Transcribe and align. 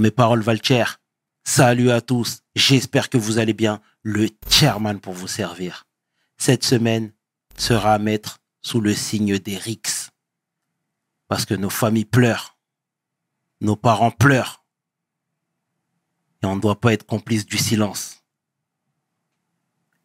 Mes 0.00 0.10
paroles 0.10 0.42
valent 0.42 0.60
Salut 1.44 1.90
à 1.90 2.00
tous. 2.00 2.40
J'espère 2.54 3.10
que 3.10 3.18
vous 3.18 3.38
allez 3.38 3.52
bien. 3.52 3.80
Le 4.02 4.28
chairman 4.48 4.98
pour 4.98 5.12
vous 5.12 5.28
servir. 5.28 5.86
Cette 6.38 6.64
semaine 6.64 7.12
sera 7.56 7.94
à 7.94 7.98
mettre 7.98 8.38
sous 8.62 8.80
le 8.80 8.94
signe 8.94 9.38
des 9.38 9.56
rixes. 9.56 10.10
Parce 11.28 11.44
que 11.44 11.54
nos 11.54 11.70
familles 11.70 12.06
pleurent. 12.06 12.58
Nos 13.60 13.76
parents 13.76 14.10
pleurent. 14.10 14.64
Et 16.42 16.46
on 16.46 16.56
ne 16.56 16.60
doit 16.60 16.80
pas 16.80 16.92
être 16.92 17.06
complice 17.06 17.46
du 17.46 17.56
silence. 17.56 18.22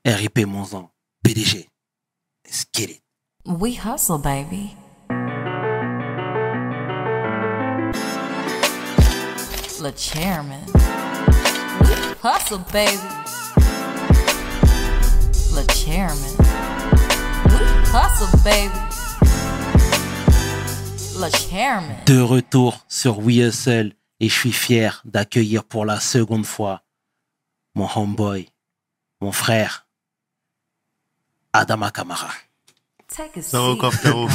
RIP 0.05 0.45
Monzan, 0.45 0.91
PDG. 1.23 1.69
Let's 2.45 2.65
get 2.73 2.89
it. 2.89 3.01
We 3.45 3.77
hustle, 3.77 4.17
baby. 4.17 4.78
Le 9.81 9.91
chairman. 9.95 10.59
Hustle, 12.21 12.59
baby. 12.73 12.99
Le 15.55 15.63
chairman. 15.73 16.35
Hustle, 17.93 18.37
baby. 18.43 18.79
Le 21.17 21.29
chairman. 21.31 21.95
De 22.05 22.19
retour 22.19 22.85
sur 22.89 23.19
We 23.19 23.37
Hustle 23.37 23.93
et 24.19 24.27
je 24.27 24.33
suis 24.33 24.51
fier 24.51 25.01
d'accueillir 25.05 25.63
pour 25.63 25.85
la 25.85 26.01
seconde 26.01 26.45
fois 26.45 26.83
mon 27.73 27.87
homeboy, 27.95 28.49
mon 29.21 29.31
frère, 29.31 29.87
Adama 31.53 31.91
Kamara. 31.91 32.31
Take 33.07 33.39
a 33.39 33.41
Ça 33.41 33.59
va 33.59 33.67
encore, 33.67 33.93
frérot 33.93 34.27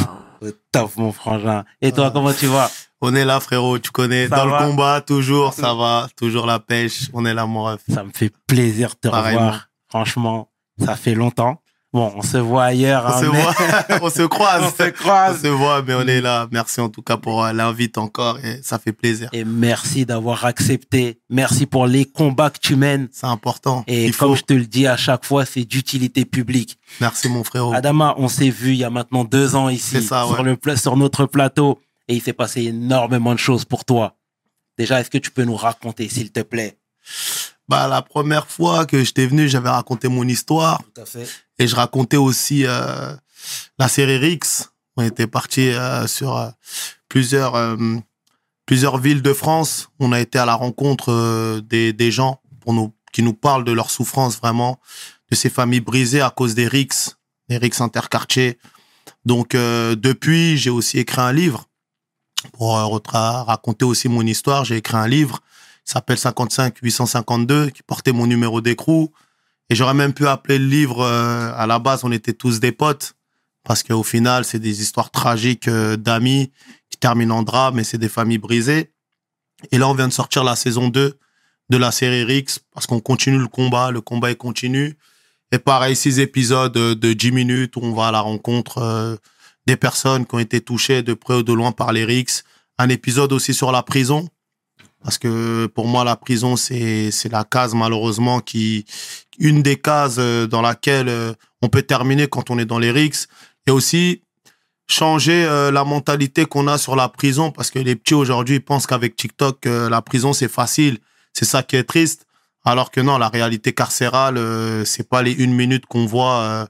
top, 0.73 0.97
mon 0.97 1.13
frangin. 1.13 1.65
Et 1.81 1.93
toi, 1.93 2.11
comment 2.11 2.33
tu 2.33 2.47
vas? 2.47 2.71
On 3.07 3.15
est 3.15 3.25
là, 3.27 3.39
frérot, 3.39 3.79
tu 3.79 3.91
connais. 3.91 4.29
Ça 4.29 4.37
Dans 4.37 4.49
va 4.49 4.61
le 4.65 4.71
combat, 4.71 5.01
toujours, 5.03 5.53
ça 5.53 5.75
va. 5.75 6.09
Toujours 6.17 6.47
la 6.47 6.59
pêche. 6.59 7.11
On 7.13 7.27
est 7.27 7.35
là, 7.35 7.45
mon 7.45 7.65
ref. 7.65 7.81
Ça 7.93 8.03
me 8.03 8.11
fait 8.15 8.33
plaisir 8.47 8.91
de 8.91 9.09
te 9.09 9.15
revoir. 9.15 9.69
Franchement, 9.91 10.49
ça 10.83 10.97
fait 10.97 11.15
longtemps. 11.15 11.61
Bon, 11.93 12.13
on 12.17 12.23
se 12.23 12.39
voit 12.39 12.65
ailleurs. 12.65 13.05
On 13.07 13.09
hein, 13.11 13.21
se 13.21 13.27
mais- 13.27 13.41
voit, 13.43 13.55
on 14.03 14.11
se 14.11 14.23
croise. 14.23 14.63
On 14.65 14.71
se 14.85 14.89
On 14.89 14.91
croise. 14.93 15.43
se 15.43 15.47
voit, 15.47 15.83
mais 15.83 15.95
on 15.95 16.01
est 16.09 16.21
là. 16.21 16.49
Merci 16.51 16.81
en 16.81 16.89
tout 16.89 17.03
cas 17.03 17.17
pour 17.19 17.45
euh, 17.45 17.53
l'invite 17.53 17.99
encore 17.99 18.39
et 18.43 18.59
ça 18.65 18.81
fait 18.81 18.93
plaisir. 18.93 19.29
Et 19.33 19.45
merci 19.45 20.05
d'avoir 20.05 20.45
accepté. 20.45 21.21
Merci 21.31 21.67
pour 21.67 21.87
les 21.87 22.05
combats 22.07 22.51
que 22.51 22.59
tu 22.59 22.75
mènes. 22.75 23.09
C'est 23.13 23.27
important. 23.27 23.85
Et 23.87 24.07
Il 24.07 24.17
comme 24.17 24.31
faut. 24.31 24.35
je 24.37 24.43
te 24.43 24.55
le 24.55 24.65
dis 24.67 24.89
à 24.89 24.97
chaque 24.97 25.25
fois, 25.25 25.45
c'est 25.45 25.65
d'utilité 25.65 26.25
publique. 26.25 26.79
Merci, 27.01 27.29
mon 27.29 27.45
frérot. 27.45 27.73
Adama, 27.75 28.15
on 28.17 28.27
s'est 28.27 28.51
vu 28.51 28.71
il 28.71 28.79
y 28.79 28.85
a 28.85 28.91
maintenant 28.91 29.23
deux 29.23 29.55
ans 29.55 29.69
ici 29.69 29.91
C'est 29.93 30.01
ça, 30.01 30.25
sur, 30.27 30.41
ouais. 30.41 30.57
le, 30.65 30.77
sur 30.77 30.97
notre 30.97 31.27
plateau 31.27 31.79
et 32.09 32.15
il 32.17 32.23
s'est 32.23 32.33
passé 32.33 32.63
énormément 32.65 33.33
de 33.35 33.39
choses 33.39 33.65
pour 33.65 33.85
toi. 33.85 34.17
Déjà, 34.79 35.01
est-ce 35.01 35.11
que 35.11 35.19
tu 35.19 35.31
peux 35.31 35.45
nous 35.45 35.57
raconter, 35.57 36.09
s'il 36.09 36.33
te 36.33 36.41
plaît? 36.41 36.79
Bah, 37.69 37.89
la 37.89 38.03
première 38.03 38.47
fois 38.49 38.87
que 38.87 39.03
j'étais 39.05 39.27
venu, 39.27 39.49
j'avais 39.49 39.71
raconté 39.71 40.09
mon 40.09 40.27
histoire 40.27 40.83
Tout 40.95 41.01
à 41.03 41.07
fait. 41.07 41.27
et 41.59 41.67
je 41.67 41.75
racontais 41.77 42.17
aussi 42.17 42.65
euh, 42.67 43.15
la 43.79 43.89
série 43.89 44.19
Rix. 44.19 44.41
On 44.97 45.03
était 45.03 45.27
parti 45.27 45.69
euh, 45.69 46.07
sur 46.07 46.37
euh, 46.37 46.51
plusieurs 47.09 47.55
euh, 47.55 47.77
plusieurs 48.67 48.99
villes 48.99 49.23
de 49.23 49.33
France. 49.33 49.89
On 49.99 50.13
a 50.13 50.21
été 50.21 50.39
à 50.39 50.45
la 50.47 50.55
rencontre 50.55 51.11
euh, 51.13 51.61
des, 51.63 51.93
des 51.93 52.11
gens 52.11 52.41
pour 52.61 52.73
nous 52.75 52.93
qui 53.13 53.23
nous 53.23 53.35
parlent 53.35 53.65
de 53.65 53.73
leur 53.73 53.91
souffrance 53.91 54.37
vraiment, 54.39 54.81
de 55.31 55.37
ces 55.37 55.49
familles 55.51 55.81
brisées 55.81 56.21
à 56.21 56.31
cause 56.31 56.55
des 56.55 56.67
Rix, 56.69 57.17
des 57.49 57.59
Rix 57.59 57.81
interquartiers. 57.81 58.59
Donc 59.25 59.55
euh, 59.55 59.95
depuis, 59.95 60.57
j'ai 60.59 60.71
aussi 60.71 60.99
écrit 60.99 61.21
un 61.21 61.33
livre 61.33 61.67
pour 62.55 62.73
raconter 62.73 63.85
aussi 63.85 64.09
mon 64.09 64.23
histoire. 64.23 64.65
J'ai 64.65 64.77
écrit 64.77 64.97
un 64.97 65.09
livre, 65.09 65.41
il 65.87 65.91
s'appelle 65.91 66.19
55 66.19 66.79
852, 66.81 67.71
qui 67.71 67.83
portait 67.83 68.13
mon 68.13 68.27
numéro 68.27 68.61
d'écrou. 68.61 69.13
Et 69.71 69.75
j'aurais 69.75 69.95
même 69.95 70.13
pu 70.13 70.27
appeler 70.27 70.59
le 70.59 70.67
livre, 70.67 71.01
euh, 71.01 71.53
à 71.57 71.67
la 71.67 71.79
base, 71.79 72.05
on 72.05 72.13
était 72.13 72.35
tous 72.35 72.61
des 72.61 72.73
potes, 72.73 73.15
parce 73.65 73.83
qu'au 73.83 74.03
final, 74.03 74.45
c'est 74.45 74.59
des 74.59 74.83
histoires 74.83 75.11
tragiques 75.11 75.69
euh, 75.69 75.97
d'amis 75.97 76.53
qui 76.91 76.99
terminent 76.99 77.37
en 77.39 77.43
drame, 77.43 77.79
et 77.79 77.85
c'est 77.85 77.99
des 77.99 78.11
familles 78.11 78.39
brisées. 78.39 78.93
Et 79.73 79.79
là, 79.79 79.89
on 79.89 79.95
vient 79.95 80.09
de 80.09 80.13
sortir 80.13 80.45
la 80.45 80.55
saison 80.55 80.89
2 80.89 81.19
de 81.71 81.77
la 81.79 81.91
série 81.91 82.25
Rix, 82.25 82.61
parce 82.73 82.87
qu'on 82.87 83.01
continue 83.01 83.39
le 83.39 83.49
combat, 83.49 83.91
le 83.91 84.03
combat 84.03 84.31
est 84.31 84.37
continu. 84.37 84.99
Et 85.51 85.59
pareil, 85.59 85.97
six 85.97 86.21
épisodes 86.21 86.77
euh, 86.77 86.95
de 86.95 87.15
10 87.15 87.33
minutes 87.33 87.77
où 87.77 87.81
on 87.83 87.95
va 87.95 88.09
à 88.09 88.13
la 88.13 88.21
rencontre 88.21 89.19
des 89.67 89.77
personnes 89.77 90.27
qui 90.27 90.35
ont 90.35 90.39
été 90.39 90.61
touchées 90.61 91.03
de 91.03 91.15
près 91.15 91.35
ou 91.35 91.43
de 91.43 91.53
loin 91.53 91.73
par 91.73 91.93
les 91.93 92.05
Rix. 92.05 92.43
Un 92.79 92.89
épisode 92.89 93.33
aussi 93.33 93.55
sur 93.55 93.71
la 93.71 93.83
prison, 93.83 94.29
parce 95.05 95.19
que 95.19 95.67
pour 95.67 95.87
moi, 95.87 96.03
la 96.03 96.17
prison, 96.17 96.57
c'est 96.57 97.11
la 97.31 97.45
case, 97.45 97.75
malheureusement, 97.75 98.41
qui, 98.41 98.87
une 99.39 99.63
des 99.63 99.77
cases 99.77 100.17
euh, 100.19 100.47
dans 100.47 100.63
laquelle 100.63 101.09
euh, 101.11 101.35
on 101.61 101.69
peut 101.69 101.83
terminer 101.83 102.27
quand 102.27 102.51
on 102.51 102.59
est 102.59 102.65
dans 102.65 102.79
les 102.79 102.91
RICS. 102.91 103.29
Et 103.67 103.71
aussi 103.71 104.23
changer 104.89 105.45
euh, 105.45 105.71
la 105.71 105.85
mentalité 105.85 106.47
qu'on 106.47 106.69
a 106.69 106.79
sur 106.79 106.97
la 106.97 107.11
prison 107.11 107.51
parce 107.51 107.71
que 107.71 107.79
les 107.79 107.97
petits 107.97 108.15
aujourd'hui 108.15 108.61
pensent 108.61 108.87
qu'avec 108.87 109.17
TikTok 109.17 109.65
la 109.65 110.03
prison 110.03 110.33
c'est 110.33 110.49
facile. 110.49 110.99
C'est 111.33 111.47
ça 111.47 111.63
qui 111.63 111.77
est 111.77 111.85
triste. 111.85 112.27
Alors 112.65 112.91
que 112.91 113.01
non, 113.01 113.17
la 113.17 113.29
réalité 113.29 113.73
carcérale 113.73 114.39
c'est 114.85 115.09
pas 115.09 115.23
les 115.23 115.33
une 115.33 115.55
minute 115.55 115.87
qu'on 115.87 116.05
voit 116.05 116.69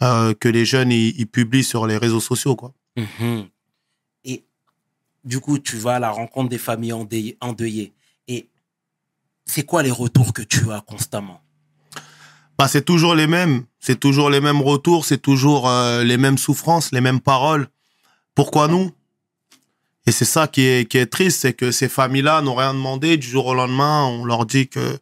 que 0.00 0.48
les 0.48 0.64
jeunes 0.64 0.92
ils, 0.92 1.26
publient 1.26 1.64
sur 1.64 1.88
les 1.88 1.96
réseaux 1.96 2.20
sociaux 2.20 2.54
quoi. 2.54 2.72
Mhm. 2.96 3.48
Du 5.28 5.40
coup, 5.40 5.58
tu 5.58 5.76
vas 5.76 5.96
à 5.96 5.98
la 5.98 6.10
rencontre 6.10 6.48
des 6.48 6.56
familles 6.56 6.94
endeuillées. 7.42 7.92
Et 8.28 8.48
c'est 9.44 9.62
quoi 9.62 9.82
les 9.82 9.90
retours 9.90 10.32
que 10.32 10.40
tu 10.40 10.72
as 10.72 10.80
constamment? 10.80 11.42
Bah, 12.56 12.66
c'est 12.66 12.84
toujours 12.84 13.14
les 13.14 13.26
mêmes, 13.26 13.64
c'est 13.78 14.00
toujours 14.00 14.30
les 14.30 14.40
mêmes 14.40 14.62
retours, 14.62 15.04
c'est 15.04 15.18
toujours 15.18 15.68
euh, 15.68 16.02
les 16.02 16.16
mêmes 16.16 16.38
souffrances, 16.38 16.92
les 16.92 17.02
mêmes 17.02 17.20
paroles. 17.20 17.68
Pourquoi 18.34 18.68
nous? 18.68 18.90
Et 20.06 20.12
c'est 20.12 20.24
ça 20.24 20.48
qui 20.48 20.62
est, 20.62 20.88
qui 20.90 20.96
est 20.96 21.06
triste, 21.06 21.40
c'est 21.42 21.52
que 21.52 21.72
ces 21.72 21.90
familles-là 21.90 22.40
n'ont 22.40 22.54
rien 22.54 22.72
demandé. 22.72 23.18
Du 23.18 23.28
jour 23.28 23.44
au 23.48 23.54
lendemain, 23.54 24.06
on 24.06 24.24
leur 24.24 24.46
dit 24.46 24.68
que 24.68 24.98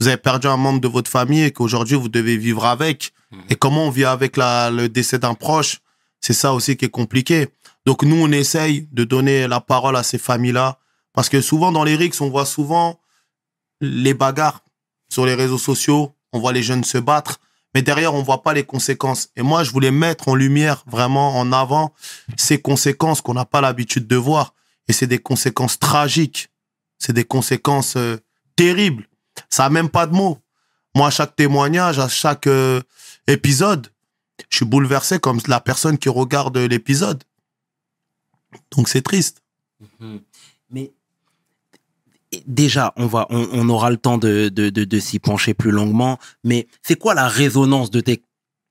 vous 0.00 0.08
avez 0.08 0.16
perdu 0.16 0.46
un 0.46 0.56
membre 0.56 0.80
de 0.80 0.88
votre 0.88 1.10
famille 1.10 1.42
et 1.42 1.50
qu'aujourd'hui, 1.50 1.96
vous 1.96 2.08
devez 2.08 2.38
vivre 2.38 2.64
avec. 2.64 3.12
Et 3.50 3.56
comment 3.56 3.84
on 3.88 3.90
vit 3.90 4.06
avec 4.06 4.38
la, 4.38 4.70
le 4.70 4.88
décès 4.88 5.18
d'un 5.18 5.34
proche? 5.34 5.80
C'est 6.22 6.32
ça 6.32 6.54
aussi 6.54 6.78
qui 6.78 6.86
est 6.86 6.90
compliqué. 6.90 7.48
Donc 7.86 8.02
nous, 8.02 8.16
on 8.16 8.32
essaye 8.32 8.88
de 8.92 9.04
donner 9.04 9.46
la 9.46 9.60
parole 9.60 9.96
à 9.96 10.02
ces 10.02 10.18
familles-là. 10.18 10.78
Parce 11.12 11.28
que 11.28 11.40
souvent, 11.40 11.72
dans 11.72 11.84
les 11.84 11.94
RICS, 11.94 12.20
on 12.20 12.28
voit 12.28 12.44
souvent 12.44 13.00
les 13.80 14.12
bagarres 14.12 14.62
sur 15.08 15.24
les 15.24 15.34
réseaux 15.34 15.58
sociaux. 15.58 16.12
On 16.32 16.40
voit 16.40 16.52
les 16.52 16.64
jeunes 16.64 16.84
se 16.84 16.98
battre. 16.98 17.40
Mais 17.74 17.82
derrière, 17.82 18.14
on 18.14 18.22
voit 18.22 18.42
pas 18.42 18.54
les 18.54 18.64
conséquences. 18.64 19.28
Et 19.36 19.42
moi, 19.42 19.62
je 19.62 19.70
voulais 19.70 19.92
mettre 19.92 20.28
en 20.28 20.34
lumière, 20.34 20.82
vraiment 20.86 21.38
en 21.38 21.52
avant, 21.52 21.94
ces 22.36 22.60
conséquences 22.60 23.20
qu'on 23.20 23.34
n'a 23.34 23.44
pas 23.44 23.60
l'habitude 23.60 24.06
de 24.06 24.16
voir. 24.16 24.54
Et 24.88 24.92
c'est 24.92 25.06
des 25.06 25.18
conséquences 25.18 25.78
tragiques. 25.78 26.48
C'est 26.98 27.12
des 27.12 27.24
conséquences 27.24 27.96
euh, 27.96 28.16
terribles. 28.56 29.08
Ça 29.48 29.66
a 29.66 29.70
même 29.70 29.90
pas 29.90 30.06
de 30.06 30.14
mots. 30.14 30.38
Moi, 30.94 31.08
à 31.08 31.10
chaque 31.10 31.36
témoignage, 31.36 31.98
à 31.98 32.08
chaque 32.08 32.46
euh, 32.46 32.80
épisode, 33.28 33.88
je 34.48 34.56
suis 34.56 34.66
bouleversé 34.66 35.18
comme 35.18 35.40
la 35.46 35.60
personne 35.60 35.98
qui 35.98 36.08
regarde 36.08 36.56
l'épisode. 36.56 37.22
Donc 38.70 38.88
c'est 38.88 39.02
triste. 39.02 39.42
Mhm. 40.00 40.20
Mais 40.70 40.92
déjà, 42.46 42.92
on 42.96 43.06
va, 43.06 43.26
on, 43.30 43.48
on 43.52 43.68
aura 43.68 43.90
le 43.90 43.96
temps 43.96 44.18
de, 44.18 44.48
de, 44.48 44.68
de, 44.70 44.84
de 44.84 45.00
s'y 45.00 45.18
pencher 45.18 45.54
plus 45.54 45.70
longuement. 45.70 46.18
Mais 46.44 46.66
c'est 46.82 46.96
quoi 46.96 47.14
la 47.14 47.28
résonance 47.28 47.90
de 47.90 48.00
tes, 48.00 48.22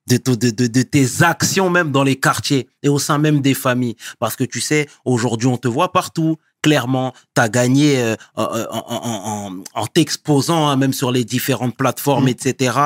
de, 0.07 0.81
tes 0.83 1.23
actions 1.23 1.69
même 1.69 1.91
dans 1.91 2.03
les 2.03 2.17
quartiers 2.19 2.67
et 2.83 2.89
au 2.89 2.99
sein 2.99 3.17
même 3.17 3.41
des 3.41 3.53
familles? 3.53 3.95
Parce 4.19 4.35
que 4.35 4.43
tu 4.43 4.61
sais, 4.61 4.87
aujourd'hui, 5.05 5.47
on 5.47 5.57
te 5.57 5.67
voit 5.67 5.91
partout. 5.91 6.37
Clairement, 6.61 7.13
tu 7.35 7.41
as 7.41 7.49
gagné 7.49 7.99
euh, 8.01 8.15
en, 8.35 8.43
en, 8.43 8.83
en, 8.87 9.47
en- 9.51 9.63
en 9.81 9.87
t'exposant, 9.87 10.67
hein, 10.67 10.75
même 10.77 10.93
sur 10.93 11.11
les 11.11 11.23
différentes 11.23 11.77
plateformes, 11.77 12.25
Mm. 12.25 12.29
etc. 12.29 12.79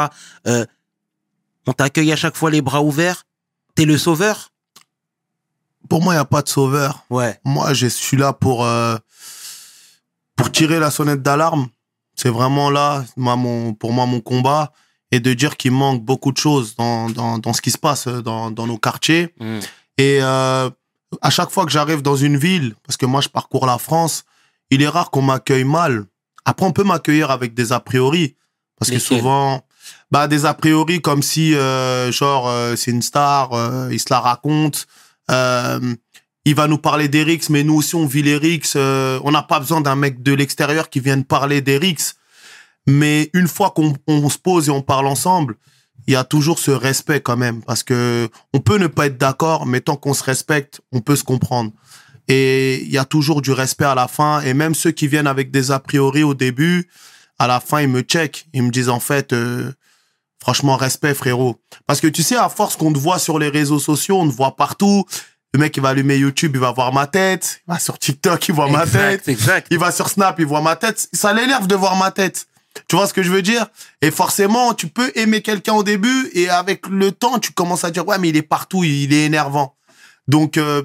Euh, 0.48 0.66
on 1.66 1.74
t'accueille 1.74 2.12
à 2.12 2.16
chaque 2.18 2.36
fois 2.36 2.52
les 2.52 2.62
bras 2.62 2.84
ouverts? 2.84 3.26
T'es 3.76 3.86
le 3.86 3.98
sauveur? 3.98 4.52
Pour 5.88 6.02
moi, 6.02 6.14
il 6.14 6.18
n'y 6.18 6.22
a 6.22 6.26
pas 6.26 6.42
de 6.42 6.50
sauveur. 6.50 7.06
Ouais. 7.10 7.40
Moi, 7.46 7.74
je 7.74 7.88
suis 7.88 8.18
là 8.18 8.34
pour, 8.34 8.66
euh, 8.66 8.98
pour 10.36 10.52
tirer 10.52 10.80
la 10.80 10.92
sonnette 10.92 11.22
d'alarme. 11.22 11.68
C'est 12.16 12.30
vraiment 12.30 12.70
là, 12.70 13.06
moi, 13.16 13.36
mon, 13.36 13.74
pour 13.74 13.94
moi, 13.94 14.06
mon 14.06 14.22
combat. 14.22 14.72
Et 15.12 15.20
de 15.20 15.34
dire 15.34 15.58
qu'il 15.58 15.72
manque 15.72 16.04
beaucoup 16.04 16.32
de 16.32 16.38
choses 16.38 16.76
dans, 16.76 17.10
dans, 17.10 17.40
dans 17.40 17.54
ce 17.54 17.62
qui 17.62 17.72
se 17.72 17.80
passe 17.80 18.08
dans, 18.08 18.52
dans 18.52 18.68
nos 18.68 18.78
quartiers. 18.78 19.34
Mm. 19.40 19.60
Et 19.98 20.20
euh, 20.22 20.70
à 21.22 21.30
chaque 21.30 21.50
fois 21.50 21.66
que 21.66 21.72
j'arrive 21.72 22.02
dans 22.02 22.16
une 22.16 22.38
ville, 22.38 22.76
parce 22.86 22.98
que 22.98 23.06
moi 23.06 23.22
je 23.22 23.30
parcours 23.30 23.66
la 23.66 23.78
France, 23.78 24.24
il 24.70 24.82
est 24.82 24.88
rare 24.88 25.12
qu'on 25.12 25.22
m'accueille 25.22 25.64
mal. 25.64 26.06
Après, 26.46 26.66
on 26.66 26.72
peut 26.72 26.84
m'accueillir 26.84 27.32
avec 27.32 27.54
des 27.54 27.74
a 27.74 27.80
priori, 27.80 28.36
parce 28.78 28.92
que 28.92 29.00
souvent, 29.00 29.66
bah 30.12 30.28
des 30.28 30.46
a 30.46 30.54
priori 30.54 31.02
comme 31.02 31.22
si 31.22 31.54
euh, 31.54 32.12
genre 32.12 32.48
euh, 32.48 32.76
c'est 32.76 32.92
une 32.92 33.02
star, 33.02 33.54
euh, 33.54 33.90
il 33.92 34.00
se 34.00 34.08
la 34.10 34.20
raconte. 34.20 34.88
Euh, 35.30 35.96
il 36.46 36.56
va 36.56 36.68
nous 36.68 36.78
parler 36.78 37.08
des 37.08 37.24
RICS, 37.24 37.50
mais 37.50 37.64
nous 37.64 37.76
aussi 37.76 37.96
on 37.96 38.06
vit 38.06 38.24
les 38.24 38.38
RICS. 38.38 38.74
euh, 38.76 39.20
on 39.24 39.32
n'a 39.32 39.44
pas 39.44 39.60
besoin 39.60 39.82
d'un 39.82 39.96
mec 39.96 40.24
de 40.24 40.34
l'extérieur 40.34 40.90
qui 40.90 41.00
vienne 41.00 41.24
parler 41.24 41.62
des 41.62 41.78
RICS. 41.78 42.16
Mais 42.88 43.30
une 43.34 43.48
fois 43.48 43.72
qu'on 43.72 43.94
on 44.08 44.30
se 44.30 44.38
pose 44.38 44.70
et 44.70 44.72
on 44.72 44.82
parle 44.82 45.08
ensemble, 45.08 45.56
il 46.08 46.14
y 46.14 46.16
a 46.16 46.24
toujours 46.24 46.58
ce 46.58 46.72
respect 46.72 47.22
quand 47.22 47.38
même, 47.38 47.62
parce 47.62 47.84
que 47.84 48.30
on 48.54 48.60
peut 48.60 48.78
ne 48.78 48.88
pas 48.88 49.06
être 49.08 49.18
d'accord, 49.18 49.68
mais 49.68 49.82
tant 49.82 49.96
qu'on 49.96 50.16
se 50.16 50.24
respecte, 50.24 50.82
on 50.92 51.02
peut 51.02 51.16
se 51.16 51.24
comprendre. 51.24 51.72
Et 52.28 52.82
il 52.84 52.92
y 52.92 52.98
a 52.98 53.06
toujours 53.06 53.42
du 53.42 53.52
respect 53.52 53.86
à 53.86 53.96
la 53.96 54.08
fin. 54.08 54.42
Et 54.42 54.54
même 54.54 54.76
ceux 54.76 54.92
qui 54.92 55.08
viennent 55.08 55.28
avec 55.28 55.52
des 55.52 55.72
a 55.72 55.80
priori 55.80 56.24
au 56.24 56.36
début, 56.36 56.90
à 57.40 57.48
la 57.48 57.60
fin, 57.60 57.82
ils 57.82 57.90
me 57.90 58.02
checkent. 58.02 58.46
Ils 58.54 58.64
me 58.64 58.70
disent 58.70 58.90
en 58.90 59.00
fait, 59.00 59.34
euh, 59.34 59.72
franchement, 60.42 60.76
respect, 60.76 61.14
frérot. 61.14 61.60
Parce 61.86 62.02
que 62.02 62.08
tu 62.08 62.24
sais, 62.24 62.36
à 62.36 62.50
force 62.50 62.76
qu'on 62.76 62.94
te 62.94 63.00
voit 63.00 63.20
sur 63.20 63.40
les 63.40 63.50
réseaux 63.50 63.80
sociaux, 63.80 64.20
on 64.20 64.30
te 64.30 64.34
voit 64.34 64.56
partout. 64.56 65.06
Le 65.54 65.60
mec, 65.60 65.76
il 65.76 65.82
va 65.82 65.90
allumer 65.90 66.18
YouTube, 66.18 66.52
il 66.56 66.60
va 66.60 66.72
voir 66.72 66.94
ma 66.94 67.08
tête. 67.08 67.62
Il 67.68 67.74
va 67.74 67.80
sur 67.80 67.98
TikTok, 67.98 68.48
il 68.48 68.56
voit 68.56 68.70
ma 68.70 68.86
tête. 68.86 69.28
Exact. 69.28 69.68
Il 69.72 69.80
va 69.80 69.92
sur 69.92 70.10
Snap, 70.10 70.40
il 70.40 70.46
voit 70.46 70.62
ma 70.62 70.76
tête. 70.76 71.10
Ça 71.12 71.34
l'énerve 71.34 71.68
de 71.68 71.76
voir 71.76 71.96
ma 71.96 72.12
tête. 72.12 72.46
Tu 72.88 72.96
vois 72.96 73.08
ce 73.08 73.14
que 73.14 73.24
je 73.24 73.32
veux 73.32 73.42
dire? 73.42 73.66
Et 74.02 74.12
forcément, 74.12 74.74
tu 74.74 74.88
peux 74.88 75.12
aimer 75.16 75.42
quelqu'un 75.42 75.74
au 75.74 75.84
début 75.84 76.30
et 76.34 76.50
avec 76.50 76.88
le 76.88 77.12
temps, 77.12 77.40
tu 77.40 77.52
commences 77.52 77.84
à 77.84 77.92
dire 77.92 78.08
ouais, 78.08 78.20
mais 78.20 78.30
il 78.30 78.38
est 78.38 78.44
partout, 78.44 78.84
il 78.84 79.12
est 79.14 79.26
énervant. 79.26 79.76
Donc 80.28 80.58
euh, 80.58 80.84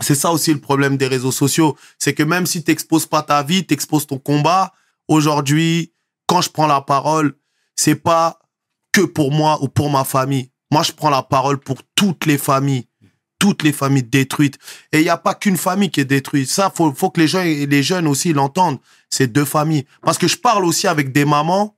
c'est 0.00 0.14
ça 0.14 0.30
aussi 0.30 0.52
le 0.52 0.60
problème 0.60 0.96
des 0.96 1.06
réseaux 1.06 1.32
sociaux, 1.32 1.76
c'est 1.98 2.12
que 2.12 2.22
même 2.22 2.46
si 2.46 2.62
t'exposes 2.62 3.06
pas 3.06 3.22
ta 3.22 3.42
vie, 3.42 3.64
t'exposes 3.64 4.06
ton 4.06 4.18
combat. 4.18 4.72
Aujourd'hui, 5.08 5.92
quand 6.26 6.42
je 6.42 6.50
prends 6.50 6.66
la 6.66 6.82
parole, 6.82 7.34
c'est 7.76 7.94
pas 7.94 8.38
que 8.96 9.02
pour 9.02 9.30
moi 9.30 9.62
ou 9.62 9.68
pour 9.68 9.90
ma 9.90 10.04
famille. 10.04 10.50
Moi, 10.70 10.82
je 10.82 10.90
prends 10.90 11.10
la 11.10 11.22
parole 11.22 11.58
pour 11.58 11.82
toutes 11.94 12.24
les 12.24 12.38
familles, 12.38 12.86
toutes 13.38 13.62
les 13.62 13.72
familles 13.72 14.04
détruites. 14.04 14.56
Et 14.90 15.00
il 15.00 15.02
n'y 15.02 15.10
a 15.10 15.18
pas 15.18 15.34
qu'une 15.34 15.58
famille 15.58 15.90
qui 15.90 16.00
est 16.00 16.06
détruite. 16.06 16.48
Ça, 16.48 16.72
faut, 16.74 16.90
faut 16.94 17.10
que 17.10 17.20
les 17.20 17.28
gens, 17.28 17.42
et 17.42 17.66
les 17.66 17.82
jeunes 17.82 18.06
aussi 18.06 18.32
l'entendent. 18.32 18.78
C'est 19.10 19.26
deux 19.26 19.44
familles. 19.44 19.84
Parce 20.00 20.16
que 20.16 20.26
je 20.26 20.38
parle 20.38 20.64
aussi 20.64 20.86
avec 20.86 21.12
des 21.12 21.26
mamans, 21.26 21.76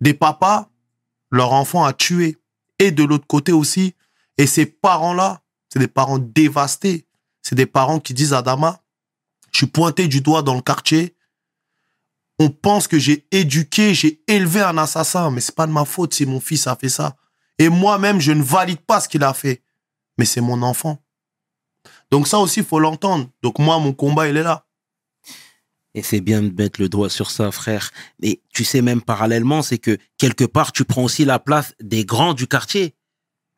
des 0.00 0.14
papas, 0.14 0.70
leur 1.32 1.52
enfant 1.52 1.84
a 1.84 1.92
tué. 1.92 2.38
Et 2.78 2.92
de 2.92 3.02
l'autre 3.02 3.26
côté 3.26 3.50
aussi. 3.50 3.94
Et 4.38 4.46
ces 4.46 4.66
parents-là, 4.66 5.42
c'est 5.68 5.80
des 5.80 5.88
parents 5.88 6.18
dévastés. 6.18 7.06
C'est 7.42 7.56
des 7.56 7.66
parents 7.66 7.98
qui 7.98 8.14
disent 8.14 8.34
à 8.34 8.42
Dama, 8.42 8.78
je 9.50 9.58
suis 9.58 9.66
pointé 9.66 10.06
du 10.06 10.20
doigt 10.20 10.42
dans 10.42 10.54
le 10.54 10.62
quartier. 10.62 11.16
On 12.42 12.50
pense 12.50 12.88
que 12.88 12.98
j'ai 12.98 13.24
éduqué, 13.30 13.94
j'ai 13.94 14.20
élevé 14.26 14.62
un 14.62 14.76
assassin, 14.76 15.30
mais 15.30 15.40
c'est 15.40 15.54
pas 15.54 15.68
de 15.68 15.70
ma 15.70 15.84
faute 15.84 16.12
si 16.12 16.26
mon 16.26 16.40
fils 16.40 16.66
a 16.66 16.74
fait 16.74 16.88
ça. 16.88 17.14
Et 17.56 17.68
moi-même, 17.68 18.18
je 18.20 18.32
ne 18.32 18.42
valide 18.42 18.80
pas 18.80 19.00
ce 19.00 19.08
qu'il 19.08 19.22
a 19.22 19.32
fait. 19.32 19.62
Mais 20.18 20.24
c'est 20.24 20.40
mon 20.40 20.60
enfant. 20.62 21.00
Donc 22.10 22.26
ça 22.26 22.40
aussi, 22.40 22.58
il 22.58 22.66
faut 22.66 22.80
l'entendre. 22.80 23.28
Donc 23.44 23.60
moi, 23.60 23.78
mon 23.78 23.92
combat, 23.92 24.26
il 24.28 24.36
est 24.36 24.42
là. 24.42 24.66
Et 25.94 26.02
c'est 26.02 26.20
bien 26.20 26.42
de 26.42 26.50
mettre 26.50 26.80
le 26.80 26.88
doigt 26.88 27.10
sur 27.10 27.30
ça, 27.30 27.52
frère. 27.52 27.92
Mais 28.20 28.40
tu 28.52 28.64
sais 28.64 28.82
même 28.82 29.02
parallèlement, 29.02 29.62
c'est 29.62 29.78
que 29.78 29.96
quelque 30.18 30.44
part, 30.44 30.72
tu 30.72 30.84
prends 30.84 31.04
aussi 31.04 31.24
la 31.24 31.38
place 31.38 31.74
des 31.80 32.04
grands 32.04 32.34
du 32.34 32.48
quartier. 32.48 32.96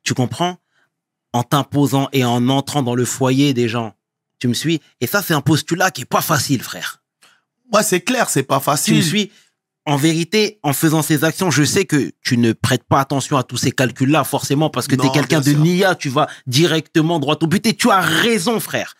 Tu 0.03 0.13
comprends? 0.13 0.59
En 1.33 1.43
t'imposant 1.43 2.11
et 2.13 2.23
en 2.23 2.51
entrant 2.51 2.83
dans 2.83 2.95
le 2.95 3.07
foyer 3.07 3.55
des 3.55 3.71
gens. 3.71 3.95
Tu 4.41 4.47
me 4.47 4.53
suis? 4.53 4.83
Et 5.01 5.07
ça, 5.07 5.23
c'est 5.23 5.33
un 5.33 5.41
postulat 5.41 5.91
qui 5.91 6.03
est 6.03 6.05
pas 6.05 6.21
facile, 6.21 6.63
frère. 6.63 7.01
Ouais, 7.73 7.83
c'est 7.83 8.01
clair, 8.01 8.29
c'est 8.31 8.43
pas 8.43 8.59
Tu 8.59 8.65
facile. 8.65 8.97
me 8.97 9.03
suis 9.03 9.33
En 9.87 9.97
vérité, 9.97 10.59
en 10.63 10.73
faisant 10.73 11.03
ces 11.03 11.25
actions, 11.25 11.51
je 11.51 11.63
sais 11.63 11.85
que 11.85 12.11
tu 12.23 12.39
ne 12.39 12.53
prêtes 12.53 12.85
pas 12.85 13.01
attention 13.01 13.37
à 13.37 13.43
tous 13.43 13.59
ces 13.59 13.71
calculs-là, 13.73 14.25
forcément, 14.25 14.71
parce 14.71 14.87
que 14.87 14.97
tu 14.97 15.07
es 15.07 15.11
quelqu'un 15.11 15.41
de 15.41 15.53
nia, 15.53 15.95
tu 15.95 16.09
vas 16.09 16.27
directement 16.47 17.21
droit 17.21 17.37
au 17.43 17.47
but, 17.47 17.67
et 17.67 17.75
tu 17.75 17.91
as 17.91 18.01
raison, 18.01 18.61
frère. 18.61 18.95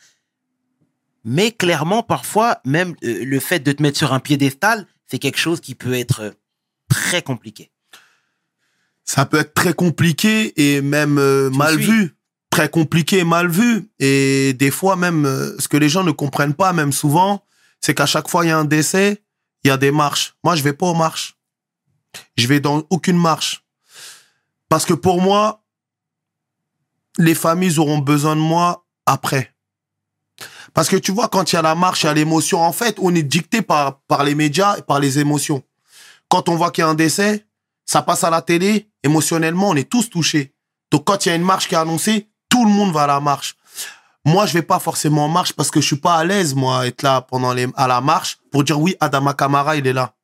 Mais 1.25 1.53
clairement, 1.53 2.03
parfois, 2.03 2.59
même 2.67 2.95
euh, 3.03 3.25
le 3.25 3.41
fait 3.41 3.61
de 3.61 3.73
te 3.73 3.83
mettre 3.83 3.97
sur 3.97 4.13
un 4.13 4.21
piédestal, 4.21 4.87
c'est 5.07 5.19
quelque 5.19 5.39
chose 5.39 5.61
qui 5.61 5.75
peut 5.75 5.95
être 5.95 6.21
euh, 6.21 6.31
très 6.91 7.23
compliqué. 7.23 7.71
ça 9.07 9.25
peut 9.25 9.39
être 9.39 9.55
très 9.55 9.73
compliqué 9.73 10.53
et 10.61 10.83
même 10.83 11.17
euh, 11.19 11.51
Tu 11.51 11.57
mal 11.57 11.75
suis 11.77 11.85
vu. 11.85 12.15
Très 12.51 12.69
compliqué 12.69 13.21
et 13.21 13.25
mal 13.25 13.49
vu. 13.49 13.89
Et 14.01 14.53
des 14.53 14.71
fois 14.71 14.97
même, 14.97 15.25
ce 15.59 15.67
que 15.67 15.77
les 15.79 15.89
gens 15.89 16.05
ne 16.05 16.13
comprennent 16.13 16.55
pas, 16.55 16.73
même 16.75 16.93
souvent, 16.93 17.43
c'est 17.85 17.95
qu'à 17.95 18.07
chaque 18.07 18.31
fois 18.31 18.47
il 18.47 18.49
y 18.49 18.51
a 18.51 18.57
un 18.57 18.65
décès, 18.65 19.23
il 19.63 19.69
y 19.69 19.71
a 19.71 19.77
des 19.77 19.91
marches. 19.91 20.37
Moi, 20.43 20.57
je 20.57 20.63
vais 20.63 20.73
pas 20.73 20.87
aux 20.87 20.95
marches. 20.95 21.37
Je 22.35 22.47
vais 22.47 22.59
dans 22.59 22.83
aucune 22.89 23.19
marche. 23.19 23.63
Parce 24.71 24.87
que 24.87 24.95
pour 24.95 25.21
moi, 25.21 25.63
les 27.19 27.35
familles 27.35 27.79
auront 27.79 27.99
besoin 27.99 28.37
de 28.37 28.41
moi 28.41 28.87
après. 29.05 29.55
Parce 30.73 30.89
que 30.89 30.97
tu 30.97 31.13
vois, 31.13 31.29
quand 31.29 31.53
il 31.53 31.57
y 31.57 31.59
a 31.59 31.63
la 31.63 31.75
marche, 31.75 32.05
il 32.05 32.07
y 32.07 32.09
a 32.09 32.15
l'émotion. 32.15 32.63
En 32.63 32.73
fait, 32.73 32.97
on 33.01 33.15
est 33.15 33.23
dicté 33.23 33.61
par, 33.61 34.01
par 34.09 34.25
les 34.25 34.35
médias 34.35 34.79
et 34.79 34.83
par 34.83 34.99
les 34.99 35.19
émotions. 35.19 35.63
Quand 36.29 36.49
on 36.49 36.57
voit 36.57 36.71
qu'il 36.71 36.81
y 36.81 36.87
a 36.87 36.89
un 36.89 36.95
décès, 36.95 37.45
ça 37.85 38.01
passe 38.01 38.25
à 38.25 38.31
la 38.31 38.41
télé, 38.41 38.89
émotionnellement, 39.03 39.69
on 39.69 39.77
est 39.77 39.91
tous 39.91 40.09
touchés. 40.09 40.55
Donc 40.91 41.05
quand 41.05 41.27
il 41.27 41.29
y 41.29 41.33
a 41.33 41.35
une 41.35 41.43
marche 41.43 41.69
qui 41.69 41.75
est 41.75 41.79
annoncée, 41.79 42.31
tout 42.49 42.65
le 42.65 42.71
monde 42.71 42.95
va 42.95 43.03
à 43.03 43.09
la 43.09 43.21
marche. 43.21 43.57
Moi, 44.25 44.47
je 44.47 44.55
vais 44.55 44.63
pas 44.63 44.79
forcément 44.79 45.27
en 45.27 45.29
marche 45.29 45.53
parce 45.53 45.71
que 45.71 45.81
je 45.81 45.87
suis 45.87 45.97
pas 45.97 46.17
à 46.17 46.25
l'aise, 46.25 46.55
moi, 46.55 46.87
être 46.87 47.03
là 47.03 47.21
pendant 47.21 47.53
les, 47.53 47.69
à 47.77 47.87
la 47.87 48.01
marche 48.01 48.39
pour 48.51 48.65
dire 48.65 48.81
oui, 48.81 48.97
Adama 49.01 49.35
Kamara, 49.35 49.77
il 49.77 49.87
est 49.87 49.93
là. 49.93 50.15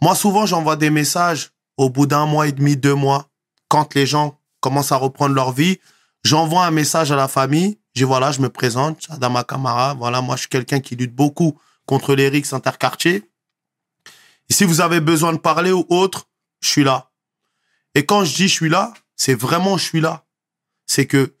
Moi, 0.00 0.14
souvent, 0.14 0.44
j'envoie 0.44 0.76
des 0.76 0.90
messages 0.90 1.52
au 1.76 1.88
bout 1.88 2.06
d'un 2.06 2.26
mois 2.26 2.48
et 2.48 2.52
demi, 2.52 2.76
deux 2.76 2.94
mois, 2.94 3.28
quand 3.68 3.94
les 3.94 4.06
gens 4.06 4.38
commencent 4.60 4.92
à 4.92 4.96
reprendre 4.96 5.34
leur 5.34 5.52
vie. 5.52 5.78
J'envoie 6.24 6.66
un 6.66 6.70
message 6.70 7.12
à 7.12 7.16
la 7.16 7.28
famille. 7.28 7.78
Je 7.94 8.02
dis 8.02 8.04
voilà, 8.04 8.32
je 8.32 8.40
me 8.40 8.48
présente, 8.48 9.06
Adama 9.08 9.44
Kamara. 9.44 9.94
Voilà, 9.94 10.20
moi, 10.20 10.34
je 10.34 10.40
suis 10.40 10.48
quelqu'un 10.48 10.80
qui 10.80 10.96
lutte 10.96 11.14
beaucoup 11.14 11.58
contre 11.86 12.14
les 12.14 12.28
rixes 12.28 12.52
interquartiers. 12.52 13.30
Et 14.48 14.52
si 14.52 14.64
vous 14.64 14.80
avez 14.80 15.00
besoin 15.00 15.32
de 15.32 15.38
parler 15.38 15.70
ou 15.72 15.86
autre, 15.88 16.28
je 16.60 16.68
suis 16.68 16.84
là. 16.84 17.10
Et 17.94 18.04
quand 18.04 18.24
je 18.24 18.34
dis 18.34 18.48
je 18.48 18.52
suis 18.52 18.68
là, 18.68 18.92
c'est 19.16 19.34
vraiment 19.34 19.78
je 19.78 19.84
suis 19.84 20.00
là. 20.00 20.24
C'est 20.86 21.06
que 21.06 21.35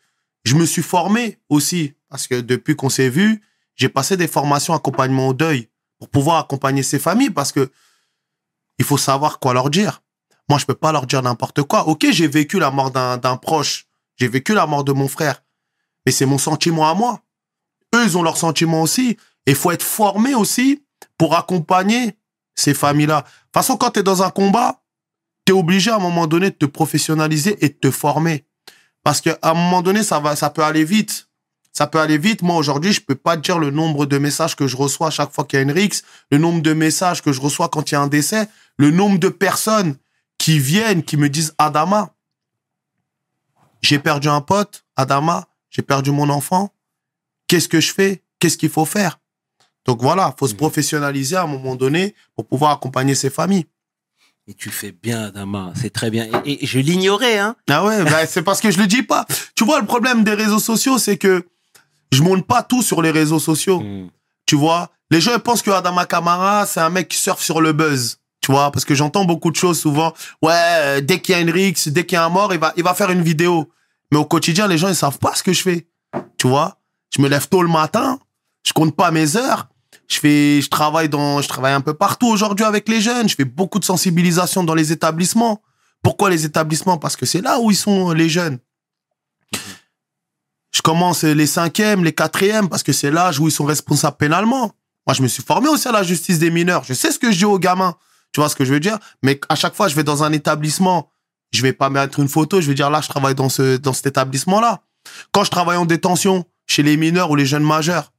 je 0.46 0.54
me 0.54 0.64
suis 0.64 0.82
formé 0.82 1.38
aussi, 1.48 1.94
parce 2.08 2.26
que 2.28 2.40
depuis 2.40 2.76
qu'on 2.76 2.88
s'est 2.88 3.10
vu, 3.10 3.42
j'ai 3.74 3.88
passé 3.88 4.16
des 4.16 4.28
formations 4.28 4.74
accompagnement 4.74 5.28
au 5.28 5.34
deuil 5.34 5.68
pour 5.98 6.08
pouvoir 6.08 6.38
accompagner 6.38 6.82
ces 6.82 6.98
familles, 6.98 7.30
parce 7.30 7.52
que 7.52 7.70
il 8.78 8.84
faut 8.84 8.96
savoir 8.96 9.40
quoi 9.40 9.54
leur 9.54 9.70
dire. 9.70 10.02
Moi, 10.48 10.58
je 10.58 10.66
peux 10.66 10.74
pas 10.74 10.92
leur 10.92 11.06
dire 11.06 11.22
n'importe 11.22 11.62
quoi. 11.62 11.88
Ok, 11.88 12.06
j'ai 12.10 12.28
vécu 12.28 12.60
la 12.60 12.70
mort 12.70 12.92
d'un 12.92 13.36
proche, 13.36 13.86
j'ai 14.16 14.28
vécu 14.28 14.54
la 14.54 14.66
mort 14.66 14.84
de 14.84 14.92
mon 14.92 15.08
frère, 15.08 15.42
mais 16.04 16.12
c'est 16.12 16.26
mon 16.26 16.38
sentiment 16.38 16.88
à 16.88 16.94
moi. 16.94 17.22
Eux, 17.94 18.16
ont 18.16 18.22
leur 18.22 18.36
sentiment 18.36 18.82
aussi. 18.82 19.16
Et 19.46 19.52
il 19.52 19.54
faut 19.56 19.70
être 19.70 19.82
formé 19.82 20.34
aussi 20.34 20.84
pour 21.18 21.36
accompagner 21.36 22.16
ces 22.54 22.74
familles-là. 22.74 23.22
De 23.22 23.26
toute 23.26 23.52
façon, 23.54 23.76
quand 23.76 23.90
tu 23.90 24.00
es 24.00 24.02
dans 24.02 24.22
un 24.22 24.30
combat, 24.30 24.82
tu 25.44 25.52
es 25.52 25.56
obligé 25.56 25.90
à 25.90 25.96
un 25.96 26.00
moment 26.00 26.26
donné 26.26 26.50
de 26.50 26.54
te 26.54 26.66
professionnaliser 26.66 27.56
et 27.64 27.68
de 27.68 27.74
te 27.74 27.90
former. 27.90 28.45
Parce 29.06 29.20
qu'à 29.20 29.38
un 29.42 29.54
moment 29.54 29.82
donné, 29.82 30.02
ça, 30.02 30.18
va, 30.18 30.34
ça 30.34 30.50
peut 30.50 30.64
aller 30.64 30.82
vite. 30.82 31.28
Ça 31.72 31.86
peut 31.86 32.00
aller 32.00 32.18
vite. 32.18 32.42
Moi, 32.42 32.56
aujourd'hui, 32.56 32.92
je 32.92 33.00
peux 33.00 33.14
pas 33.14 33.36
te 33.36 33.42
dire 33.42 33.60
le 33.60 33.70
nombre 33.70 34.04
de 34.04 34.18
messages 34.18 34.56
que 34.56 34.66
je 34.66 34.76
reçois 34.76 35.12
chaque 35.12 35.32
fois 35.32 35.44
qu'il 35.44 35.58
y 35.58 35.60
a 35.60 35.62
une 35.62 35.70
rixe, 35.70 36.02
le 36.32 36.38
nombre 36.38 36.60
de 36.60 36.72
messages 36.72 37.22
que 37.22 37.30
je 37.32 37.40
reçois 37.40 37.68
quand 37.68 37.88
il 37.88 37.94
y 37.94 37.96
a 37.96 38.00
un 38.00 38.08
décès, 38.08 38.48
le 38.78 38.90
nombre 38.90 39.20
de 39.20 39.28
personnes 39.28 39.94
qui 40.38 40.58
viennent, 40.58 41.04
qui 41.04 41.16
me 41.16 41.28
disent 41.28 41.54
Adama, 41.56 42.16
j'ai 43.80 44.00
perdu 44.00 44.26
un 44.26 44.40
pote, 44.40 44.84
Adama, 44.96 45.46
j'ai 45.70 45.82
perdu 45.82 46.10
mon 46.10 46.28
enfant. 46.28 46.74
Qu'est-ce 47.46 47.68
que 47.68 47.78
je 47.78 47.92
fais? 47.92 48.24
Qu'est-ce 48.40 48.58
qu'il 48.58 48.70
faut 48.70 48.86
faire? 48.86 49.20
Donc 49.84 50.02
voilà, 50.02 50.34
faut 50.36 50.48
se 50.48 50.54
professionnaliser 50.56 51.36
à 51.36 51.44
un 51.44 51.46
moment 51.46 51.76
donné 51.76 52.16
pour 52.34 52.44
pouvoir 52.44 52.72
accompagner 52.72 53.14
ces 53.14 53.30
familles. 53.30 53.66
Et 54.48 54.54
tu 54.54 54.70
fais 54.70 54.92
bien, 54.92 55.24
Adama, 55.24 55.72
c'est 55.74 55.90
très 55.90 56.08
bien. 56.08 56.28
Et, 56.44 56.62
et 56.62 56.66
je 56.66 56.78
l'ignorais, 56.78 57.38
hein. 57.38 57.56
Ah 57.68 57.84
ouais, 57.84 58.04
bah, 58.04 58.26
c'est 58.26 58.42
parce 58.42 58.60
que 58.60 58.70
je 58.70 58.78
le 58.78 58.86
dis 58.86 59.02
pas. 59.02 59.26
Tu 59.56 59.64
vois, 59.64 59.80
le 59.80 59.86
problème 59.86 60.22
des 60.22 60.34
réseaux 60.34 60.60
sociaux, 60.60 60.98
c'est 60.98 61.16
que 61.16 61.46
je 62.12 62.22
monte 62.22 62.46
pas 62.46 62.62
tout 62.62 62.82
sur 62.82 63.02
les 63.02 63.10
réseaux 63.10 63.40
sociaux. 63.40 63.80
Mm. 63.80 64.08
Tu 64.46 64.54
vois, 64.54 64.90
les 65.10 65.20
gens 65.20 65.32
ils 65.34 65.40
pensent 65.40 65.62
que 65.62 65.72
Adama 65.72 66.06
Kamara, 66.06 66.64
c'est 66.66 66.78
un 66.78 66.90
mec 66.90 67.08
qui 67.08 67.18
surfe 67.18 67.42
sur 67.42 67.60
le 67.60 67.72
buzz. 67.72 68.18
Tu 68.40 68.52
vois, 68.52 68.70
parce 68.70 68.84
que 68.84 68.94
j'entends 68.94 69.24
beaucoup 69.24 69.50
de 69.50 69.56
choses 69.56 69.80
souvent. 69.80 70.14
Ouais, 70.40 70.52
euh, 70.54 71.00
dès 71.00 71.20
qu'il 71.20 71.34
y 71.34 71.38
a 71.38 71.40
une 71.40 71.50
rixe, 71.50 71.88
dès 71.88 72.06
qu'il 72.06 72.14
y 72.14 72.18
a 72.18 72.24
un 72.24 72.28
mort, 72.28 72.54
il 72.54 72.60
va, 72.60 72.72
il 72.76 72.84
va 72.84 72.94
faire 72.94 73.10
une 73.10 73.22
vidéo. 73.22 73.68
Mais 74.12 74.18
au 74.18 74.24
quotidien, 74.24 74.68
les 74.68 74.78
gens, 74.78 74.88
ils 74.88 74.94
savent 74.94 75.18
pas 75.18 75.34
ce 75.34 75.42
que 75.42 75.52
je 75.52 75.62
fais. 75.62 75.88
Tu 76.38 76.46
vois, 76.46 76.78
je 77.14 77.20
me 77.20 77.28
lève 77.28 77.48
tôt 77.48 77.62
le 77.62 77.68
matin, 77.68 78.20
je 78.64 78.72
compte 78.72 78.94
pas 78.94 79.10
mes 79.10 79.36
heures. 79.36 79.66
Je 80.08 80.18
fais, 80.18 80.60
je 80.60 80.68
travaille 80.68 81.08
dans, 81.08 81.42
je 81.42 81.48
travaille 81.48 81.72
un 81.72 81.80
peu 81.80 81.94
partout 81.94 82.28
aujourd'hui 82.28 82.64
avec 82.64 82.88
les 82.88 83.00
jeunes. 83.00 83.28
Je 83.28 83.34
fais 83.34 83.44
beaucoup 83.44 83.78
de 83.78 83.84
sensibilisation 83.84 84.62
dans 84.64 84.74
les 84.74 84.92
établissements. 84.92 85.62
Pourquoi 86.02 86.30
les 86.30 86.44
établissements? 86.44 86.98
Parce 86.98 87.16
que 87.16 87.26
c'est 87.26 87.40
là 87.40 87.58
où 87.58 87.70
ils 87.70 87.76
sont 87.76 88.12
les 88.12 88.28
jeunes. 88.28 88.58
Je 90.72 90.82
commence 90.82 91.24
les 91.24 91.46
cinquièmes, 91.46 92.04
les 92.04 92.12
quatrièmes, 92.12 92.68
parce 92.68 92.82
que 92.82 92.92
c'est 92.92 93.10
l'âge 93.10 93.40
où 93.40 93.48
ils 93.48 93.52
sont 93.52 93.64
responsables 93.64 94.16
pénalement. 94.16 94.72
Moi, 95.06 95.14
je 95.14 95.22
me 95.22 95.28
suis 95.28 95.42
formé 95.42 95.68
aussi 95.68 95.88
à 95.88 95.92
la 95.92 96.02
justice 96.02 96.38
des 96.38 96.50
mineurs. 96.50 96.84
Je 96.84 96.92
sais 96.92 97.10
ce 97.10 97.18
que 97.18 97.32
je 97.32 97.38
dis 97.38 97.44
aux 97.44 97.58
gamins. 97.58 97.96
Tu 98.32 98.40
vois 98.40 98.48
ce 98.48 98.56
que 98.56 98.64
je 98.64 98.72
veux 98.74 98.80
dire? 98.80 98.98
Mais 99.22 99.40
à 99.48 99.54
chaque 99.54 99.74
fois, 99.74 99.88
je 99.88 99.96
vais 99.96 100.04
dans 100.04 100.22
un 100.22 100.32
établissement, 100.32 101.10
je 101.52 101.62
vais 101.62 101.72
pas 101.72 101.88
mettre 101.90 102.20
une 102.20 102.28
photo. 102.28 102.60
Je 102.60 102.68
vais 102.68 102.74
dire 102.74 102.90
là, 102.90 103.00
je 103.00 103.08
travaille 103.08 103.34
dans 103.34 103.48
ce 103.48 103.76
dans 103.76 103.92
cet 103.92 104.06
établissement-là. 104.06 104.82
Quand 105.32 105.44
je 105.44 105.50
travaille 105.50 105.78
en 105.78 105.86
détention, 105.86 106.44
chez 106.66 106.82
les 106.82 106.96
mineurs 106.96 107.30
ou 107.30 107.36
les 107.36 107.46
jeunes 107.46 107.64
majeurs. 107.64 108.12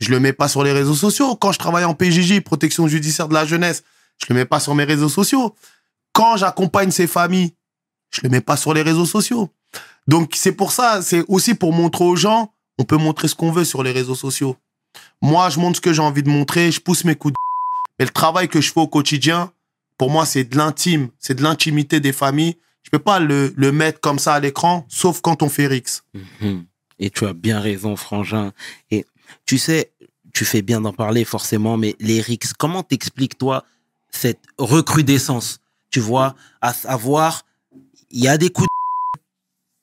Je 0.00 0.10
le 0.10 0.20
mets 0.20 0.32
pas 0.32 0.48
sur 0.48 0.64
les 0.64 0.72
réseaux 0.72 0.94
sociaux. 0.94 1.36
Quand 1.36 1.52
je 1.52 1.58
travaille 1.58 1.84
en 1.84 1.94
PJJ, 1.94 2.40
protection 2.40 2.88
judiciaire 2.88 3.28
de 3.28 3.34
la 3.34 3.44
jeunesse, 3.44 3.84
je 4.18 4.26
le 4.30 4.34
mets 4.34 4.44
pas 4.46 4.60
sur 4.60 4.74
mes 4.74 4.84
réseaux 4.84 5.08
sociaux. 5.08 5.54
Quand 6.12 6.36
j'accompagne 6.36 6.90
ces 6.90 7.06
familles, 7.06 7.52
je 8.10 8.20
le 8.22 8.30
mets 8.30 8.40
pas 8.40 8.56
sur 8.56 8.74
les 8.74 8.82
réseaux 8.82 9.06
sociaux. 9.06 9.50
Donc 10.06 10.32
c'est 10.34 10.52
pour 10.52 10.72
ça, 10.72 11.02
c'est 11.02 11.24
aussi 11.28 11.54
pour 11.54 11.72
montrer 11.72 12.04
aux 12.04 12.16
gens, 12.16 12.52
on 12.78 12.84
peut 12.84 12.96
montrer 12.96 13.28
ce 13.28 13.34
qu'on 13.34 13.52
veut 13.52 13.64
sur 13.64 13.82
les 13.82 13.92
réseaux 13.92 14.14
sociaux. 14.14 14.56
Moi, 15.22 15.50
je 15.50 15.60
montre 15.60 15.76
ce 15.76 15.80
que 15.80 15.92
j'ai 15.92 16.02
envie 16.02 16.22
de 16.22 16.30
montrer, 16.30 16.72
je 16.72 16.80
pousse 16.80 17.04
mes 17.04 17.14
coups 17.14 17.32
de 17.32 17.36
mais 17.98 18.06
le 18.06 18.10
travail 18.10 18.48
que 18.48 18.60
je 18.60 18.72
fais 18.72 18.80
au 18.80 18.88
quotidien, 18.88 19.52
pour 19.98 20.10
moi, 20.10 20.24
c'est 20.24 20.44
de 20.44 20.56
l'intime, 20.56 21.10
c'est 21.18 21.34
de 21.34 21.42
l'intimité 21.42 22.00
des 22.00 22.14
familles. 22.14 22.56
Je 22.82 22.88
peux 22.88 22.98
pas 22.98 23.20
le, 23.20 23.52
le 23.54 23.72
mettre 23.72 24.00
comme 24.00 24.18
ça 24.18 24.32
à 24.32 24.40
l'écran, 24.40 24.86
sauf 24.88 25.20
quand 25.20 25.42
on 25.42 25.50
fait 25.50 25.66
Rix. 25.66 26.02
Mhm. 26.40 26.64
Et 26.98 27.10
tu 27.10 27.26
as 27.26 27.34
bien 27.34 27.60
raison, 27.60 27.96
Frangin. 27.96 28.52
Et 28.90 29.04
tu 29.44 29.58
sais, 29.58 29.89
tu 30.32 30.44
fais 30.44 30.62
bien 30.62 30.80
d'en 30.80 30.92
parler 30.92 31.24
forcément, 31.24 31.76
mais 31.76 31.96
les 32.00 32.20
RICS, 32.20 32.52
comment 32.58 32.82
t'expliques, 32.82 33.38
toi, 33.38 33.64
cette 34.10 34.40
recrudescence? 34.58 35.60
Tu 35.90 36.00
vois, 36.00 36.34
à 36.60 36.72
savoir, 36.72 37.44
il 38.10 38.22
y 38.22 38.28
a 38.28 38.38
des 38.38 38.50
coups 38.50 38.66
de... 38.66 39.20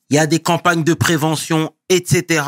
Il 0.10 0.16
y 0.16 0.20
a 0.20 0.28
des 0.28 0.40
campagnes 0.40 0.84
de 0.86 0.94
prévention, 0.94 1.74
etc. 1.90 2.46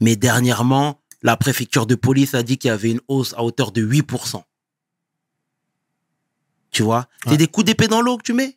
Mais 0.00 0.14
dernièrement, 0.14 1.00
la 1.22 1.36
préfecture 1.36 1.86
de 1.86 1.96
police 1.96 2.34
a 2.34 2.42
dit 2.44 2.56
qu'il 2.58 2.68
y 2.68 2.70
avait 2.70 2.92
une 2.92 3.00
hausse 3.08 3.32
à 3.34 3.42
hauteur 3.42 3.72
de 3.72 3.82
8%. 3.84 4.42
Tu 6.70 6.82
vois 6.82 7.08
C'est 7.24 7.30
Ouais. 7.30 7.36
des 7.36 7.48
coups 7.48 7.66
d'épée 7.66 7.88
dans 7.88 8.00
l'eau 8.00 8.16
que 8.16 8.22
tu 8.22 8.32
mets? 8.32 8.56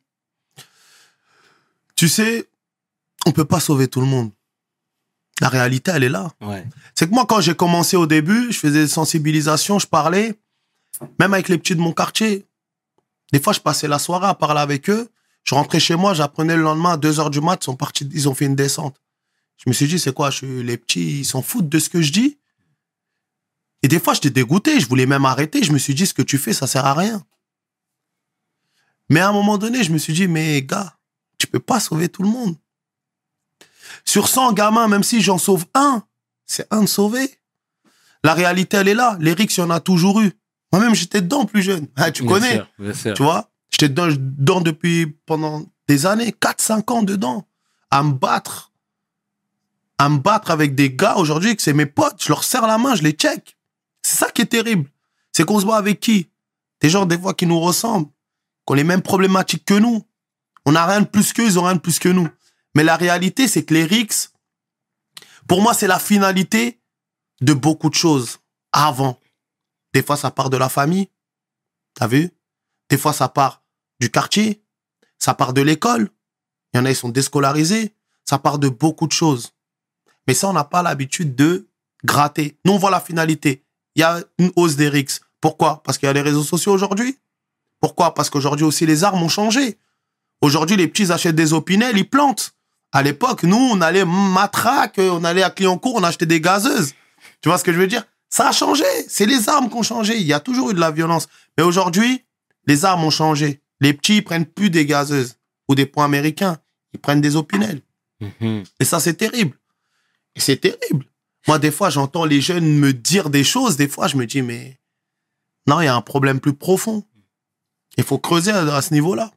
Tu 1.95 2.07
sais, 2.07 2.47
on 3.25 3.31
peut 3.31 3.45
pas 3.45 3.59
sauver 3.59 3.87
tout 3.87 4.01
le 4.01 4.07
monde. 4.07 4.31
La 5.41 5.49
réalité, 5.49 5.91
elle 5.93 6.03
est 6.03 6.09
là. 6.09 6.31
Ouais. 6.41 6.65
C'est 6.95 7.07
que 7.07 7.13
moi, 7.13 7.25
quand 7.27 7.41
j'ai 7.41 7.55
commencé 7.55 7.95
au 7.95 8.07
début, 8.07 8.51
je 8.51 8.57
faisais 8.57 8.81
des 8.83 8.87
sensibilisations, 8.87 9.77
je 9.77 9.87
parlais, 9.87 10.39
même 11.19 11.33
avec 11.33 11.47
les 11.47 11.57
petits 11.57 11.75
de 11.75 11.81
mon 11.81 11.93
quartier. 11.93 12.45
Des 13.31 13.39
fois, 13.39 13.53
je 13.53 13.59
passais 13.59 13.87
la 13.87 13.99
soirée 13.99 14.27
à 14.27 14.33
parler 14.33 14.61
avec 14.61 14.89
eux. 14.89 15.09
Je 15.43 15.55
rentrais 15.55 15.79
chez 15.79 15.95
moi, 15.95 16.13
j'apprenais 16.13 16.55
le 16.55 16.63
lendemain 16.63 16.93
à 16.93 16.97
2 16.97 17.19
heures 17.19 17.29
du 17.29 17.39
mat, 17.39 17.61
ils 17.61 17.65
sont 17.65 17.75
partis, 17.75 18.09
ils 18.11 18.27
ont 18.27 18.33
fait 18.33 18.45
une 18.45 18.55
descente. 18.55 18.99
Je 19.57 19.69
me 19.69 19.73
suis 19.73 19.87
dit, 19.87 19.99
c'est 19.99 20.13
quoi, 20.13 20.29
je, 20.29 20.45
les 20.45 20.77
petits, 20.77 21.19
ils 21.19 21.25
s'en 21.25 21.41
foutent 21.41 21.69
de 21.69 21.79
ce 21.79 21.89
que 21.89 22.01
je 22.01 22.11
dis? 22.11 22.37
Et 23.83 23.87
des 23.87 23.99
fois, 23.99 24.13
j'étais 24.13 24.29
dégoûté, 24.29 24.79
je 24.79 24.87
voulais 24.87 25.05
même 25.05 25.25
arrêter. 25.25 25.63
Je 25.63 25.71
me 25.71 25.77
suis 25.77 25.93
dit, 25.93 26.05
ce 26.05 26.13
que 26.13 26.21
tu 26.21 26.37
fais, 26.37 26.53
ça 26.53 26.67
sert 26.67 26.85
à 26.85 26.93
rien. 26.93 27.23
Mais 29.09 29.19
à 29.19 29.29
un 29.29 29.31
moment 29.31 29.57
donné, 29.57 29.83
je 29.83 29.91
me 29.91 29.97
suis 29.97 30.13
dit, 30.13 30.27
mais 30.27 30.61
gars, 30.63 30.97
tu 31.37 31.47
peux 31.47 31.59
pas 31.59 31.79
sauver 31.79 32.09
tout 32.09 32.23
le 32.23 32.29
monde. 32.29 32.57
Sur 34.07 34.29
100 34.29 34.53
gamins, 34.53 34.87
même 34.87 35.03
si 35.03 35.21
j'en 35.21 35.37
sauve 35.37 35.65
un, 35.73 36.01
c'est 36.45 36.65
un 36.71 36.83
de 36.83 36.87
sauver. 36.87 37.39
La 38.23 38.33
réalité, 38.33 38.77
elle 38.77 38.87
est 38.87 38.93
là. 38.93 39.17
Les 39.19 39.33
rixes, 39.33 39.57
il 39.57 39.59
y 39.59 39.63
en 39.63 39.69
a 39.69 39.81
toujours 39.81 40.21
eu. 40.21 40.31
Moi-même, 40.71 40.95
j'étais 40.95 41.21
dedans 41.21 41.43
plus 41.45 41.61
jeune. 41.61 41.87
Ah, 41.97 42.09
tu 42.09 42.23
Bien 42.23 42.31
connais, 42.31 42.53
sûr, 42.55 42.67
bien 42.79 42.93
sûr. 42.93 43.13
tu 43.15 43.23
vois? 43.23 43.49
J'étais 43.69 43.89
dedans, 43.89 44.07
dedans 44.07 44.61
depuis 44.61 45.07
pendant 45.25 45.65
des 45.89 46.05
années, 46.05 46.31
4-5 46.41 46.89
ans 46.93 47.03
dedans, 47.03 47.47
à 47.91 48.01
me 48.01 48.13
battre. 48.13 48.71
À 49.97 50.07
me 50.07 50.19
battre 50.19 50.51
avec 50.51 50.73
des 50.73 50.93
gars 50.93 51.17
aujourd'hui 51.17 51.55
que 51.57 51.61
c'est 51.61 51.73
mes 51.73 51.85
potes. 51.85 52.23
Je 52.23 52.29
leur 52.29 52.45
serre 52.45 52.65
la 52.65 52.77
main, 52.77 52.95
je 52.95 53.03
les 53.03 53.11
check. 53.11 53.57
C'est 54.03 54.17
ça 54.17 54.31
qui 54.31 54.41
est 54.41 54.45
terrible. 54.45 54.89
C'est 55.33 55.43
qu'on 55.45 55.59
se 55.59 55.65
bat 55.65 55.75
avec 55.75 55.99
qui? 55.99 56.29
Des 56.79 56.89
gens, 56.89 57.05
des 57.05 57.17
fois, 57.19 57.33
qui 57.33 57.45
nous 57.45 57.59
ressemblent, 57.59 58.07
qui 58.07 58.71
ont 58.71 58.73
les 58.73 58.83
mêmes 58.85 59.01
problématiques 59.01 59.65
que 59.65 59.73
nous. 59.73 60.01
On 60.65 60.71
n'a 60.73 60.85
rien 60.85 61.01
de 61.01 61.07
plus 61.07 61.33
qu'eux, 61.33 61.45
ils 61.45 61.59
ont 61.59 61.63
rien 61.63 61.75
de 61.75 61.79
plus 61.81 61.99
que 61.99 62.09
nous. 62.09 62.27
Mais 62.77 62.83
la 62.83 62.95
réalité, 62.95 63.47
c'est 63.47 63.65
que 63.65 63.73
les 63.73 63.85
rixes, 63.85 64.33
pour 65.47 65.63
moi, 65.63 65.73
c'est 65.73 65.87
la 65.87 65.97
finalité 65.97 66.79
de 67.41 67.53
beaucoup 67.53 67.89
de 67.89 67.95
choses 67.95 68.37
avant. 68.71 69.19
Des 69.95 70.03
fois, 70.03 70.15
ça 70.15 70.29
part 70.29 70.51
de 70.51 70.57
la 70.57 70.69
famille. 70.69 71.09
T'as 71.95 72.05
vu? 72.05 72.29
Des 72.91 72.99
fois, 72.99 73.13
ça 73.13 73.29
part 73.29 73.63
du 73.99 74.11
quartier. 74.11 74.61
Ça 75.17 75.33
part 75.33 75.53
de 75.53 75.61
l'école. 75.61 76.11
Il 76.71 76.77
y 76.77 76.79
en 76.79 76.85
a, 76.85 76.91
ils 76.91 76.95
sont 76.95 77.09
déscolarisés. 77.09 77.95
Ça 78.25 78.37
part 78.37 78.59
de 78.59 78.69
beaucoup 78.69 79.07
de 79.07 79.11
choses. 79.11 79.53
Mais 80.27 80.35
ça, 80.35 80.47
on 80.47 80.53
n'a 80.53 80.63
pas 80.63 80.83
l'habitude 80.83 81.35
de 81.35 81.67
gratter. 82.03 82.59
Nous, 82.63 82.73
on 82.73 82.77
voit 82.77 82.91
la 82.91 83.01
finalité. 83.01 83.65
Il 83.95 84.01
y 84.01 84.03
a 84.03 84.21
une 84.37 84.51
hausse 84.55 84.75
des 84.75 84.89
rixes. 84.89 85.21
Pourquoi? 85.41 85.81
Parce 85.81 85.97
qu'il 85.97 86.05
y 86.05 86.09
a 86.11 86.13
les 86.13 86.21
réseaux 86.21 86.43
sociaux 86.43 86.73
aujourd'hui. 86.73 87.17
Pourquoi? 87.79 88.13
Parce 88.13 88.29
qu'aujourd'hui 88.29 88.67
aussi, 88.67 88.85
les 88.85 89.03
armes 89.03 89.23
ont 89.23 89.29
changé. 89.29 89.79
Aujourd'hui, 90.41 90.77
les 90.77 90.87
petits 90.87 91.11
achètent 91.11 91.35
des 91.35 91.53
opinels, 91.53 91.97
ils 91.97 92.07
plantent. 92.07 92.53
À 92.97 93.03
l'époque, 93.03 93.43
nous, 93.43 93.55
on 93.57 93.79
allait 93.81 94.05
matraque, 94.05 94.95
on 94.97 95.23
allait 95.23 95.43
à 95.43 95.51
Clignancourt, 95.51 95.93
on 95.97 96.03
achetait 96.03 96.25
des 96.25 96.41
gazeuses. 96.41 96.95
Tu 97.41 97.47
vois 97.49 97.59
ce 97.59 97.63
que 97.63 97.71
je 97.71 97.77
veux 97.77 97.85
dire? 97.85 98.03
Ça 98.27 98.47
a 98.49 98.51
changé. 98.51 98.85
C'est 99.07 99.27
les 99.27 99.49
armes 99.49 99.69
qui 99.69 99.75
ont 99.75 99.83
changé. 99.83 100.17
Il 100.17 100.25
y 100.25 100.33
a 100.33 100.39
toujours 100.39 100.71
eu 100.71 100.73
de 100.73 100.79
la 100.79 100.89
violence. 100.89 101.27
Mais 101.57 101.63
aujourd'hui, 101.63 102.25
les 102.65 102.85
armes 102.85 103.03
ont 103.03 103.11
changé. 103.11 103.61
Les 103.81 103.93
petits, 103.93 104.17
ils 104.17 104.23
prennent 104.23 104.47
plus 104.47 104.71
des 104.71 104.87
gazeuses 104.87 105.35
ou 105.69 105.75
des 105.75 105.85
points 105.85 106.05
américains. 106.05 106.57
Ils 106.91 106.99
prennent 106.99 107.21
des 107.21 107.35
opinels. 107.35 107.81
Mhm. 108.19 108.63
Et 108.79 108.83
ça, 108.85 108.99
c'est 108.99 109.13
terrible. 109.13 109.55
Et 110.35 110.39
c'est 110.39 110.57
terrible. 110.57 111.05
Moi, 111.47 111.59
des 111.59 111.69
fois, 111.69 111.91
j'entends 111.91 112.25
les 112.25 112.41
jeunes 112.41 112.65
me 112.79 112.93
dire 112.93 113.29
des 113.29 113.43
choses. 113.43 113.77
Des 113.77 113.87
fois, 113.87 114.07
je 114.07 114.17
me 114.17 114.25
dis, 114.25 114.41
mais 114.41 114.79
non, 115.67 115.81
il 115.81 115.85
y 115.85 115.87
a 115.87 115.95
un 115.95 116.01
problème 116.01 116.39
plus 116.39 116.53
profond. 116.55 117.03
Il 117.95 118.03
faut 118.03 118.17
creuser 118.17 118.49
à, 118.51 118.61
à 118.75 118.81
ce 118.81 118.91
niveau-là. 118.95 119.31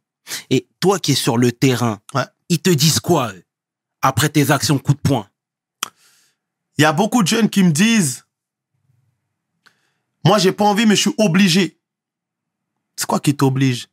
Et 0.49 0.67
toi 0.81 0.99
qui 0.99 1.13
es 1.13 1.15
sur 1.15 1.37
le 1.37 1.53
terrain, 1.53 2.01
Ouais. 2.15 2.25
ils 2.49 2.59
te 2.61 2.71
disent 2.71 3.01
quoi 3.01 3.33
eux, 3.35 3.43
après 4.03 4.29
tes 4.29 4.51
actions 4.51 4.79
coup 4.79 4.95
de 4.95 4.99
poing 4.99 5.29
Il 6.79 6.83
y 6.83 6.85
a 6.85 6.93
beaucoup 6.93 7.23
de 7.23 7.29
jeunes 7.29 7.51
qui 7.51 7.63
me 7.63 7.71
disent, 7.71 8.25
moi, 10.25 10.39
j'ai 10.39 10.53
pas 10.53 10.65
envie, 10.65 10.87
mais 10.87 10.97
je 10.97 11.01
suis 11.01 11.15
obligé. 11.19 11.79
C'est 12.97 13.07
quoi 13.07 13.21
qui 13.21 13.35
t'oblige? 13.35 13.89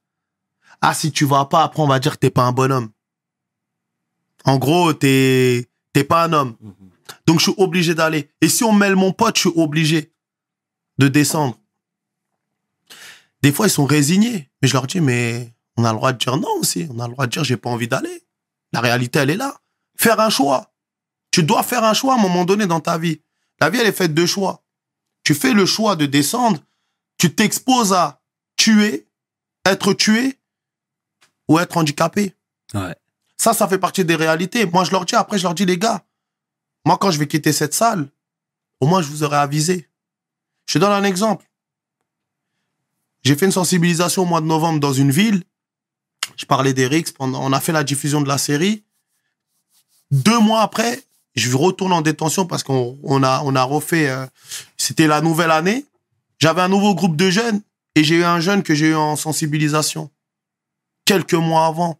Ah, 0.81 0.93
si 0.93 1.11
tu 1.11 1.25
vas 1.25 1.45
pas, 1.45 1.63
après, 1.63 1.81
on 1.81 1.87
va 1.87 1.99
dire 1.99 2.13
que 2.13 2.19
t'es 2.19 2.29
pas 2.29 2.43
un 2.43 2.51
bonhomme. 2.51 2.89
En 4.43 4.57
gros, 4.57 4.93
t'es 4.93 5.67
pas 6.07 6.25
un 6.25 6.33
homme. 6.33 6.55
Donc, 7.25 7.39
je 7.39 7.43
suis 7.43 7.55
obligé 7.57 7.95
d'aller. 7.95 8.29
Et 8.41 8.49
si 8.49 8.63
on 8.63 8.73
mêle 8.73 8.95
mon 8.95 9.11
pote, 9.11 9.35
je 9.37 9.49
suis 9.49 9.59
obligé 9.59 10.11
de 10.97 11.07
descendre. 11.07 11.57
Des 13.41 13.51
fois, 13.51 13.67
ils 13.67 13.71
sont 13.71 13.85
résignés. 13.85 14.49
Mais 14.61 14.67
je 14.67 14.73
leur 14.73 14.87
dis, 14.87 15.01
mais 15.01 15.53
on 15.77 15.85
a 15.85 15.91
le 15.91 15.97
droit 15.97 16.11
de 16.11 16.17
dire 16.17 16.37
non 16.37 16.51
aussi. 16.59 16.87
On 16.91 16.99
a 16.99 17.07
le 17.07 17.13
droit 17.13 17.25
de 17.27 17.31
dire, 17.31 17.43
j'ai 17.43 17.57
pas 17.57 17.69
envie 17.69 17.87
d'aller. 17.87 18.23
La 18.73 18.81
réalité, 18.81 19.19
elle 19.19 19.29
est 19.29 19.37
là. 19.37 19.59
Faire 19.97 20.19
un 20.19 20.29
choix. 20.29 20.73
Tu 21.31 21.43
dois 21.43 21.63
faire 21.63 21.83
un 21.83 21.93
choix 21.93 22.13
à 22.13 22.17
un 22.17 22.21
moment 22.21 22.45
donné 22.45 22.65
dans 22.67 22.79
ta 22.79 22.97
vie. 22.97 23.21
La 23.59 23.69
vie, 23.69 23.79
elle 23.79 23.87
est 23.87 23.91
faite 23.91 24.13
de 24.13 24.25
choix. 24.25 24.63
Tu 25.23 25.33
fais 25.33 25.53
le 25.53 25.65
choix 25.65 25.95
de 25.95 26.05
descendre. 26.05 26.59
Tu 27.17 27.33
t'exposes 27.33 27.93
à 27.93 28.21
tuer, 28.55 29.07
être 29.65 29.93
tué 29.93 30.39
ou 31.47 31.59
être 31.59 31.77
handicapé. 31.77 32.35
Ouais. 32.73 32.95
Ça, 33.37 33.53
ça 33.53 33.67
fait 33.67 33.77
partie 33.77 34.05
des 34.05 34.15
réalités. 34.15 34.65
Moi, 34.65 34.83
je 34.83 34.91
leur 34.91 35.05
dis, 35.05 35.15
après, 35.15 35.37
je 35.37 35.43
leur 35.43 35.53
dis, 35.53 35.65
les 35.65 35.77
gars, 35.77 36.05
moi, 36.85 36.97
quand 36.97 37.11
je 37.11 37.19
vais 37.19 37.27
quitter 37.27 37.53
cette 37.53 37.73
salle, 37.73 38.09
au 38.79 38.87
moins, 38.87 39.01
je 39.01 39.07
vous 39.09 39.23
aurais 39.23 39.37
avisé. 39.37 39.89
Je 40.67 40.73
te 40.73 40.79
donne 40.79 40.91
un 40.91 41.03
exemple. 41.03 41.45
J'ai 43.23 43.35
fait 43.35 43.45
une 43.45 43.51
sensibilisation 43.51 44.23
au 44.23 44.25
mois 44.25 44.41
de 44.41 44.45
novembre 44.45 44.79
dans 44.79 44.93
une 44.93 45.11
ville. 45.11 45.43
Je 46.35 46.45
parlais 46.45 46.73
d'Eric 46.73 47.13
pendant, 47.13 47.43
on 47.43 47.51
a 47.51 47.59
fait 47.59 47.71
la 47.71 47.83
diffusion 47.83 48.21
de 48.21 48.27
la 48.27 48.37
série. 48.37 48.83
Deux 50.11 50.39
mois 50.39 50.61
après, 50.61 51.03
je 51.35 51.55
retourne 51.55 51.93
en 51.93 52.01
détention 52.01 52.45
parce 52.45 52.63
qu'on 52.63 52.97
on 53.03 53.23
a, 53.23 53.41
on 53.43 53.67
refait, 53.67 54.09
euh, 54.09 54.25
c'était 54.77 55.07
la 55.07 55.21
nouvelle 55.21 55.51
année. 55.51 55.85
J'avais 56.39 56.61
un 56.61 56.69
nouveau 56.69 56.95
groupe 56.95 57.15
de 57.15 57.29
jeunes 57.29 57.61
et 57.95 58.03
j'ai 58.03 58.17
eu 58.17 58.23
un 58.23 58.39
jeune 58.39 58.63
que 58.63 58.75
j'ai 58.75 58.89
eu 58.89 58.95
en 58.95 59.15
sensibilisation. 59.15 60.09
Quelques 61.05 61.33
mois 61.33 61.65
avant. 61.65 61.99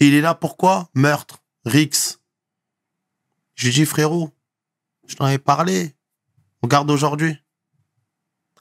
Il 0.00 0.14
est 0.14 0.20
là 0.20 0.34
pourquoi? 0.34 0.88
Meurtre, 0.94 1.42
Rix. 1.64 2.18
Je 3.54 3.66
lui 3.66 3.72
dis, 3.72 3.86
frérot, 3.86 4.30
je 5.06 5.14
t'en 5.14 5.26
avais 5.26 5.38
parlé. 5.38 5.94
Regarde 6.62 6.90
aujourd'hui. 6.90 7.36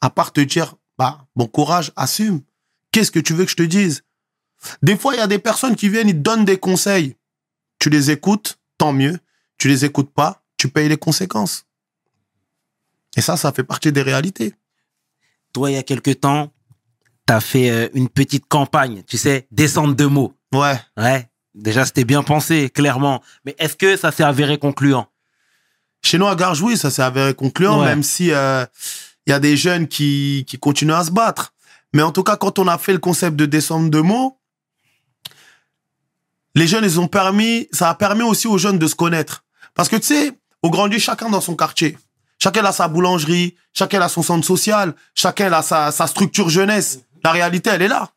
À 0.01 0.09
part 0.09 0.31
te 0.31 0.41
dire, 0.41 0.75
bah, 0.97 1.25
bon 1.35 1.47
courage, 1.47 1.91
assume. 1.95 2.41
Qu'est-ce 2.91 3.11
que 3.11 3.19
tu 3.19 3.33
veux 3.33 3.45
que 3.45 3.51
je 3.51 3.55
te 3.55 3.63
dise? 3.63 4.03
Des 4.81 4.97
fois, 4.97 5.15
il 5.15 5.17
y 5.17 5.21
a 5.21 5.27
des 5.27 5.39
personnes 5.39 5.75
qui 5.75 5.89
viennent, 5.89 6.09
ils 6.09 6.21
donnent 6.21 6.45
des 6.45 6.59
conseils. 6.59 7.15
Tu 7.83 7.89
les 7.89 8.11
écoutes, 8.11 8.59
tant 8.77 8.93
mieux. 8.93 9.19
Tu 9.57 9.67
les 9.67 9.83
écoutes 9.83 10.13
pas, 10.13 10.41
tu 10.55 10.69
payes 10.69 10.87
les 10.87 10.95
conséquences. 10.95 11.65
Et 13.17 13.21
ça, 13.21 13.35
ça 13.35 13.51
fait 13.51 13.65
partie 13.65 13.91
des 13.91 14.01
réalités. 14.01 14.53
Toi, 15.51 15.69
il 15.69 15.73
y 15.73 15.77
a 15.77 15.83
quelque 15.83 16.11
temps, 16.11 16.53
t'as 17.25 17.41
fait 17.41 17.69
euh, 17.69 17.89
une 17.93 18.07
petite 18.07 18.45
campagne, 18.47 19.03
tu 19.05 19.17
sais, 19.17 19.47
descente 19.51 19.97
de 19.97 20.05
mots. 20.05 20.33
Ouais. 20.53 20.79
Ouais. 20.95 21.27
Déjà, 21.55 21.83
c'était 21.85 22.05
bien 22.05 22.23
pensé, 22.23 22.69
clairement. 22.69 23.21
Mais 23.43 23.53
est-ce 23.59 23.75
que 23.75 23.97
ça 23.97 24.13
s'est 24.13 24.23
avéré 24.23 24.57
concluant? 24.57 25.07
Chez 26.01 26.17
nous, 26.17 26.27
à 26.27 26.37
Garges, 26.37 26.61
oui, 26.61 26.77
ça 26.77 26.89
s'est 26.89 27.01
avéré 27.01 27.33
concluant, 27.33 27.81
Ouais. 27.81 27.87
même 27.87 28.01
si 28.01 28.31
euh, 28.31 28.65
il 29.27 29.31
y 29.31 29.33
a 29.33 29.41
des 29.41 29.57
jeunes 29.57 29.89
qui, 29.89 30.45
qui 30.47 30.57
continuent 30.57 30.93
à 30.93 31.03
se 31.03 31.11
battre. 31.11 31.53
Mais 31.91 32.01
en 32.01 32.13
tout 32.13 32.23
cas, 32.23 32.37
quand 32.37 32.59
on 32.59 32.67
a 32.69 32.77
fait 32.77 32.93
le 32.93 32.99
concept 32.99 33.35
de 33.35 33.45
descente 33.45 33.89
de 33.89 33.99
mots, 33.99 34.39
les 36.55 36.67
jeunes, 36.67 36.83
ils 36.83 36.99
ont 36.99 37.07
permis, 37.07 37.67
ça 37.71 37.89
a 37.89 37.95
permis 37.95 38.23
aussi 38.23 38.47
aux 38.47 38.57
jeunes 38.57 38.79
de 38.79 38.87
se 38.87 38.95
connaître. 38.95 39.43
Parce 39.73 39.89
que 39.89 39.95
tu 39.95 40.07
sais, 40.07 40.31
au 40.61 40.69
Grand 40.69 40.87
Dieu, 40.87 40.99
chacun 40.99 41.29
dans 41.29 41.41
son 41.41 41.55
quartier. 41.55 41.97
Chacun 42.39 42.65
a 42.65 42.71
sa 42.71 42.87
boulangerie, 42.87 43.55
chacun 43.73 44.01
a 44.01 44.09
son 44.09 44.21
centre 44.21 44.45
social, 44.45 44.95
chacun 45.15 45.51
a 45.51 45.61
sa, 45.61 45.91
sa 45.91 46.07
structure 46.07 46.49
jeunesse. 46.49 46.99
La 47.23 47.31
réalité, 47.31 47.69
elle 47.71 47.81
est 47.81 47.87
là. 47.87 48.09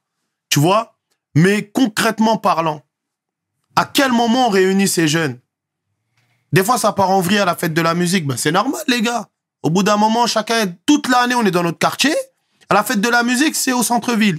Tu 0.48 0.58
vois? 0.58 0.96
Mais 1.34 1.68
concrètement 1.68 2.36
parlant, 2.36 2.82
à 3.76 3.84
quel 3.84 4.10
moment 4.12 4.48
on 4.48 4.50
réunit 4.50 4.88
ces 4.88 5.06
jeunes? 5.06 5.38
Des 6.52 6.64
fois, 6.64 6.78
ça 6.78 6.92
part 6.92 7.10
en 7.10 7.20
vrille 7.20 7.38
à 7.38 7.44
la 7.44 7.54
fête 7.54 7.74
de 7.74 7.82
la 7.82 7.94
musique. 7.94 8.26
Ben, 8.26 8.36
c'est 8.36 8.52
normal, 8.52 8.82
les 8.88 9.02
gars. 9.02 9.28
Au 9.62 9.70
bout 9.70 9.82
d'un 9.82 9.96
moment, 9.96 10.26
chacun, 10.26 10.66
toute 10.86 11.08
l'année, 11.08 11.34
on 11.34 11.44
est 11.44 11.50
dans 11.50 11.62
notre 11.62 11.78
quartier. 11.78 12.14
À 12.68 12.74
la 12.74 12.82
fête 12.82 13.00
de 13.00 13.08
la 13.08 13.22
musique, 13.22 13.54
c'est 13.54 13.72
au 13.72 13.82
centre-ville. 13.82 14.38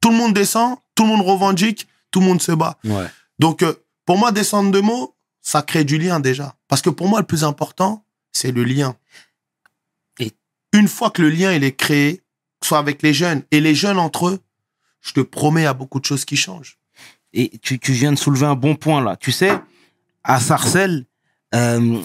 Tout 0.00 0.10
le 0.10 0.16
monde 0.16 0.32
descend, 0.32 0.76
tout 0.94 1.02
le 1.02 1.08
monde 1.08 1.26
revendique, 1.26 1.88
tout 2.10 2.20
le 2.20 2.26
monde 2.26 2.40
se 2.40 2.52
bat. 2.52 2.76
Ouais. 2.84 3.06
Donc, 3.40 3.62
euh, 3.62 3.72
pour 4.04 4.18
moi, 4.18 4.30
descendre 4.32 4.70
de 4.70 4.80
mots, 4.80 5.16
ça 5.40 5.62
crée 5.62 5.82
du 5.84 5.98
lien 5.98 6.20
déjà. 6.20 6.54
Parce 6.68 6.82
que 6.82 6.90
pour 6.90 7.08
moi, 7.08 7.20
le 7.20 7.26
plus 7.26 7.42
important, 7.42 8.04
c'est 8.32 8.52
le 8.52 8.62
lien. 8.64 8.94
Et- 10.18 10.32
une 10.72 10.86
fois 10.88 11.10
que 11.10 11.22
le 11.22 11.30
lien, 11.30 11.52
il 11.52 11.64
est 11.64 11.74
créé, 11.74 12.22
soit 12.62 12.78
avec 12.78 13.02
les 13.02 13.14
jeunes 13.14 13.42
et 13.50 13.60
les 13.60 13.74
jeunes 13.74 13.98
entre 13.98 14.28
eux, 14.28 14.40
je 15.00 15.12
te 15.14 15.20
promets, 15.20 15.62
il 15.62 15.64
y 15.64 15.66
a 15.66 15.72
beaucoup 15.74 15.98
de 15.98 16.04
choses 16.04 16.24
qui 16.26 16.36
changent. 16.36 16.78
Et 17.32 17.58
tu, 17.62 17.78
tu 17.78 17.92
viens 17.92 18.12
de 18.12 18.18
soulever 18.18 18.46
un 18.46 18.54
bon 18.54 18.76
point 18.76 19.02
là. 19.02 19.16
Tu 19.16 19.32
sais, 19.32 19.52
à 20.22 20.38
Sarcelles, 20.40 21.06
euh, 21.54 21.98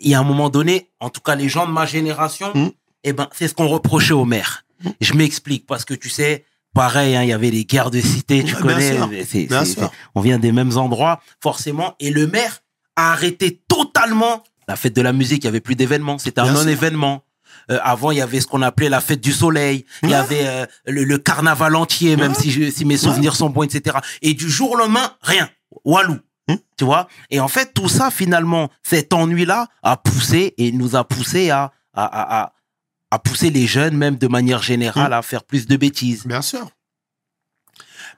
il 0.00 0.10
y 0.10 0.14
a 0.14 0.20
un 0.20 0.24
moment 0.24 0.48
donné, 0.48 0.90
en 1.00 1.10
tout 1.10 1.20
cas 1.20 1.34
les 1.34 1.48
gens 1.50 1.66
de 1.66 1.72
ma 1.72 1.84
génération, 1.84 2.50
Mm. 2.54 2.70
eh 3.04 3.12
ben, 3.12 3.28
c'est 3.32 3.48
ce 3.48 3.54
qu'on 3.54 3.68
reprochait 3.68 4.14
au 4.14 4.24
maire. 4.24 4.64
Je 5.00 5.12
m'explique 5.12 5.66
parce 5.66 5.84
que 5.84 5.92
tu 5.92 6.08
sais, 6.08 6.46
pareil, 6.78 7.16
hein, 7.16 7.22
il 7.24 7.28
y 7.28 7.32
avait 7.32 7.50
les 7.50 7.64
guerres 7.64 7.90
de 7.90 8.00
cité, 8.00 8.44
tu 8.44 8.54
Ouais, 8.54 8.62
bien 8.62 8.74
connais. 8.74 9.24
sûr. 9.24 9.46
Bien 9.48 9.64
sûr. 9.64 9.90
on 10.14 10.20
vient 10.20 10.38
des 10.38 10.52
mêmes 10.52 10.76
endroits, 10.76 11.20
forcément. 11.42 11.94
Et 11.98 12.10
le 12.10 12.26
maire 12.28 12.60
a 12.94 13.12
arrêté 13.12 13.60
totalement 13.68 14.44
la 14.68 14.76
fête 14.76 14.94
de 14.94 15.02
la 15.02 15.12
musique. 15.12 15.42
Il 15.42 15.46
y 15.46 15.48
avait 15.48 15.60
plus 15.60 15.74
d'événements. 15.74 16.18
C'était 16.18 16.40
un 16.40 16.52
non-événement. 16.52 17.22
Euh, 17.70 17.78
avant, 17.82 18.12
il 18.12 18.18
y 18.18 18.20
avait 18.20 18.40
ce 18.40 18.46
qu'on 18.46 18.62
appelait 18.62 18.88
la 18.88 19.00
fête 19.00 19.20
du 19.20 19.32
soleil. 19.32 19.84
Il 20.04 20.10
y 20.10 20.14
avait 20.14 20.46
euh, 20.46 20.66
le, 20.86 21.02
le 21.04 21.18
carnaval 21.18 21.74
entier, 21.74 22.16
même 22.16 22.32
Ouais. 22.32 22.38
si, 22.38 22.50
je- 22.50 22.70
si 22.70 22.84
mes 22.84 22.96
souvenirs 22.96 23.34
sont 23.36 23.50
bons, 23.50 23.64
etc. 23.64 23.96
Et 24.22 24.34
du 24.34 24.48
jour 24.48 24.70
au 24.72 24.76
lendemain, 24.76 25.10
rien. 25.22 25.48
Walou. 25.84 26.18
Hmm. 26.48 26.54
Tu 26.78 26.84
vois? 26.84 27.08
Et 27.30 27.40
en 27.40 27.48
fait, 27.48 27.74
tout 27.74 27.88
ça, 27.88 28.10
finalement, 28.10 28.70
cet 28.82 29.12
ennui-là 29.12 29.66
a 29.82 29.96
poussé 29.96 30.54
et 30.58 30.70
nous 30.72 30.94
a 30.96 31.02
poussé 31.04 31.50
à, 31.50 31.72
à, 31.92 32.04
à, 32.04 32.40
à, 32.42 32.52
à 33.10 33.18
pousser 33.18 33.50
les 33.50 33.66
jeunes, 33.66 33.96
même 33.96 34.16
de 34.16 34.28
manière 34.28 34.62
générale, 34.62 35.12
à 35.12 35.22
faire 35.22 35.44
plus 35.44 35.66
de 35.66 35.76
bêtises. 35.76 36.26
Bien 36.26 36.42
sûr. 36.42 36.70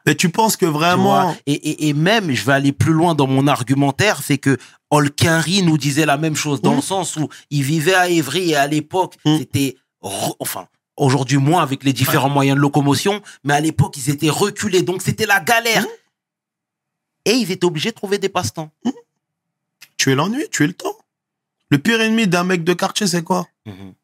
Mais 0.07 0.15
tu 0.15 0.31
penses 0.31 0.57
que 0.57 0.67
vraiment... 0.67 1.37
et, 1.47 1.53
et, 1.53 1.89
et 1.89 1.93
même, 1.95 2.33
je 2.33 2.45
vais 2.45 2.53
aller 2.55 2.73
plus 2.73 2.93
loin 2.93 3.15
dans 3.15 3.27
mon 3.27 3.47
argumentaire, 3.47 4.23
c'est 4.23 4.39
que 4.39 4.57
Olkinry 4.91 5.63
nous 5.63 5.79
disait 5.79 6.07
la 6.07 6.17
même 6.17 6.35
chose, 6.37 6.61
dans 6.63 6.71
Mhm. 6.71 6.77
le 6.77 6.83
sens 6.83 7.17
où 7.17 7.29
il 7.51 7.63
vivait 7.63 7.95
à 7.95 8.09
Évry 8.09 8.51
et 8.51 8.57
à 8.57 8.67
l'époque, 8.67 9.17
Mhm. 9.25 9.39
c'était... 9.39 9.77
Enfin, 10.03 10.67
aujourd'hui 10.97 11.37
moins 11.37 11.63
avec 11.63 11.85
les 11.85 11.93
différents 11.93 12.31
moyens 12.31 12.57
de 12.57 12.61
locomotion, 12.63 13.21
mais 13.45 13.55
à 13.55 13.61
l'époque, 13.61 13.97
ils 13.99 14.09
étaient 14.11 14.31
reculés, 14.31 14.83
donc 14.83 15.03
c'était 15.03 15.27
la 15.27 15.41
galère. 15.41 15.85
Et 17.27 17.33
ils 17.33 17.51
étaient 17.53 17.67
obligés 17.67 17.91
de 17.91 17.95
trouver 17.95 18.17
des 18.19 18.31
passe-temps. 18.31 18.71
Tu 19.99 20.11
es 20.11 20.15
l'ennui, 20.15 20.45
tu 20.51 20.65
es 20.65 20.67
le 20.67 20.73
temps. 20.73 20.97
Le 21.71 21.79
pire 21.79 22.01
ennemi 22.01 22.27
d'un 22.27 22.45
mec 22.45 22.65
de 22.65 22.73
quartier, 22.73 23.07
c'est 23.07 23.23
quoi 23.23 23.47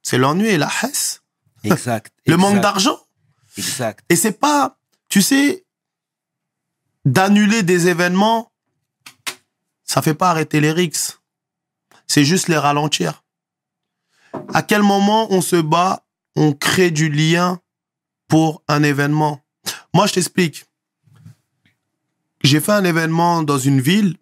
C'est 0.03 0.19
l'ennui 0.19 0.49
et 0.49 0.59
la 0.59 0.71
hesse. 0.83 1.23
Exact. 1.65 2.13
Le 2.27 2.37
manque 2.37 2.61
d'argent. 2.61 2.99
Exact. 3.59 4.05
Et 4.09 4.17
c'est 4.17 4.39
pas, 4.39 4.79
tu 5.09 5.23
sais, 5.23 5.65
d'annuler 7.05 7.63
des 7.63 7.89
événements, 7.89 8.53
ça 9.85 10.03
fait 10.03 10.15
pas 10.15 10.31
arrêter 10.31 10.61
les 10.61 10.73
rixes. 10.73 11.21
C'est 12.07 12.25
juste 12.25 12.49
les 12.49 12.59
ralentir. 12.59 13.25
À 14.53 14.63
quel 14.63 14.83
moment 14.83 15.33
on 15.33 15.41
se 15.41 15.57
bat, 15.57 16.05
on 16.37 16.53
crée 16.53 16.91
du 16.91 17.09
lien 17.09 17.61
pour 18.29 18.63
un 18.69 18.83
événement? 18.83 19.41
Moi, 19.95 20.07
je 20.07 20.15
t'explique. 20.15 20.67
J'ai 22.43 22.61
fait 22.61 22.73
un 22.73 22.85
événement 22.85 23.43
dans 23.43 23.59
une 23.59 23.81
ville. 23.81 24.17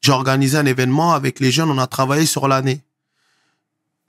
J'ai 0.00 0.12
organisé 0.12 0.56
un 0.56 0.66
événement 0.66 1.12
avec 1.12 1.40
les 1.40 1.50
jeunes. 1.50 1.70
On 1.70 1.78
a 1.78 1.86
travaillé 1.86 2.26
sur 2.26 2.48
l'année. 2.48 2.82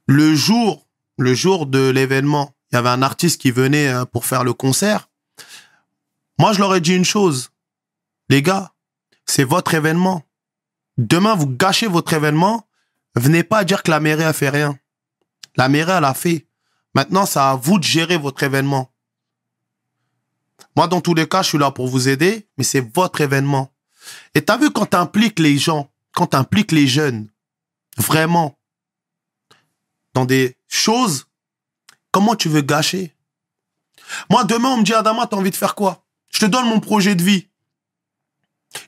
Le 0.08 0.36
jour, 0.36 0.88
le 1.18 1.34
jour 1.34 1.66
de 1.66 1.90
l'événement, 1.90 2.56
il 2.72 2.76
y 2.76 2.78
avait 2.78 2.90
un 2.90 3.02
artiste 3.02 3.42
qui 3.42 3.52
venait 3.52 3.90
euh, 3.90 4.06
pour 4.06 4.26
faire 4.26 4.44
le 4.44 4.54
concert. 4.54 5.10
Moi, 6.38 6.54
je 6.54 6.60
leur 6.60 6.74
ai 6.76 6.82
dit 6.82 6.96
une 6.96 7.06
chose. 7.06 7.52
Les 8.30 8.42
gars, 8.42 8.72
c'est 9.26 9.44
votre 9.44 9.74
événement. 9.74 10.24
Demain, 10.98 11.36
vous 11.36 11.48
gâchez 11.48 11.88
votre 11.88 12.14
événement. 12.14 12.68
Venez 13.16 13.44
pas 13.44 13.64
dire 13.64 13.84
que 13.84 13.92
la 13.92 14.00
mairie 14.00 14.24
a 14.24 14.34
fait 14.34 14.50
rien. 14.50 14.78
La 15.56 15.70
mairie, 15.70 15.92
elle 15.92 16.06
a 16.06 16.14
fait. 16.14 16.48
Maintenant, 16.96 17.26
c'est 17.26 17.40
à 17.40 17.56
vous 17.56 17.78
de 17.78 17.84
gérer 17.84 18.18
votre 18.18 18.44
événement. 18.44 18.92
Moi, 20.76 20.88
dans 20.88 21.02
tous 21.02 21.14
les 21.14 21.28
cas, 21.28 21.42
je 21.42 21.50
suis 21.50 21.58
là 21.58 21.72
pour 21.72 21.88
vous 21.88 22.08
aider, 22.08 22.48
mais 22.58 22.64
c'est 22.64 22.94
votre 22.94 23.22
événement. 23.22 23.71
Et 24.34 24.44
t'as 24.44 24.58
vu 24.58 24.72
quand 24.72 24.88
t'impliques 24.88 25.40
les 25.40 25.58
gens, 25.58 25.92
quand 26.14 26.28
t'impliques 26.28 26.72
les 26.72 26.88
jeunes, 26.88 27.30
vraiment, 27.98 28.58
dans 30.14 30.26
des 30.26 30.58
choses, 30.68 31.28
comment 32.12 32.36
tu 32.36 32.50
veux 32.50 32.62
gâcher? 32.62 33.16
Moi, 34.30 34.44
demain, 34.44 34.70
on 34.70 34.78
me 34.78 34.84
dit, 34.84 34.94
Adama, 34.94 35.28
t'as 35.28 35.38
envie 35.38 35.52
de 35.52 35.56
faire 35.56 35.76
quoi? 35.76 36.04
Je 36.30 36.40
te 36.40 36.46
donne 36.46 36.66
mon 36.66 36.80
projet 36.80 37.16
de 37.16 37.24
vie. 37.24 37.48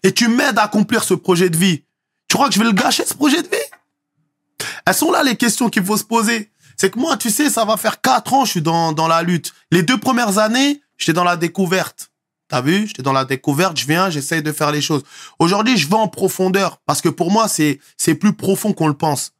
Et 0.02 0.14
tu 0.14 0.28
m'aides 0.28 0.58
à 0.58 0.64
accomplir 0.64 1.04
ce 1.04 1.14
projet 1.14 1.50
de 1.50 1.58
vie. 1.58 1.84
Tu 2.28 2.36
crois 2.36 2.48
que 2.48 2.54
je 2.56 2.60
vais 2.60 2.66
le 2.66 2.72
gâcher, 2.72 3.06
ce 3.06 3.14
projet 3.14 3.42
de 3.42 3.48
vie? 3.48 4.68
Elles 4.86 4.94
sont 4.94 5.12
là, 5.12 5.24
les 5.24 5.36
questions 5.36 5.70
qu'il 5.70 5.84
faut 5.84 5.98
se 5.98 6.04
poser. 6.04 6.52
C'est 6.78 6.90
que 6.90 7.00
moi, 7.00 7.18
tu 7.18 7.30
sais, 7.30 7.50
ça 7.50 7.66
va 7.66 7.78
faire 7.78 8.02
quatre 8.02 8.34
ans, 8.34 8.46
je 8.46 8.52
suis 8.52 8.62
dans, 8.62 8.94
dans 8.94 9.08
la 9.08 9.22
lutte. 9.22 9.54
Les 9.72 9.84
deux 9.84 10.00
premières 10.00 10.38
années, 10.38 10.82
j'étais 10.98 11.14
dans 11.14 11.24
la 11.24 11.38
découverte. 11.38 12.12
T'as 12.54 12.62
vu? 12.62 12.86
J'étais 12.86 13.02
dans 13.02 13.14
la 13.14 13.26
découverte, 13.26 13.78
je 13.80 13.88
viens, 13.88 14.12
j'essaye 14.12 14.44
de 14.44 14.52
faire 14.52 14.72
les 14.72 14.80
choses. 14.80 15.02
Aujourd'hui, 15.40 15.76
je 15.76 15.88
vais 15.90 15.96
en 15.96 16.08
profondeur 16.08 16.78
parce 16.86 17.02
que 17.02 17.10
pour 17.10 17.32
moi, 17.32 17.48
c'est 17.48 17.80
c'est 17.98 18.14
plus 18.14 18.34
profond 18.34 18.74
qu'on 18.74 18.88
le 18.88 18.94
pense. 18.94 19.34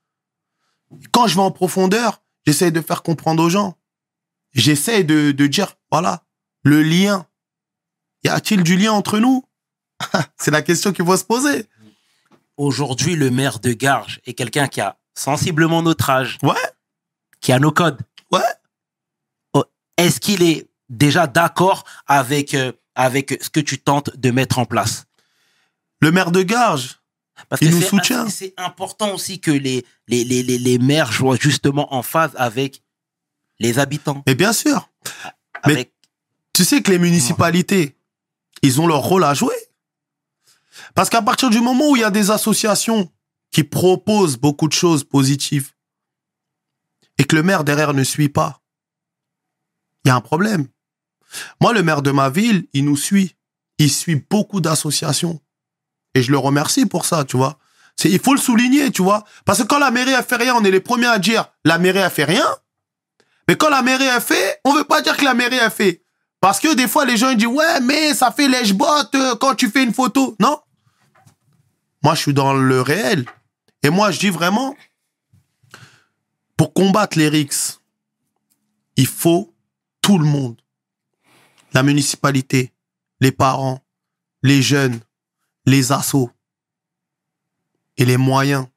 Quand 1.12 1.28
je 1.28 1.36
vais 1.36 1.42
en 1.42 1.52
profondeur, 1.52 2.24
j'essaye 2.48 2.72
de 2.72 2.82
faire 2.82 3.04
comprendre 3.04 3.44
aux 3.44 3.50
gens. 3.52 3.78
J'essaye 4.54 5.06
de, 5.06 5.32
de 5.32 5.46
dire, 5.46 5.76
voilà, 5.92 6.24
le 6.64 6.82
lien. 6.82 7.28
Y 8.24 8.30
a-t-il 8.30 8.64
du 8.64 8.78
lien 8.78 8.94
entre 8.94 9.20
nous? 9.20 9.48
C'est 10.40 10.50
la 10.50 10.64
question 10.64 10.92
qu'il 10.92 11.06
faut 11.06 11.16
se 11.16 11.24
poser. 11.24 11.68
Aujourd'hui, 12.58 13.16
le 13.16 13.30
maire 13.30 13.60
de 13.60 13.74
Garges 13.74 14.22
est 14.26 14.34
quelqu'un 14.34 14.68
qui 14.68 14.82
a 14.82 14.98
sensiblement 15.14 15.84
notre 15.84 16.10
âge, 16.10 16.40
Ouais, 16.42 16.56
qui 17.42 17.52
a 17.52 17.60
nos 17.60 17.72
codes. 17.72 18.02
ouais. 18.32 18.42
Oh, 19.54 19.66
Est-ce 19.98 20.20
qu'il 20.20 20.42
est 20.42 20.68
déjà 20.90 21.28
d'accord 21.28 21.84
avec, 22.08 22.56
euh, 22.56 22.72
avec 22.96 23.38
ce 23.42 23.50
que 23.50 23.60
tu 23.60 23.80
tentes 23.80 24.16
de 24.18 24.32
mettre 24.32 24.60
en 24.60 24.66
place 24.66 25.06
Le 26.02 26.12
maire 26.12 26.32
de 26.32 26.42
Garges, 26.44 27.00
Parce 27.50 27.62
Il 27.62 27.70
que 27.70 27.76
nous 27.76 27.82
soutient. 27.82 28.30
C'est 28.30 28.54
important 28.58 29.14
aussi 29.14 29.40
que 29.40 29.52
les, 29.52 29.86
les, 30.08 30.24
les, 30.24 30.44
les, 30.44 30.58
les 30.58 30.78
maires 30.80 31.12
soient 31.14 31.38
justement 31.40 31.94
en 31.94 32.04
phase 32.04 32.32
avec 32.36 32.82
les 33.60 33.80
habitants. 33.80 34.24
mais 34.28 34.36
bien 34.36 34.54
sûr. 34.54 34.90
Mais- 35.66 35.92
Tu 36.54 36.66
sais 36.66 36.82
que 36.84 36.92
les 36.92 37.00
municipalités, 37.00 37.96
ils 38.62 38.80
ont 38.82 38.86
leur 38.88 39.00
rôle 39.02 39.24
à 39.24 39.34
jouer. 39.34 39.56
Parce 40.96 41.10
qu'à 41.10 41.22
partir 41.22 41.50
du 41.50 41.60
moment 41.62 41.90
où 41.90 41.96
il 41.96 42.02
y 42.02 42.04
a 42.04 42.12
des 42.12 42.30
associations 42.30 43.12
qui 43.52 43.64
proposent 43.64 44.38
beaucoup 44.38 44.68
de 44.68 44.74
choses 44.74 45.04
positives 45.04 45.72
et 47.18 47.24
que 47.26 47.36
le 47.36 47.44
maire 47.44 47.64
derrière 47.64 47.94
ne 47.94 48.04
suit 48.04 48.30
pas, 48.30 48.62
il 50.04 50.10
y 50.10 50.12
a 50.12 50.16
un 50.16 50.22
problème. 50.22 50.68
Moi, 51.62 51.74
le 51.74 51.84
maire 51.84 52.02
de 52.02 52.12
ma 52.12 52.30
ville, 52.30 52.66
il 52.74 52.86
nous 52.86 52.98
suit. 52.98 53.36
Il 53.78 53.92
suit 53.92 54.24
beaucoup 54.30 54.62
d'associations. 54.62 55.42
Et 56.16 56.22
je 56.22 56.32
le 56.32 56.38
remercie 56.38 56.86
pour 56.86 57.06
ça, 57.06 57.26
tu 57.26 57.38
vois. 57.38 57.58
Il 58.04 58.20
faut 58.20 58.34
le 58.34 58.40
souligner, 58.40 58.92
tu 58.92 59.02
vois. 59.02 59.24
Parce 59.46 59.60
que 59.60 59.64
quand 59.64 59.80
la 59.80 59.92
mairie 59.92 60.14
a 60.14 60.24
fait 60.24 60.36
rien, 60.36 60.56
on 60.56 60.64
est 60.64 60.72
les 60.72 60.80
premiers 60.80 61.08
à 61.08 61.20
dire 61.20 61.46
la 61.64 61.78
mairie 61.78 62.02
a 62.02 62.10
fait 62.10 62.24
rien. 62.24 62.46
Mais 63.48 63.56
quand 63.56 63.70
la 63.70 63.82
mairie 63.82 64.08
a 64.08 64.20
fait, 64.20 64.60
on 64.66 64.74
veut 64.74 64.84
pas 64.84 65.02
dire 65.02 65.18
que 65.18 65.26
la 65.26 65.34
mairie 65.34 65.60
a 65.60 65.70
fait. 65.70 66.04
Parce 66.40 66.60
que 66.60 66.74
des 66.76 66.88
fois, 66.88 67.06
les 67.06 67.18
gens 67.18 67.34
disent 67.34 67.48
ouais, 67.48 67.80
mais 67.82 68.14
ça 68.14 68.32
fait 68.32 68.48
lèche-botte 68.48 69.16
euh, 69.16 69.36
quand 69.36 69.56
tu 69.56 69.70
fais 69.70 69.84
une 69.84 69.94
photo. 69.94 70.36
Non. 70.40 70.60
Moi, 72.04 72.16
je 72.16 72.20
suis 72.20 72.34
dans 72.34 72.54
le 72.54 72.82
réel. 72.82 73.26
Et 73.82 73.90
moi, 73.90 74.12
je 74.12 74.20
dis 74.20 74.30
vraiment, 74.30 74.76
pour 76.58 76.74
combattre 76.74 77.18
les 77.18 77.30
rixes, 77.30 77.80
il 78.96 79.08
faut 79.08 79.54
tout 80.02 80.18
le 80.18 80.26
monde. 80.26 80.62
La 81.74 81.84
municipalité, 81.84 82.74
les 83.20 83.32
parents, 83.32 83.84
les 84.44 84.62
jeunes, 84.62 85.00
les 85.66 85.92
assos 85.92 86.30
et 87.98 88.06
les 88.06 88.18
moyens. 88.18 88.68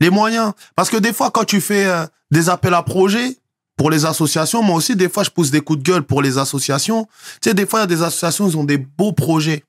Les 0.00 0.10
moyens. 0.10 0.52
Parce 0.74 0.90
que 0.90 0.96
des 0.96 1.12
fois, 1.12 1.30
quand 1.30 1.44
tu 1.44 1.60
fais 1.60 1.86
euh, 1.86 2.06
des 2.30 2.48
appels 2.48 2.74
à 2.74 2.82
projets 2.82 3.38
pour 3.76 3.90
les 3.90 4.04
associations, 4.04 4.62
moi 4.62 4.76
aussi, 4.76 4.96
des 4.96 5.08
fois, 5.08 5.22
je 5.22 5.30
pousse 5.30 5.50
des 5.50 5.60
coups 5.60 5.78
de 5.78 5.84
gueule 5.84 6.02
pour 6.02 6.22
les 6.22 6.38
associations. 6.38 7.06
Tu 7.40 7.48
sais, 7.48 7.54
des 7.54 7.66
fois, 7.66 7.80
il 7.80 7.82
y 7.82 7.84
a 7.84 7.86
des 7.86 8.02
associations, 8.02 8.48
ils 8.48 8.56
ont 8.56 8.64
des 8.64 8.78
beaux 8.78 9.12
projets. 9.12 9.64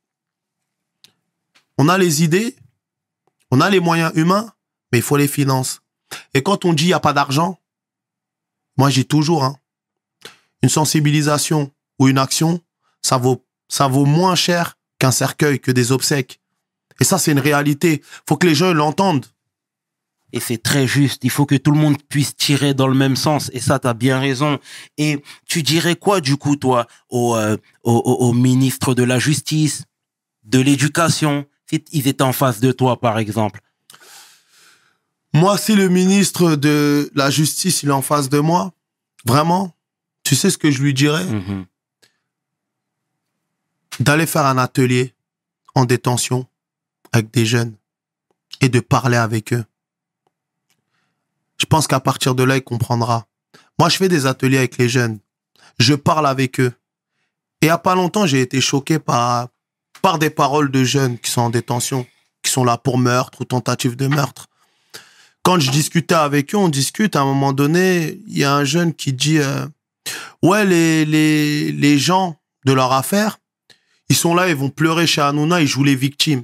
On 1.78 1.88
a 1.90 1.98
les 1.98 2.24
idées, 2.24 2.56
on 3.52 3.62
a 3.62 3.70
les 3.70 3.80
moyens 3.80 4.12
humains, 4.16 4.52
mais 4.92 5.00
il 5.00 5.04
faut 5.04 5.18
les 5.18 5.28
finances. 5.28 5.82
Et 6.34 6.44
quand 6.44 6.66
on 6.66 6.74
dit 6.74 6.86
il 6.86 6.88
n'y 6.88 6.94
a 6.94 7.00
pas 7.00 7.14
d'argent, 7.14 7.60
moi 8.78 8.90
j'ai 8.90 9.06
toujours 9.06 9.44
hein, 9.44 9.58
une 10.64 10.70
sensibilisation 10.70 11.72
ou 12.00 12.08
une 12.08 12.18
action, 12.18 12.60
ça 13.02 13.18
vaut 13.18 13.46
ça 13.68 13.88
vaut 13.88 14.06
moins 14.06 14.36
cher 14.36 14.78
qu'un 15.00 15.12
cercueil, 15.12 15.60
que 15.60 15.72
des 15.72 15.92
obsèques. 15.92 16.40
Et 17.00 17.04
ça 17.04 17.18
c'est 17.20 17.32
une 17.32 17.40
réalité. 17.40 18.02
Faut 18.28 18.38
que 18.38 18.48
les 18.48 18.56
gens 18.56 18.74
l'entendent. 18.74 19.26
Et 20.36 20.40
c'est 20.40 20.58
très 20.58 20.88
juste. 20.88 21.24
Il 21.24 21.30
faut 21.30 21.46
que 21.46 21.54
tout 21.56 21.70
le 21.72 21.78
monde 21.78 22.02
puisse 22.10 22.36
tirer 22.36 22.74
dans 22.74 22.88
le 22.88 22.96
même 22.96 23.16
sens. 23.16 23.52
Et 23.54 23.60
ça, 23.60 23.78
t'as 23.78 23.94
bien 23.94 24.20
raison. 24.20 24.58
Et 24.98 25.22
tu 25.48 25.62
dirais 25.62 25.96
quoi, 25.96 26.22
du 26.22 26.38
coup, 26.38 26.56
toi, 26.56 26.88
au, 27.10 27.36
euh, 27.36 27.56
au, 27.84 27.92
au- 27.94 28.28
au 28.30 28.34
ministre 28.34 28.96
de 28.96 29.04
la 29.04 29.20
Justice, 29.20 29.84
de 30.44 30.60
l'Éducation, 30.60 31.46
si 31.70 31.86
ils 31.92 32.08
étaient 32.08 32.24
en 32.24 32.34
face 32.34 32.60
de 32.60 32.72
toi, 32.72 33.00
par 33.00 33.20
exemple? 33.20 33.62
Moi, 35.34 35.56
si 35.60 35.76
le 35.76 35.88
ministre 35.90 36.56
de 36.56 37.12
la 37.14 37.30
Justice 37.30 37.84
il 37.84 37.90
est 37.90 37.94
en 37.94 38.02
face 38.02 38.30
de 38.30 38.40
moi, 38.40 38.74
vraiment, 39.26 39.73
tu 40.24 40.36
sais 40.36 40.50
ce 40.50 40.58
que 40.58 40.72
je 40.72 40.82
lui 40.82 40.94
dirais? 40.94 41.26
Mhm. 41.26 41.66
D'aller 44.00 44.26
faire 44.26 44.46
un 44.46 44.58
atelier 44.58 45.14
en 45.76 45.86
détention 45.86 46.48
avec 47.12 47.32
des 47.32 47.46
jeunes 47.46 47.76
et 48.62 48.70
de 48.70 48.80
parler 48.80 49.18
avec 49.18 49.54
eux. 49.54 49.66
Je 51.58 51.66
pense 51.66 51.88
qu'à 51.88 52.00
partir 52.00 52.36
de 52.36 52.44
là, 52.44 52.58
il 52.58 52.64
comprendra. 52.64 53.28
Moi, 53.80 53.90
je 53.90 53.98
fais 53.98 54.10
des 54.10 54.26
ateliers 54.26 54.58
avec 54.58 54.78
les 54.78 54.90
jeunes. 54.90 55.20
Je 55.80 55.94
parle 55.94 56.28
avec 56.28 56.60
eux. 56.60 56.74
Et 57.62 57.66
il 57.66 57.68
y 57.68 57.70
a 57.70 57.78
pas 57.78 57.96
longtemps, 57.96 58.26
j'ai 58.26 58.42
été 58.42 58.62
choqué 58.62 59.00
par, 59.00 59.48
par 60.02 60.20
des 60.20 60.30
paroles 60.30 60.72
de 60.72 60.84
jeunes 60.84 61.18
qui 61.18 61.32
sont 61.32 61.42
en 61.42 61.50
détention, 61.50 62.06
qui 62.42 62.52
sont 62.52 62.64
là 62.64 62.78
pour 62.78 62.98
meurtre 62.98 63.42
ou 63.42 63.46
tentative 63.46 63.96
de 63.96 64.08
meurtre. 64.08 64.48
Quand 65.44 65.60
je 65.60 65.72
discutais 65.72 66.16
avec 66.16 66.54
eux, 66.54 66.58
on 66.58 66.70
discute, 66.70 67.16
à 67.16 67.22
un 67.22 67.26
moment 67.26 67.54
donné, 67.54 68.20
il 68.28 68.38
y 68.38 68.44
a 68.44 68.54
un 68.54 68.64
jeune 68.64 68.94
qui 68.94 69.14
dit, 69.14 69.40
euh, 69.40 69.66
ouais, 70.44 70.66
les, 70.66 71.06
les, 71.06 71.72
les 71.72 71.98
gens 71.98 72.40
de 72.66 72.74
leur 72.74 72.92
affaire, 72.92 73.40
ils 74.10 74.16
sont 74.16 74.36
là, 74.36 74.50
ils 74.50 74.56
vont 74.56 74.70
pleurer 74.70 75.08
chez 75.08 75.22
Hanouna, 75.22 75.62
ils 75.62 75.68
jouent 75.68 75.84
les 75.84 75.96
victimes. 75.96 76.44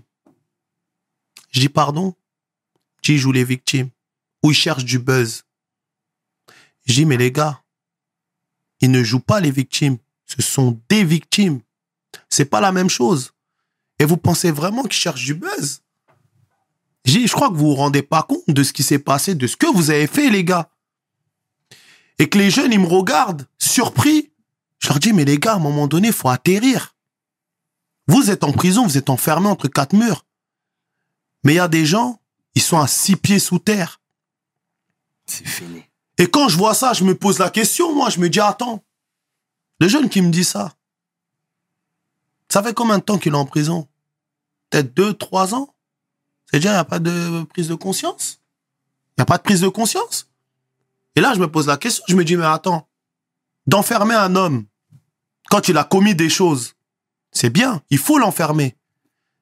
Je 1.52 1.60
dis 1.60 1.70
pardon? 1.70 2.16
Je 3.02 3.12
dis 3.12 3.18
ils 3.18 3.20
jouent 3.20 3.32
les 3.32 3.44
victimes. 3.44 3.90
Ou 4.44 4.52
ils 4.52 4.56
cherchent 4.56 4.86
du 4.86 4.98
buzz. 4.98 5.44
Je 6.86 6.94
dis 6.94 7.06
mais 7.06 7.18
les 7.18 7.32
gars, 7.32 7.62
ils 8.82 8.90
ne 8.90 9.04
jouent 9.04 9.20
pas 9.20 9.40
les 9.40 9.52
victimes. 9.52 9.98
Ce 10.26 10.42
sont 10.42 10.80
des 10.90 11.04
victimes. 11.04 11.60
C'est 12.30 12.46
pas 12.46 12.62
la 12.62 12.72
même 12.72 12.90
chose. 12.90 13.34
Et 14.00 14.06
vous 14.06 14.18
pensez 14.18 14.52
vraiment 14.52 14.84
qu'ils 14.84 14.94
cherchent 14.94 15.26
du 15.26 15.34
buzz? 15.34 15.82
Je 17.06 17.20
je 17.26 17.32
crois 17.32 17.50
que 17.50 17.56
vous 17.56 17.70
vous 17.70 17.76
rendez 17.76 18.02
pas 18.02 18.24
compte 18.24 18.48
de 18.48 18.64
ce 18.64 18.72
qui 18.72 18.84
s'est 18.84 19.00
passé, 19.00 19.36
de 19.36 19.48
ce 19.48 19.58
que 19.58 19.68
vous 19.68 19.90
avez 19.90 20.08
fait, 20.08 20.30
les 20.30 20.44
gars. 20.44 20.70
Et 22.20 22.30
que 22.30 22.38
les 22.38 22.52
jeunes, 22.52 22.74
ils 22.74 22.80
me 22.80 22.88
regardent, 22.88 23.48
surpris. 23.58 24.32
Je 24.80 24.90
leur 24.90 25.00
dis, 25.00 25.14
mais 25.14 25.26
les 25.26 25.40
gars, 25.40 25.54
à 25.54 25.56
un 25.56 25.60
moment 25.60 25.88
donné, 25.88 26.10
il 26.10 26.14
faut 26.14 26.30
atterrir. 26.30 26.96
Vous 28.08 28.30
êtes 28.30 28.44
en 28.44 28.52
prison, 28.52 28.86
vous 28.86 28.98
êtes 28.98 29.10
enfermés 29.10 29.48
entre 29.48 29.68
quatre 29.68 29.96
murs. 29.96 30.26
Mais 31.44 31.54
il 31.54 31.58
y 31.58 31.60
a 31.60 31.68
des 31.68 31.86
gens, 31.86 32.22
ils 32.56 32.62
sont 32.62 32.80
à 32.80 32.88
six 32.88 33.16
pieds 33.16 33.40
sous 33.40 33.60
terre. 33.60 34.02
C'est 35.26 35.48
fini. 35.48 35.84
Et 36.18 36.28
quand 36.28 36.50
je 36.50 36.58
vois 36.58 36.74
ça, 36.74 36.92
je 36.94 37.04
me 37.04 37.16
pose 37.16 37.40
la 37.40 37.50
question, 37.50 37.96
moi, 37.96 38.10
je 38.10 38.20
me 38.20 38.30
dis, 38.30 38.42
attends, 38.42 38.84
le 39.80 39.88
jeune 39.88 40.10
qui 40.10 40.22
me 40.22 40.32
dit 40.32 40.44
ça, 40.44 40.74
ça 42.50 42.62
fait 42.62 42.74
combien 42.74 42.98
de 42.98 43.04
temps 43.04 43.18
qu'il 43.18 43.34
est 43.34 43.38
en 43.38 43.46
prison? 43.46 43.88
Peut-être 44.70 44.94
deux, 44.94 45.14
trois 45.14 45.54
ans? 45.54 45.74
C'est-à-dire, 46.46 46.72
il 46.72 46.74
n'y 46.74 46.80
a 46.80 46.86
pas 46.86 47.00
de 47.00 47.44
prise 47.44 47.70
de 47.70 47.76
conscience? 47.76 48.42
Il 49.12 49.22
n'y 49.22 49.24
a 49.24 49.26
pas 49.26 49.38
de 49.38 49.44
prise 49.44 49.62
de 49.62 49.70
conscience? 49.70 50.29
Et 51.20 51.22
là, 51.22 51.34
je 51.34 51.40
me 51.42 51.52
pose 51.52 51.68
la 51.68 51.76
question, 51.76 52.02
je 52.08 52.16
me 52.16 52.24
dis, 52.24 52.38
mais 52.38 52.46
attends, 52.46 52.88
d'enfermer 53.68 54.16
un 54.16 54.38
homme 54.38 54.64
quand 55.50 55.68
il 55.68 55.78
a 55.78 55.84
commis 55.84 56.16
des 56.16 56.30
choses, 56.30 56.76
c'est 57.34 57.50
bien, 57.50 57.84
il 57.90 57.98
faut 57.98 58.18
l'enfermer. 58.18 58.78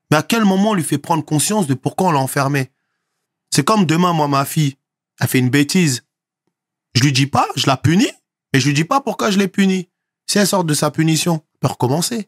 Mais 0.09 0.17
à 0.17 0.23
quel 0.23 0.43
moment 0.43 0.71
on 0.71 0.73
lui 0.73 0.83
fait 0.83 0.97
prendre 0.97 1.23
conscience 1.23 1.67
de 1.67 1.75
pourquoi 1.75 2.07
on 2.07 2.11
l'a 2.13 2.19
enfermé? 2.19 2.71
C'est 3.51 3.63
comme 3.63 3.85
demain, 3.85 4.11
moi, 4.11 4.27
ma 4.27 4.43
fille, 4.43 4.75
elle 5.19 5.27
fait 5.27 5.37
une 5.37 5.51
bêtise. 5.51 6.03
Je 6.95 7.03
lui 7.03 7.13
dis 7.13 7.27
pas, 7.27 7.47
je 7.55 7.67
la 7.67 7.77
punis, 7.77 8.11
mais 8.51 8.59
je 8.59 8.65
lui 8.65 8.73
dis 8.73 8.83
pas 8.83 8.99
pourquoi 8.99 9.29
je 9.29 9.37
l'ai 9.37 9.47
punie. 9.47 9.87
Si 10.25 10.39
elle 10.39 10.47
sort 10.47 10.63
de 10.63 10.73
sa 10.73 10.89
punition, 10.89 11.43
elle 11.53 11.59
peut 11.59 11.67
recommencer. 11.67 12.27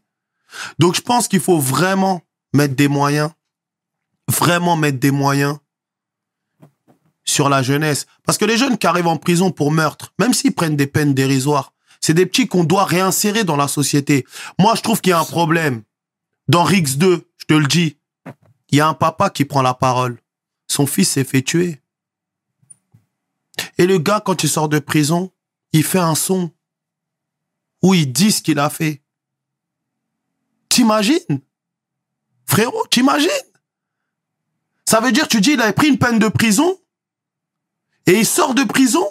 Donc 0.78 0.94
je 0.94 1.02
pense 1.02 1.28
qu'il 1.28 1.40
faut 1.40 1.58
vraiment 1.58 2.22
mettre 2.54 2.76
des 2.76 2.88
moyens, 2.88 3.32
vraiment 4.28 4.78
mettre 4.78 5.00
des 5.00 5.10
moyens 5.10 5.58
sur 7.30 7.50
la 7.50 7.62
jeunesse. 7.63 8.06
Parce 8.26 8.38
que 8.38 8.46
les 8.46 8.58
jeunes 8.58 8.78
qui 8.78 8.88
arrivent 8.88 9.08
en 9.08 9.18
prison 9.18 9.52
pour 9.52 9.72
meurtre, 9.72 10.13
même 10.20 10.34
s'ils 10.34 10.54
prennent 10.54 10.76
des 10.76 10.88
peines 10.88 11.13
dérisoires, 11.13 11.74
c'est 12.02 12.13
des 12.13 12.26
petits 12.26 12.48
qu'on 12.48 12.63
doit 12.63 12.86
réinsérer 12.86 13.44
dans 13.44 13.58
la 13.58 13.68
société. 13.68 14.26
Moi, 14.58 14.76
je 14.76 14.82
trouve 14.82 15.02
qu'il 15.02 15.12
y 15.12 15.13
a 15.13 15.20
un 15.20 15.26
problème. 15.26 15.84
Dans 16.48 16.63
Rix 16.63 16.98
2, 16.98 17.28
je 17.38 17.46
te 17.46 17.54
le 17.54 17.68
dis, 17.68 17.98
il 18.70 18.78
y 18.78 18.82
a 18.82 18.88
un 18.88 18.94
papa 18.94 19.30
qui 19.30 19.46
prend 19.46 19.62
la 19.62 19.74
parole. 19.74 20.20
Son 20.68 20.88
fils 20.88 21.10
s'est 21.10 21.24
fait 21.24 21.42
tuer. 21.42 21.82
Et 23.78 23.86
le 23.86 23.98
gars, 23.98 24.22
quand 24.24 24.44
il 24.44 24.50
sort 24.50 24.70
de 24.70 24.80
prison, 24.80 25.32
il 25.74 25.84
fait 25.84 26.00
un 26.00 26.15
son 26.15 26.52
où 27.82 27.94
il 27.94 28.12
dit 28.12 28.32
ce 28.32 28.42
qu'il 28.42 28.60
a 28.60 28.70
fait. 28.70 29.02
T'imagines? 30.70 31.42
Frérot, 32.46 32.86
t'imagines? 32.89 33.30
Ça 34.86 35.02
veut 35.02 35.12
dire, 35.12 35.28
tu 35.28 35.42
dis, 35.42 35.52
il 35.52 35.62
avait 35.62 35.74
pris 35.74 35.88
une 35.88 35.98
peine 36.00 36.20
de 36.20 36.30
prison? 36.30 36.80
Et 38.10 38.19
il 38.19 38.26
sort 38.26 38.54
de 38.54 38.63
prison 38.63 39.06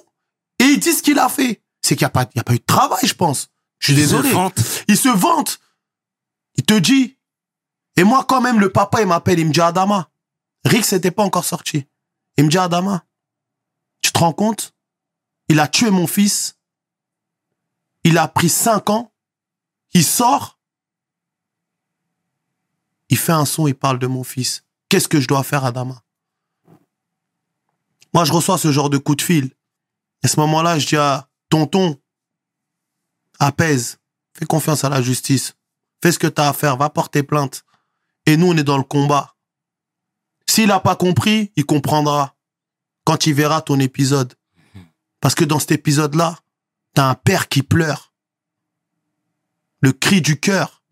et 0.59 0.65
il 0.65 0.79
dit 0.81 0.93
ce 0.93 1.03
qu'il 1.03 1.19
a 1.19 1.29
fait. 1.29 1.63
C'est 1.83 1.95
qu'il 1.97 2.05
n'y 2.05 2.07
a, 2.07 2.11
pas- 2.11 2.29
il 2.35 2.37
y 2.37 2.41
a 2.41 2.45
pas 2.45 2.55
eu 2.55 2.59
de 2.59 2.65
travail, 2.65 3.07
je 3.07 3.15
pense. 3.15 3.49
Je 3.79 3.87
suis 3.93 3.95
désolé. 3.95 4.29
Se 4.31 4.35
vante. 4.35 4.61
Il 4.89 4.97
se 4.99 5.09
vante. 5.09 5.61
Il 6.57 6.65
te 6.65 6.75
dit. 6.75 7.17
Et 7.97 8.05
moi, 8.05 8.25
quand 8.25 8.41
même, 8.41 8.59
le 8.61 8.71
papa, 8.73 9.01
il 9.01 9.07
m'appelle, 9.07 9.39
il 9.39 9.47
me 9.47 9.53
dit 9.53 9.61
Adama. 9.61 10.11
Rick, 10.65 10.91
n'était 10.93 11.11
pas 11.13 11.23
encore 11.23 11.45
sorti. 11.45 11.87
Il 12.37 12.45
me 12.45 12.51
dit 12.51 12.59
Adama, 12.59 13.05
tu 14.03 14.13
te 14.13 14.19
rends 14.19 14.33
compte? 14.33 14.75
Il 15.49 15.61
a 15.61 15.69
tué 15.69 15.91
mon 15.91 16.07
fils. 16.07 16.57
Il 18.05 18.19
a 18.19 18.27
pris 18.29 18.49
cinq 18.49 18.91
ans. 18.91 19.13
Il 19.95 20.05
sort. 20.05 20.59
Il 23.09 23.17
fait 23.17 23.33
un 23.33 23.45
son, 23.47 23.67
il 23.69 23.75
parle 23.75 23.99
de 23.99 24.07
mon 24.07 24.25
fils. 24.25 24.65
Qu'est-ce 24.89 25.09
que 25.09 25.21
je 25.21 25.27
dois 25.29 25.43
faire, 25.45 25.65
Adama? 25.65 26.03
Moi, 28.15 28.25
je 28.25 28.33
reçois 28.33 28.59
ce 28.59 28.73
genre 28.73 28.91
de 28.91 28.99
coup 28.99 29.15
de 29.15 29.23
fil. 29.23 29.47
Et 30.23 30.27
à 30.27 30.29
ce 30.29 30.41
moment-là, 30.41 30.79
je 30.79 30.87
dis 30.87 30.97
à 30.97 31.29
tonton, 31.49 32.01
apaise, 33.39 33.99
fais 34.33 34.47
confiance 34.47 34.85
à 34.85 34.89
la 34.89 35.03
justice. 35.03 35.55
Fais 36.03 36.13
ce 36.13 36.19
que 36.19 36.27
tu 36.27 36.41
as 36.41 36.49
à 36.49 36.53
faire, 36.53 36.77
va 36.77 36.91
porter 36.91 37.23
plainte. 37.23 37.65
Et 38.27 38.37
nous, 38.37 38.49
on 38.49 38.57
est 38.57 38.65
dans 38.65 38.79
le 38.79 38.85
combat. 38.85 39.35
S'il 40.47 40.69
n'a 40.69 40.81
pas 40.81 40.97
compris, 40.97 41.53
il 41.57 41.67
comprendra 41.67 42.37
quand 43.05 43.27
il 43.27 43.35
verra 43.35 43.63
ton 43.63 43.79
épisode. 43.81 44.35
Parce 45.21 45.35
que 45.35 45.45
dans 45.45 45.59
cet 45.59 45.73
épisode-là, 45.73 46.39
t'as 46.95 47.09
un 47.09 47.15
père 47.15 47.49
qui 47.49 47.63
pleure. 47.63 48.13
Le 49.81 49.93
cri 49.93 50.21
du 50.21 50.39
cœur. 50.39 50.83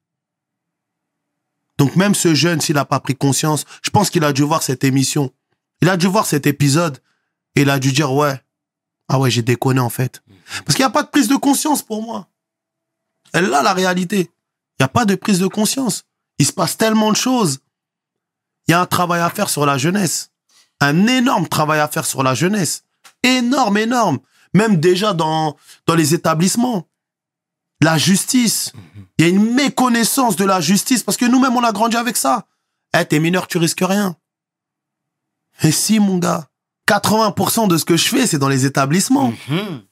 Donc 1.79 1.97
même 1.97 2.15
ce 2.15 2.35
jeune, 2.35 2.61
s'il 2.61 2.77
n'a 2.77 2.85
pas 2.85 3.01
pris 3.01 3.17
conscience, 3.17 3.65
je 3.83 3.91
pense 3.91 4.11
qu'il 4.11 4.25
a 4.25 4.33
dû 4.33 4.43
voir 4.43 4.63
cette 4.63 4.85
émission. 4.85 5.33
Il 5.83 5.89
a 5.89 5.97
dû 5.97 6.07
voir 6.07 6.27
cet 6.27 6.47
épisode 6.47 7.03
et 7.57 7.63
il 7.63 7.71
a 7.71 7.79
dû 7.79 7.91
dire 7.93 8.13
ouais, 8.13 8.41
ah 9.09 9.19
ouais, 9.19 9.31
j'ai 9.31 9.43
déconné 9.43 9.81
en 9.81 9.89
fait. 9.89 10.23
Parce 10.65 10.77
qu'il 10.77 10.85
n'y 10.85 10.89
a 10.89 10.91
pas 10.91 11.03
de 11.03 11.09
prise 11.09 11.29
de 11.29 11.37
conscience 11.37 11.83
pour 11.83 12.03
moi. 12.03 12.29
Elle 13.33 13.53
a 13.53 13.63
la 13.63 13.73
réalité. 13.73 14.31
Il 14.79 14.83
n'y 14.83 14.85
a 14.85 14.89
pas 14.89 15.05
de 15.05 15.15
prise 15.15 15.39
de 15.39 15.47
conscience. 15.47 16.05
Il 16.39 16.47
se 16.47 16.53
passe 16.53 16.77
tellement 16.77 17.11
de 17.11 17.17
choses. 17.17 17.61
Il 18.69 18.73
y 18.73 18.75
a 18.75 18.81
un 18.81 18.87
travail 18.87 19.21
à 19.21 19.31
faire 19.31 19.49
sur 19.49 19.65
la 19.65 19.79
jeunesse. 19.79 20.31
Un 20.81 21.07
énorme 21.07 21.49
travail 21.49 21.81
à 21.81 21.89
faire 21.89 22.05
sur 22.05 22.23
la 22.23 22.35
jeunesse. 22.35 22.85
Énorme, 23.23 23.79
énorme. 23.79 24.19
Même 24.53 24.77
déjà 24.77 25.15
dans, 25.15 25.57
dans 25.87 25.95
les 25.95 26.15
établissements. 26.15 26.87
La 27.81 27.97
justice. 27.97 28.73
Il 29.19 29.25
y 29.25 29.29
a 29.29 29.31
une 29.31 29.55
méconnaissance 29.55 30.37
de 30.37 30.45
la 30.45 30.61
justice 30.61 31.03
parce 31.03 31.17
que 31.17 31.25
nous-mêmes, 31.25 31.57
on 31.57 31.65
a 31.65 31.73
grandi 31.73 31.97
avec 31.97 32.17
ça. 32.17 32.47
Eh, 32.99 33.05
t'es 33.05 33.19
mineur, 33.19 33.47
tu 33.49 33.59
risques 33.59 33.83
rien. 33.83 34.17
Mais 35.63 35.73
si, 35.73 35.99
mon 35.99 36.19
gars. 36.19 36.49
80% 36.87 37.69
de 37.69 37.77
ce 37.77 37.85
que 37.85 37.97
je 37.97 38.09
fais, 38.09 38.27
c'est 38.27 38.39
dans 38.39 38.49
les 38.49 38.65
établissements 38.65 39.33
Mhm. 39.49 39.83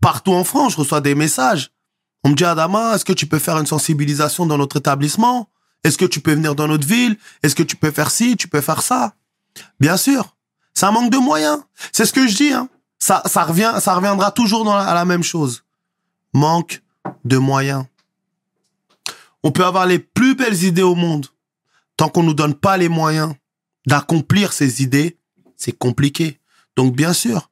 partout 0.00 0.32
en 0.32 0.44
France, 0.44 0.72
je 0.72 0.78
reçois 0.78 1.00
des 1.00 1.14
messages. 1.14 1.70
On 2.24 2.30
me 2.30 2.34
dit, 2.34 2.44
Adama, 2.44 2.94
est-ce 2.94 3.04
que 3.04 3.12
tu 3.12 3.26
peux 3.26 3.38
faire 3.38 3.58
une 3.58 3.66
sensibilisation 3.66 4.46
dans 4.46 4.58
notre 4.58 4.76
établissement? 4.78 5.48
Est-ce 5.84 5.98
que 5.98 6.04
tu 6.04 6.20
peux 6.20 6.32
venir 6.34 6.54
dans 6.54 6.66
notre 6.66 6.86
ville? 6.86 7.16
Est-ce 7.42 7.54
que 7.54 7.62
tu 7.62 7.76
peux 7.76 7.90
faire 7.90 8.10
ci, 8.10 8.36
tu 8.36 8.48
peux 8.48 8.60
faire 8.60 8.82
ça? 8.82 9.14
Bien 9.80 9.96
sûr. 9.96 10.36
C'est 10.74 10.86
un 10.86 10.90
manque 10.92 11.10
de 11.10 11.18
moyens. 11.18 11.60
C'est 11.92 12.06
ce 12.06 12.12
que 12.12 12.26
je 12.26 12.36
dis. 12.36 12.52
Hein. 12.52 12.68
Ça, 12.98 13.22
ça, 13.26 13.44
revient, 13.44 13.74
ça 13.80 13.94
reviendra 13.94 14.30
toujours 14.32 14.64
dans 14.64 14.74
la, 14.76 14.84
à 14.84 14.94
la 14.94 15.04
même 15.04 15.22
chose. 15.22 15.64
Manque 16.32 16.82
de 17.24 17.36
moyens. 17.36 17.84
On 19.42 19.52
peut 19.52 19.64
avoir 19.64 19.86
les 19.86 19.98
plus 19.98 20.34
belles 20.34 20.64
idées 20.64 20.82
au 20.82 20.94
monde. 20.94 21.26
Tant 21.96 22.08
qu'on 22.08 22.22
nous 22.22 22.34
donne 22.34 22.54
pas 22.54 22.76
les 22.76 22.88
moyens 22.88 23.34
d'accomplir 23.86 24.52
ces 24.52 24.82
idées, 24.82 25.17
c'est 25.58 25.76
compliqué. 25.76 26.40
Donc, 26.76 26.94
bien 26.96 27.12
sûr, 27.12 27.50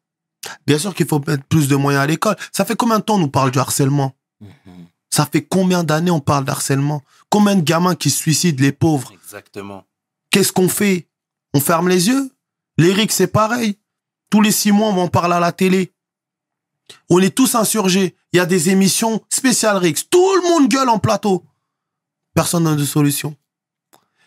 bien 0.66 0.78
sûr 0.78 0.94
qu'il 0.94 1.06
faut 1.06 1.22
mettre 1.26 1.44
plus 1.44 1.68
de 1.68 1.76
moyens 1.76 2.04
à 2.04 2.06
l'école. 2.06 2.36
Ça 2.52 2.64
fait 2.64 2.76
combien 2.76 3.00
de 3.00 3.04
temps 3.04 3.16
on 3.16 3.18
nous 3.18 3.28
parle 3.28 3.50
du 3.50 3.58
harcèlement? 3.58 4.16
Mhm. 4.40 4.86
Ça 5.10 5.26
fait 5.26 5.42
combien 5.42 5.84
d'années 5.84 6.10
on 6.10 6.20
parle 6.20 6.44
d'harcèlement? 6.44 7.02
Combien 7.28 7.56
de 7.56 7.62
gamins 7.62 7.94
qui 7.94 8.10
se 8.10 8.18
suicident, 8.18 8.62
les 8.62 8.72
pauvres? 8.72 9.12
Exactement. 9.12 9.84
Qu'est-ce 10.30 10.52
qu'on 10.52 10.68
fait? 10.68 11.08
On 11.52 11.60
ferme 11.60 11.88
les 11.88 12.08
yeux? 12.08 12.30
L'Éric, 12.78 13.12
c'est 13.12 13.26
pareil. 13.26 13.78
Tous 14.30 14.40
les 14.40 14.52
six 14.52 14.72
mois, 14.72 14.88
on 14.88 14.98
en 14.98 15.08
parle 15.08 15.32
à 15.32 15.40
la 15.40 15.52
télé. 15.52 15.92
On 17.08 17.20
est 17.20 17.34
tous 17.34 17.54
insurgés. 17.54 18.14
Il 18.32 18.36
y 18.36 18.40
a 18.40 18.46
des 18.46 18.70
émissions 18.70 19.24
spéciales 19.30 19.78
Rix. 19.78 20.04
Tout 20.10 20.36
le 20.36 20.42
monde 20.42 20.68
gueule 20.68 20.88
en 20.88 20.98
plateau. 20.98 21.44
Personne 22.34 22.64
n'a 22.64 22.74
de 22.74 22.84
solution. 22.84 23.34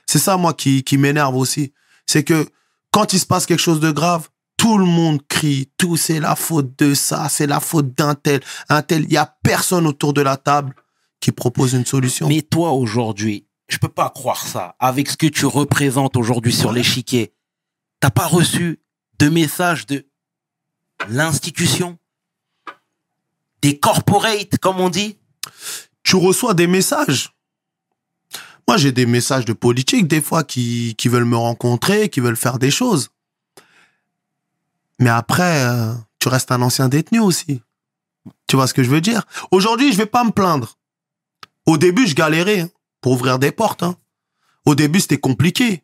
C'est 0.07 0.19
ça, 0.19 0.37
moi, 0.37 0.53
qui, 0.53 0.83
qui 0.83 0.97
m'énerve 0.97 1.35
aussi. 1.35 1.73
C'est 2.07 2.23
que 2.23 2.49
quand 2.91 3.13
il 3.13 3.19
se 3.19 3.25
passe 3.25 3.45
quelque 3.45 3.59
chose 3.59 3.79
de 3.79 3.91
grave, 3.91 4.29
tout 4.57 4.77
le 4.77 4.85
monde 4.85 5.25
crie. 5.27 5.71
Tout, 5.77 5.95
c'est 5.95 6.19
la 6.19 6.35
faute 6.35 6.77
de 6.77 6.93
ça. 6.93 7.29
C'est 7.29 7.47
la 7.47 7.59
faute 7.59 7.93
d'un 7.93 8.15
tel, 8.15 8.41
un 8.67 8.81
tel. 8.81 9.03
Il 9.05 9.13
y 9.13 9.17
a 9.17 9.37
personne 9.43 9.87
autour 9.87 10.13
de 10.13 10.21
la 10.21 10.37
table 10.37 10.75
qui 11.19 11.31
propose 11.31 11.73
une 11.73 11.85
solution. 11.85 12.27
Mais 12.27 12.41
toi, 12.41 12.71
aujourd'hui, 12.71 13.47
je 13.67 13.77
peux 13.77 13.89
pas 13.89 14.09
croire 14.09 14.45
ça. 14.45 14.75
Avec 14.79 15.09
ce 15.09 15.17
que 15.17 15.27
tu 15.27 15.45
représentes 15.45 16.17
aujourd'hui 16.17 16.53
sur 16.53 16.71
l'échiquier, 16.71 17.33
t'as 17.99 18.09
pas 18.09 18.27
reçu 18.27 18.81
de 19.19 19.29
message 19.29 19.85
de 19.85 20.05
l'institution, 21.07 21.97
des 23.61 23.79
corporates, 23.79 24.57
comme 24.59 24.79
on 24.79 24.89
dit? 24.89 25.17
Tu 26.03 26.15
reçois 26.15 26.53
des 26.53 26.67
messages. 26.67 27.33
Moi, 28.69 28.77
j'ai 28.77 28.91
des 28.91 29.07
messages 29.07 29.45
de 29.45 29.53
politique, 29.53 30.07
des 30.07 30.21
fois, 30.21 30.43
qui, 30.43 30.95
veulent 31.05 31.25
me 31.25 31.35
rencontrer, 31.35 32.07
qui 32.07 32.19
veulent 32.19 32.35
faire 32.35 32.59
des 32.59 32.69
choses. 32.69 33.09
Mais 34.99 35.09
après, 35.09 35.65
euh, 35.65 35.91
tu 36.19 36.27
restes 36.27 36.51
un 36.51 36.61
ancien 36.61 36.87
détenu 36.87 37.19
aussi. 37.19 37.63
Tu 38.45 38.55
vois 38.55 38.67
ce 38.67 38.75
que 38.75 38.83
je 38.83 38.91
veux 38.91 39.01
dire? 39.01 39.25
Aujourd'hui, 39.49 39.91
je 39.91 39.97
vais 39.97 40.05
pas 40.05 40.23
me 40.23 40.29
plaindre. 40.29 40.77
Au 41.65 41.79
début, 41.79 42.05
je 42.05 42.13
galérais 42.13 42.59
hein, 42.59 42.69
pour 43.01 43.13
ouvrir 43.13 43.39
des 43.39 43.51
portes. 43.51 43.81
hein. 43.81 43.95
Au 44.67 44.75
début, 44.75 44.99
c'était 44.99 45.17
compliqué. 45.17 45.83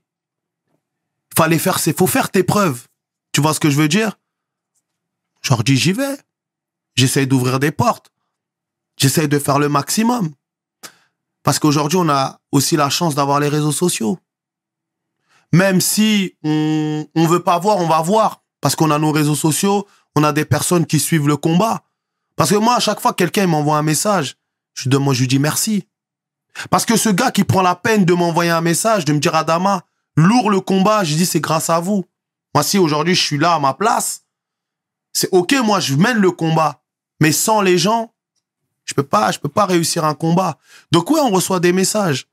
Fallait 1.36 1.58
faire, 1.58 1.80
c'est 1.80 1.98
faut 1.98 2.06
faire 2.06 2.30
tes 2.30 2.43
preuves. 2.43 2.86
Tu 3.32 3.41
vois 3.41 3.56
ce 3.56 3.60
que 3.60 3.71
je 3.71 3.78
veux 3.78 3.88
dire? 3.88 4.19
Dis, 5.65 5.76
j'y 5.76 5.91
vais. 5.91 6.19
J'essaye 6.93 7.26
d'ouvrir 7.26 7.60
des 7.60 7.71
portes. 7.71 8.12
J'essaye 8.95 9.28
de 9.28 9.39
faire 9.39 9.58
le 9.58 9.69
maximum. 9.69 10.36
Parce 11.45 11.60
qu'aujourd'hui, 11.60 11.99
on 11.99 12.10
a 12.10 12.39
aussi 12.51 12.75
la 12.75 12.89
chance 12.89 13.13
d'avoir 13.13 13.39
les 13.39 13.49
réseaux 13.49 13.71
sociaux. 13.71 14.17
Même 15.53 15.79
si 15.79 16.34
on 16.43 17.08
on 17.15 17.27
veut 17.27 17.43
pas 17.43 17.60
voir, 17.60 17.77
on 17.77 17.88
va 17.88 18.01
voir. 18.01 18.41
Parce 18.62 18.75
qu'on 18.75 18.89
a 18.89 18.97
nos 18.97 19.12
réseaux 19.12 19.36
sociaux, 19.36 19.86
on 20.15 20.23
a 20.23 20.34
des 20.34 20.43
personnes 20.43 20.88
qui 20.88 20.99
suivent 20.99 21.27
le 21.27 21.38
combat. 21.38 21.84
Parce 22.36 22.49
que 22.49 22.55
moi, 22.55 22.75
à 22.75 22.79
chaque 22.79 22.99
fois 22.99 23.12
que 23.12 23.17
quelqu'un 23.17 23.45
m'envoie 23.45 23.77
un 23.77 23.84
message, 23.84 24.38
je, 24.73 24.89
demande- 24.89 25.13
je 25.13 25.19
lui 25.21 25.27
dis 25.27 25.38
merci. 25.38 25.88
Parce 26.71 26.84
que 26.84 26.97
ce 26.97 27.10
gars 27.10 27.29
qui 27.29 27.43
prend 27.43 27.62
la 27.62 27.75
peine 27.75 28.05
de 28.05 28.13
m'envoyer 28.15 28.49
un 28.49 28.62
message, 28.62 29.05
de 29.05 29.13
me 29.13 29.19
dire 29.19 29.36
Adama, 29.36 29.84
lourd 30.15 30.49
le 30.49 30.62
combat, 30.62 31.03
je 31.03 31.13
dis 31.13 31.27
c'est 31.27 31.41
grâce 31.41 31.69
à 31.69 31.79
vous. 31.79 32.05
Moi, 32.55 32.63
si 32.63 32.79
aujourd'hui 32.79 33.13
je 33.13 33.21
suis 33.21 33.38
là 33.38 33.53
à 33.53 33.60
ma 33.60 33.75
place, 33.75 34.23
c'est 35.13 35.29
ok, 35.31 35.53
moi 35.63 35.79
je 35.79 35.93
mène 35.93 36.17
le 36.17 36.31
combat. 36.31 36.81
Mais 37.21 37.31
sans 37.31 37.62
les 37.62 37.77
gens, 37.77 38.14
je 38.86 38.93
peux 38.93 39.04
pas, 39.04 39.32
je 39.32 39.39
peux 39.39 39.50
pas 39.50 39.65
réussir 39.65 40.06
un 40.06 40.13
combat. 40.13 40.58
Donc 40.91 41.10
ouais, 41.10 41.19
on 41.19 41.32
reçoit 41.32 41.60
des 41.60 41.74
messages. 41.74 42.28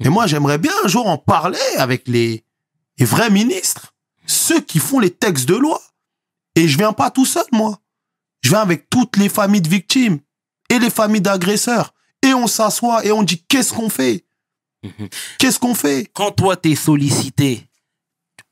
Et 0.00 0.08
moi, 0.08 0.26
j'aimerais 0.26 0.58
bien 0.58 0.72
un 0.84 0.88
jour 0.88 1.06
en 1.06 1.18
parler 1.18 1.58
avec 1.76 2.08
les, 2.08 2.44
les 2.98 3.04
vrais 3.04 3.30
ministres, 3.30 3.94
ceux 4.26 4.60
qui 4.60 4.78
font 4.78 4.98
les 4.98 5.10
textes 5.10 5.46
de 5.46 5.54
loi. 5.54 5.80
Et 6.56 6.66
je 6.66 6.76
viens 6.76 6.92
pas 6.92 7.10
tout 7.10 7.26
seul, 7.26 7.44
moi. 7.52 7.78
Je 8.42 8.50
viens 8.50 8.60
avec 8.60 8.90
toutes 8.90 9.16
les 9.16 9.28
familles 9.28 9.60
de 9.60 9.68
victimes 9.68 10.18
et 10.68 10.78
les 10.78 10.90
familles 10.90 11.20
d'agresseurs. 11.20 11.94
Et 12.22 12.34
on 12.34 12.46
s'assoit 12.46 13.04
et 13.04 13.12
on 13.12 13.22
dit 13.22 13.44
qu'est-ce 13.48 13.72
qu'on 13.72 13.88
fait? 13.88 14.24
Qu'est-ce 15.38 15.60
qu'on 15.60 15.74
fait? 15.76 16.10
Quand 16.12 16.32
toi, 16.32 16.56
t'es 16.56 16.74
sollicité, 16.74 17.68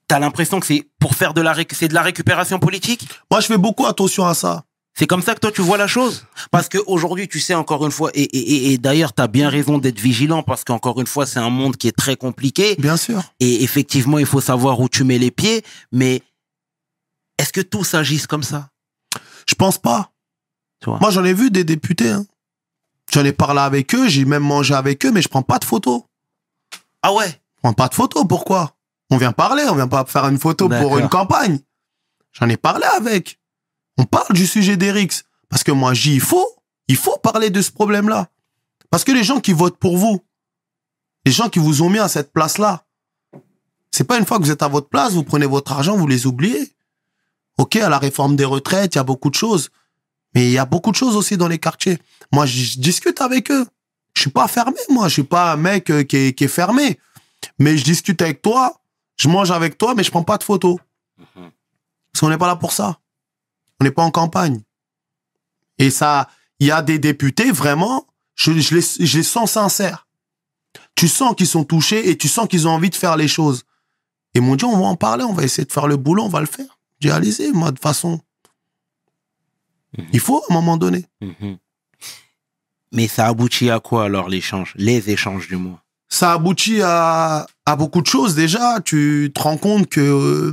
t'as 0.07 0.20
l'impression 0.20 0.61
que 0.61 0.66
c'est 0.66 0.88
pour 1.00 1.14
faire 1.14 1.35
de 1.35 1.40
la, 1.40 1.57
c'est 1.72 1.88
de 1.88 1.94
la 1.94 2.03
récupération 2.03 2.61
politique? 2.61 3.09
Moi, 3.31 3.40
je 3.40 3.46
fais 3.46 3.59
beaucoup 3.59 3.87
attention 3.87 4.24
à 4.26 4.35
ça. 4.35 4.64
C'est 4.94 5.07
comme 5.07 5.22
ça 5.22 5.35
que 5.35 5.40
toi 5.40 5.50
tu 5.53 5.62
vois 5.62 5.79
la 5.79 5.87
chose? 5.87 6.26
Parce 6.50 6.68
que 6.68 6.79
aujourd'hui, 6.87 7.26
tu 7.29 7.40
sais 7.40 7.55
encore 7.55 7.85
une 7.87 7.92
fois, 7.92 8.11
et, 8.12 8.22
et, 8.22 8.38
et- 8.38 8.72
et 8.72 8.79
d'ailleurs, 8.79 9.14
tu 9.14 9.22
as 9.22 9.29
bien 9.29 9.48
raison 9.48 9.79
d'être 9.79 9.98
vigilant 10.00 10.42
parce 10.42 10.62
qu'encore 10.64 11.00
une 11.00 11.07
fois, 11.07 11.26
c'est 11.26 11.38
un 11.38 11.48
monde 11.48 11.76
qui 11.76 11.88
est 11.88 11.96
très 11.96 12.16
compliqué. 12.16 12.74
Bien 12.76 12.96
sûr. 12.96 13.22
Et 13.40 13.62
effectivement, 13.62 14.18
il 14.18 14.26
faut 14.26 14.40
savoir 14.40 14.79
où 14.81 14.88
tu 14.88 15.05
mets 15.05 15.18
les 15.18 15.31
pieds. 15.31 15.62
Mais 15.92 16.22
est-ce 17.38 17.53
que 17.53 17.61
tous 17.62 17.94
agissent 17.94 18.26
comme 18.26 18.42
ça? 18.42 18.68
Je 19.48 19.55
pense 19.55 19.79
pas. 19.79 20.11
Tu 20.83 20.90
vois 20.90 20.98
Moi, 21.00 21.11
j'en 21.11 21.24
ai 21.24 21.33
vu 21.35 21.50
des 21.50 21.64
députés. 21.64 22.11
hein. 22.11 22.26
J'en 23.12 23.24
ai 23.24 23.33
parlé 23.33 23.61
avec 23.61 23.94
eux, 23.94 24.09
j'ai 24.09 24.24
même 24.24 24.42
mangé 24.44 24.74
avec 24.74 25.05
eux, 25.07 25.11
mais 25.11 25.22
je 25.22 25.29
prends 25.29 25.42
pas 25.42 25.59
de 25.59 25.64
photos. 25.64 26.03
Ah 27.03 27.12
ouais? 27.14 27.29
Je 27.29 27.61
prends 27.62 27.72
pas 27.72 27.88
de 27.88 27.94
photos. 27.94 28.24
Pourquoi? 28.29 28.76
On 29.11 29.16
vient 29.16 29.33
parler, 29.33 29.64
on 29.68 29.74
vient 29.74 29.88
pas 29.88 30.05
faire 30.05 30.26
une 30.29 30.38
photo 30.38 30.68
pour 30.83 30.98
une 30.98 31.09
campagne. 31.09 31.59
J'en 32.33 32.48
ai 32.48 32.57
parlé 32.57 32.85
avec. 32.96 33.39
On 34.00 34.04
parle 34.04 34.32
du 34.32 34.46
sujet 34.46 34.78
d'Erix. 34.78 35.24
Parce 35.50 35.62
que 35.62 35.72
moi, 35.72 35.92
j'y 35.92 36.14
il 36.14 36.20
faut, 36.22 36.48
il 36.88 36.96
faut 36.96 37.18
parler 37.18 37.50
de 37.50 37.60
ce 37.60 37.70
problème-là. 37.70 38.30
Parce 38.88 39.04
que 39.04 39.12
les 39.12 39.24
gens 39.24 39.40
qui 39.40 39.52
votent 39.52 39.76
pour 39.76 39.98
vous, 39.98 40.24
les 41.26 41.32
gens 41.32 41.50
qui 41.50 41.58
vous 41.58 41.82
ont 41.82 41.90
mis 41.90 41.98
à 41.98 42.08
cette 42.08 42.32
place-là, 42.32 42.86
c'est 43.90 44.04
pas 44.04 44.18
une 44.18 44.24
fois 44.24 44.38
que 44.38 44.44
vous 44.44 44.50
êtes 44.50 44.62
à 44.62 44.68
votre 44.68 44.88
place, 44.88 45.12
vous 45.12 45.22
prenez 45.22 45.44
votre 45.44 45.72
argent, 45.72 45.98
vous 45.98 46.06
les 46.06 46.26
oubliez. 46.26 46.72
Ok, 47.58 47.76
à 47.76 47.90
la 47.90 47.98
réforme 47.98 48.36
des 48.36 48.46
retraites, 48.46 48.94
il 48.94 48.98
y 48.98 49.00
a 49.00 49.04
beaucoup 49.04 49.28
de 49.28 49.34
choses. 49.34 49.68
Mais 50.34 50.46
il 50.46 50.52
y 50.52 50.58
a 50.58 50.64
beaucoup 50.64 50.92
de 50.92 50.96
choses 50.96 51.14
aussi 51.14 51.36
dans 51.36 51.48
les 51.48 51.58
quartiers. 51.58 51.98
Moi, 52.32 52.46
je 52.46 52.78
discute 52.78 53.20
avec 53.20 53.50
eux. 53.50 53.66
Je 54.14 54.22
suis 54.22 54.30
pas 54.30 54.48
fermé, 54.48 54.80
moi. 54.88 55.08
Je 55.08 55.12
suis 55.12 55.24
pas 55.24 55.52
un 55.52 55.56
mec 55.56 55.90
euh, 55.90 56.04
qui 56.04 56.16
est, 56.16 56.32
qui 56.32 56.44
est 56.44 56.48
fermé. 56.48 56.98
Mais 57.58 57.76
je 57.76 57.84
discute 57.84 58.22
avec 58.22 58.40
toi, 58.40 58.80
je 59.18 59.28
mange 59.28 59.50
avec 59.50 59.76
toi, 59.76 59.94
mais 59.94 60.04
je 60.04 60.10
prends 60.10 60.24
pas 60.24 60.38
de 60.38 60.44
photos. 60.44 60.78
Parce 61.34 62.20
qu'on 62.20 62.30
n'est 62.30 62.38
pas 62.38 62.46
là 62.46 62.56
pour 62.56 62.72
ça. 62.72 62.98
On 63.80 63.84
n'est 63.84 63.90
pas 63.90 64.02
en 64.02 64.10
campagne. 64.10 64.60
Et 65.78 65.90
ça, 65.90 66.28
il 66.58 66.66
y 66.66 66.70
a 66.70 66.82
des 66.82 66.98
députés, 66.98 67.50
vraiment, 67.50 68.06
je, 68.34 68.52
je, 68.52 68.74
les, 68.74 69.06
je 69.06 69.16
les 69.18 69.22
sens 69.24 69.52
sincères. 69.52 70.06
Tu 70.94 71.08
sens 71.08 71.34
qu'ils 71.34 71.46
sont 71.46 71.64
touchés 71.64 72.10
et 72.10 72.18
tu 72.18 72.28
sens 72.28 72.46
qu'ils 72.48 72.68
ont 72.68 72.72
envie 72.72 72.90
de 72.90 72.94
faire 72.94 73.16
les 73.16 73.28
choses. 73.28 73.64
Et 74.34 74.40
m'ont 74.40 74.56
dit, 74.56 74.64
on 74.64 74.78
va 74.78 74.86
en 74.86 74.96
parler, 74.96 75.24
on 75.24 75.32
va 75.32 75.42
essayer 75.44 75.64
de 75.64 75.72
faire 75.72 75.88
le 75.88 75.96
boulot, 75.96 76.24
on 76.24 76.28
va 76.28 76.40
le 76.40 76.46
faire. 76.46 76.78
J'ai 77.00 77.10
allez-y, 77.10 77.50
moi, 77.52 77.72
de 77.72 77.78
façon. 77.78 78.20
Il 80.12 80.20
faut, 80.20 80.42
à 80.48 80.52
un 80.52 80.54
moment 80.54 80.76
donné. 80.76 81.06
Mhm. 81.20 81.56
Mais 82.92 83.08
ça 83.08 83.26
aboutit 83.26 83.70
à 83.70 83.80
quoi 83.80 84.04
alors 84.04 84.28
l'échange 84.28 84.72
Les 84.76 85.10
échanges 85.10 85.48
du 85.48 85.56
moins. 85.56 85.80
ça 86.08 86.32
aboutit 86.32 86.80
à, 86.82 87.46
à 87.64 87.76
beaucoup 87.76 88.02
de 88.02 88.06
choses 88.06 88.34
déjà. 88.34 88.80
Tu 88.84 89.30
te 89.34 89.40
rends 89.40 89.56
compte 89.56 89.88
que, 89.88 90.00
euh, 90.00 90.52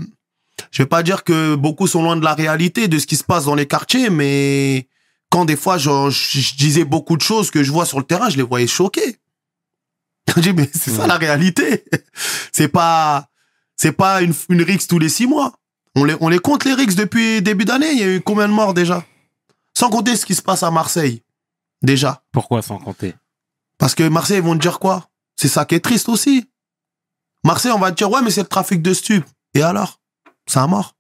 je 0.78 0.84
vais 0.84 0.88
pas 0.88 1.02
dire 1.02 1.24
que 1.24 1.56
beaucoup 1.56 1.88
sont 1.88 2.04
loin 2.04 2.16
de 2.18 2.24
la 2.24 2.36
réalité 2.36 2.88
de 2.88 3.00
ce 3.00 3.08
qui 3.08 3.16
se 3.16 3.24
passe 3.24 3.46
dans 3.46 3.56
les 3.56 3.66
quartiers, 3.66 4.12
mais 4.12 4.88
quand 5.32 5.44
des 5.44 5.56
fois 5.56 5.80
je, 5.80 5.90
je- 6.12 6.40
je 6.40 6.56
disais 6.56 6.86
beaucoup 6.86 7.18
de 7.18 7.22
choses 7.24 7.50
que 7.50 7.64
je 7.64 7.72
vois 7.72 7.88
sur 7.88 7.98
le 7.98 8.06
terrain, 8.06 8.30
je 8.30 8.38
les 8.38 8.44
voyais 8.44 8.68
choqués. 8.68 9.18
Je 10.36 10.42
dis 10.42 10.54
mais 10.54 10.70
c'est 10.74 10.92
ça 10.92 11.08
la 11.08 11.16
réalité. 11.18 11.84
C'est 12.52 12.68
pas 12.68 13.28
c'est 13.76 13.92
pas 13.92 14.22
une 14.22 14.34
une 14.50 14.62
rixe 14.62 14.86
tous 14.86 15.00
les 15.00 15.10
six 15.10 15.26
mois. 15.26 15.54
On 15.96 16.04
les 16.04 16.16
on 16.20 16.30
les 16.30 16.38
compte 16.38 16.64
les 16.64 16.74
rixes 16.76 16.94
depuis 16.96 17.42
début 17.42 17.66
d'année. 17.66 17.92
Il 17.94 17.98
y 18.00 18.04
a 18.04 18.16
eu 18.16 18.22
combien 18.22 18.48
de 18.48 18.54
morts 18.54 18.74
déjà? 18.76 19.04
Sans 19.76 19.90
compter 19.90 20.16
ce 20.16 20.26
qui 20.28 20.36
se 20.36 20.42
passe 20.44 20.62
à 20.62 20.70
Marseille 20.70 21.24
déjà. 21.82 22.24
Pourquoi 22.32 22.62
sans 22.62 22.78
compter? 22.78 23.16
Parce 23.80 23.96
que 23.96 24.04
Marseille, 24.08 24.38
ils 24.38 24.44
vont 24.44 24.54
te 24.56 24.62
dire 24.62 24.78
quoi? 24.80 25.10
C'est 25.38 25.48
ça 25.48 25.66
qui 25.66 25.74
est 25.76 25.80
triste 25.80 26.08
aussi. 26.10 26.46
Marseille, 27.44 27.72
on 27.72 27.80
va 27.80 27.92
te 27.92 27.98
dire, 27.98 28.12
ouais, 28.12 28.22
mais 28.22 28.30
c'est 28.32 28.42
le 28.42 28.48
trafic 28.48 28.82
de 28.82 28.94
stupes. 28.94 29.26
Et 29.56 29.62
alors? 29.64 30.00
C'est 30.48 30.60
un 30.60 30.68
mort. 30.68 30.96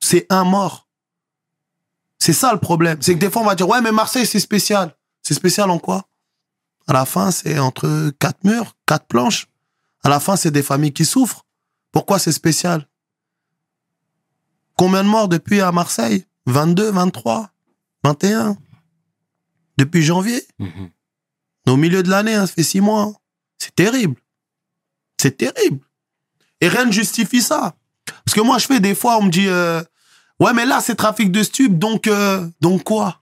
C'est 0.00 0.26
un 0.30 0.44
mort. 0.44 0.88
C'est 2.18 2.32
ça 2.32 2.52
le 2.52 2.58
problème. 2.58 3.00
C'est 3.00 3.14
que 3.14 3.18
des 3.20 3.30
fois, 3.30 3.42
on 3.42 3.46
va 3.46 3.54
dire, 3.54 3.68
ouais, 3.68 3.80
mais 3.80 3.92
Marseille, 3.92 4.26
c'est 4.26 4.40
spécial. 4.40 4.96
C'est 5.22 5.34
spécial 5.34 5.70
en 5.70 5.78
quoi? 5.78 6.08
À 6.86 6.92
la 6.92 7.04
fin, 7.04 7.30
c'est 7.30 7.58
entre 7.58 8.10
quatre 8.18 8.44
murs, 8.44 8.74
quatre 8.86 9.06
planches. 9.06 9.46
À 10.02 10.08
la 10.08 10.20
fin, 10.20 10.36
c'est 10.36 10.50
des 10.50 10.62
familles 10.62 10.92
qui 10.92 11.04
souffrent. 11.04 11.44
Pourquoi 11.92 12.18
c'est 12.18 12.32
spécial? 12.32 12.88
Combien 14.76 15.04
de 15.04 15.08
morts 15.08 15.28
depuis 15.28 15.60
à 15.60 15.72
Marseille? 15.72 16.24
22, 16.46 16.90
23, 16.90 17.50
21 18.04 18.56
Depuis 19.76 20.02
janvier? 20.02 20.46
Mhm. 20.58 20.90
au 21.66 21.76
milieu 21.76 22.02
de 22.02 22.08
l'année, 22.08 22.34
hein, 22.34 22.46
ça 22.46 22.52
fait 22.54 22.62
six 22.62 22.80
mois. 22.80 23.12
C'est 23.58 23.74
terrible. 23.74 24.20
C'est 25.20 25.36
terrible. 25.36 25.84
Et 26.60 26.68
rien 26.68 26.86
ne 26.86 26.92
justifie 26.92 27.42
ça. 27.42 27.76
Parce 28.24 28.34
que 28.34 28.40
moi, 28.40 28.58
je 28.58 28.66
fais 28.66 28.80
des 28.80 28.94
fois, 28.94 29.18
on 29.18 29.22
me 29.22 29.30
dit, 29.30 29.48
euh, 29.48 29.82
ouais, 30.40 30.52
mais 30.52 30.66
là, 30.66 30.80
c'est 30.80 30.94
trafic 30.94 31.30
de 31.32 31.42
stupes, 31.42 31.78
donc, 31.78 32.06
euh, 32.06 32.48
donc 32.60 32.84
quoi? 32.84 33.20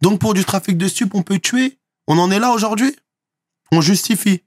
Donc 0.00 0.20
pour 0.20 0.34
du 0.34 0.44
trafic 0.44 0.76
de 0.76 0.88
stupes, 0.88 1.14
on 1.14 1.22
peut 1.22 1.38
tuer? 1.38 1.78
On 2.06 2.18
en 2.18 2.30
est 2.30 2.38
là 2.38 2.50
aujourd'hui? 2.52 2.94
On 3.72 3.80
justifie. 3.80 4.42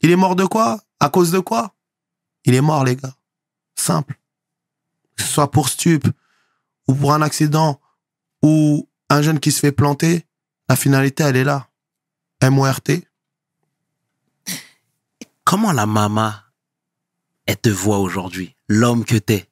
Il 0.00 0.10
est 0.10 0.16
mort 0.16 0.36
de 0.36 0.44
quoi? 0.44 0.80
À 1.00 1.08
cause 1.08 1.30
de 1.30 1.38
quoi? 1.38 1.74
Il 2.44 2.54
est 2.54 2.60
mort, 2.60 2.84
les 2.84 2.96
gars. 2.96 3.14
Simple. 3.76 4.18
que 5.16 5.22
ce 5.22 5.28
soit 5.28 5.50
pour 5.50 5.68
stup, 5.68 6.08
ou 6.88 6.94
pour 6.94 7.12
un 7.12 7.22
accident, 7.22 7.80
ou 8.42 8.88
un 9.10 9.22
jeune 9.22 9.40
qui 9.40 9.52
se 9.52 9.60
fait 9.60 9.72
planter, 9.72 10.26
la 10.68 10.76
finalité, 10.76 11.24
elle 11.24 11.36
est 11.36 11.44
là. 11.44 11.68
M-O-R-T. 12.40 13.06
Comment 15.44 15.72
la 15.72 15.86
maman, 15.86 16.32
elle 17.46 17.58
te 17.58 17.68
voit 17.68 17.98
aujourd'hui, 17.98 18.53
l'homme 18.68 19.04
que 19.04 19.16
t'es 19.16 19.48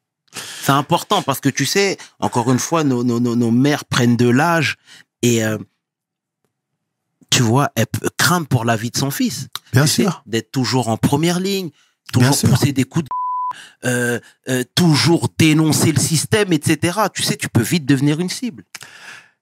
C'est 0.62 0.72
important 0.72 1.22
parce 1.22 1.40
que 1.40 1.48
tu 1.48 1.66
sais, 1.66 1.98
encore 2.18 2.50
une 2.50 2.58
fois, 2.58 2.84
nos, 2.84 3.04
nos, 3.04 3.20
nos, 3.20 3.36
nos 3.36 3.50
mères 3.50 3.84
prennent 3.84 4.16
de 4.16 4.28
l'âge 4.28 4.76
et 5.22 5.44
euh, 5.44 5.58
tu 7.30 7.42
vois, 7.42 7.70
elles 7.74 7.86
craignent 8.18 8.44
pour 8.44 8.64
la 8.64 8.76
vie 8.76 8.90
de 8.90 8.96
son 8.96 9.10
fils. 9.10 9.48
Bien 9.72 9.84
Tu 9.84 10.02
sûr. 10.02 10.22
D'être 10.26 10.52
toujours 10.52 10.88
en 10.88 10.96
première 10.96 11.40
ligne, 11.40 11.70
toujours 12.12 12.38
pousser 12.38 12.72
des 12.72 12.84
coups 12.84 13.06
de 13.06 13.08
euh, 13.84 14.20
euh, 14.48 14.64
toujours 14.74 15.28
dénoncer 15.38 15.92
le 15.92 16.00
système, 16.00 16.52
etc. 16.52 17.00
Tu 17.12 17.22
sais, 17.22 17.36
tu 17.36 17.48
peux 17.48 17.62
vite 17.62 17.86
devenir 17.86 18.20
une 18.20 18.30
cible. 18.30 18.64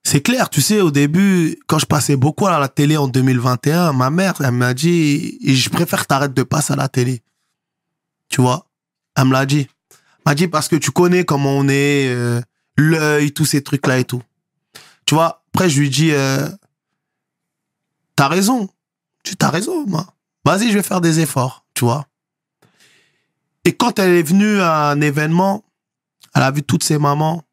C'est 0.03 0.21
clair, 0.21 0.49
tu 0.49 0.61
sais, 0.61 0.81
au 0.81 0.89
début, 0.89 1.59
quand 1.67 1.77
je 1.77 1.85
passais 1.85 2.15
beaucoup 2.15 2.47
à 2.47 2.59
la 2.59 2.67
télé 2.67 2.97
en 2.97 3.07
2021, 3.07 3.93
ma 3.93 4.09
mère, 4.09 4.33
elle 4.39 4.51
m'a 4.51 4.73
dit, 4.73 5.37
je 5.45 5.69
préfère 5.69 6.01
que 6.01 6.07
t'arrêtes 6.07 6.33
de 6.33 6.43
passer 6.43 6.73
à 6.73 6.75
la 6.75 6.89
télé. 6.89 7.21
Tu 8.27 8.41
vois? 8.41 8.70
Elle 9.15 9.25
me 9.25 9.33
l'a 9.33 9.45
dit. 9.45 9.67
Elle 9.91 9.97
m'a 10.25 10.35
dit 10.35 10.47
parce 10.47 10.67
que 10.67 10.75
tu 10.75 10.91
connais 10.91 11.25
comment 11.25 11.51
on 11.51 11.67
est, 11.67 12.07
euh, 12.09 12.41
l'œil, 12.77 13.31
tous 13.33 13.45
ces 13.45 13.63
trucs-là 13.63 13.99
et 13.99 14.05
tout. 14.05 14.21
Tu 15.05 15.15
vois 15.15 15.43
Après, 15.53 15.69
je 15.69 15.79
lui 15.79 15.89
dis, 15.89 16.11
euh, 16.11 16.47
t'as 18.15 18.27
raison. 18.27 18.69
Tu 19.23 19.35
t'as 19.35 19.49
raison, 19.49 19.85
moi. 19.87 20.07
Vas-y, 20.45 20.69
je 20.71 20.77
vais 20.77 20.83
faire 20.83 21.01
des 21.01 21.19
efforts, 21.19 21.65
tu 21.73 21.85
vois. 21.85 22.07
Et 23.65 23.73
quand 23.75 23.99
elle 23.99 24.11
est 24.11 24.23
venue 24.23 24.59
à 24.59 24.89
un 24.89 25.01
événement, 25.01 25.63
elle 26.33 26.41
a 26.43 26.51
vu 26.51 26.63
toutes 26.63 26.83
ses 26.83 26.97
mamans, 26.97 27.43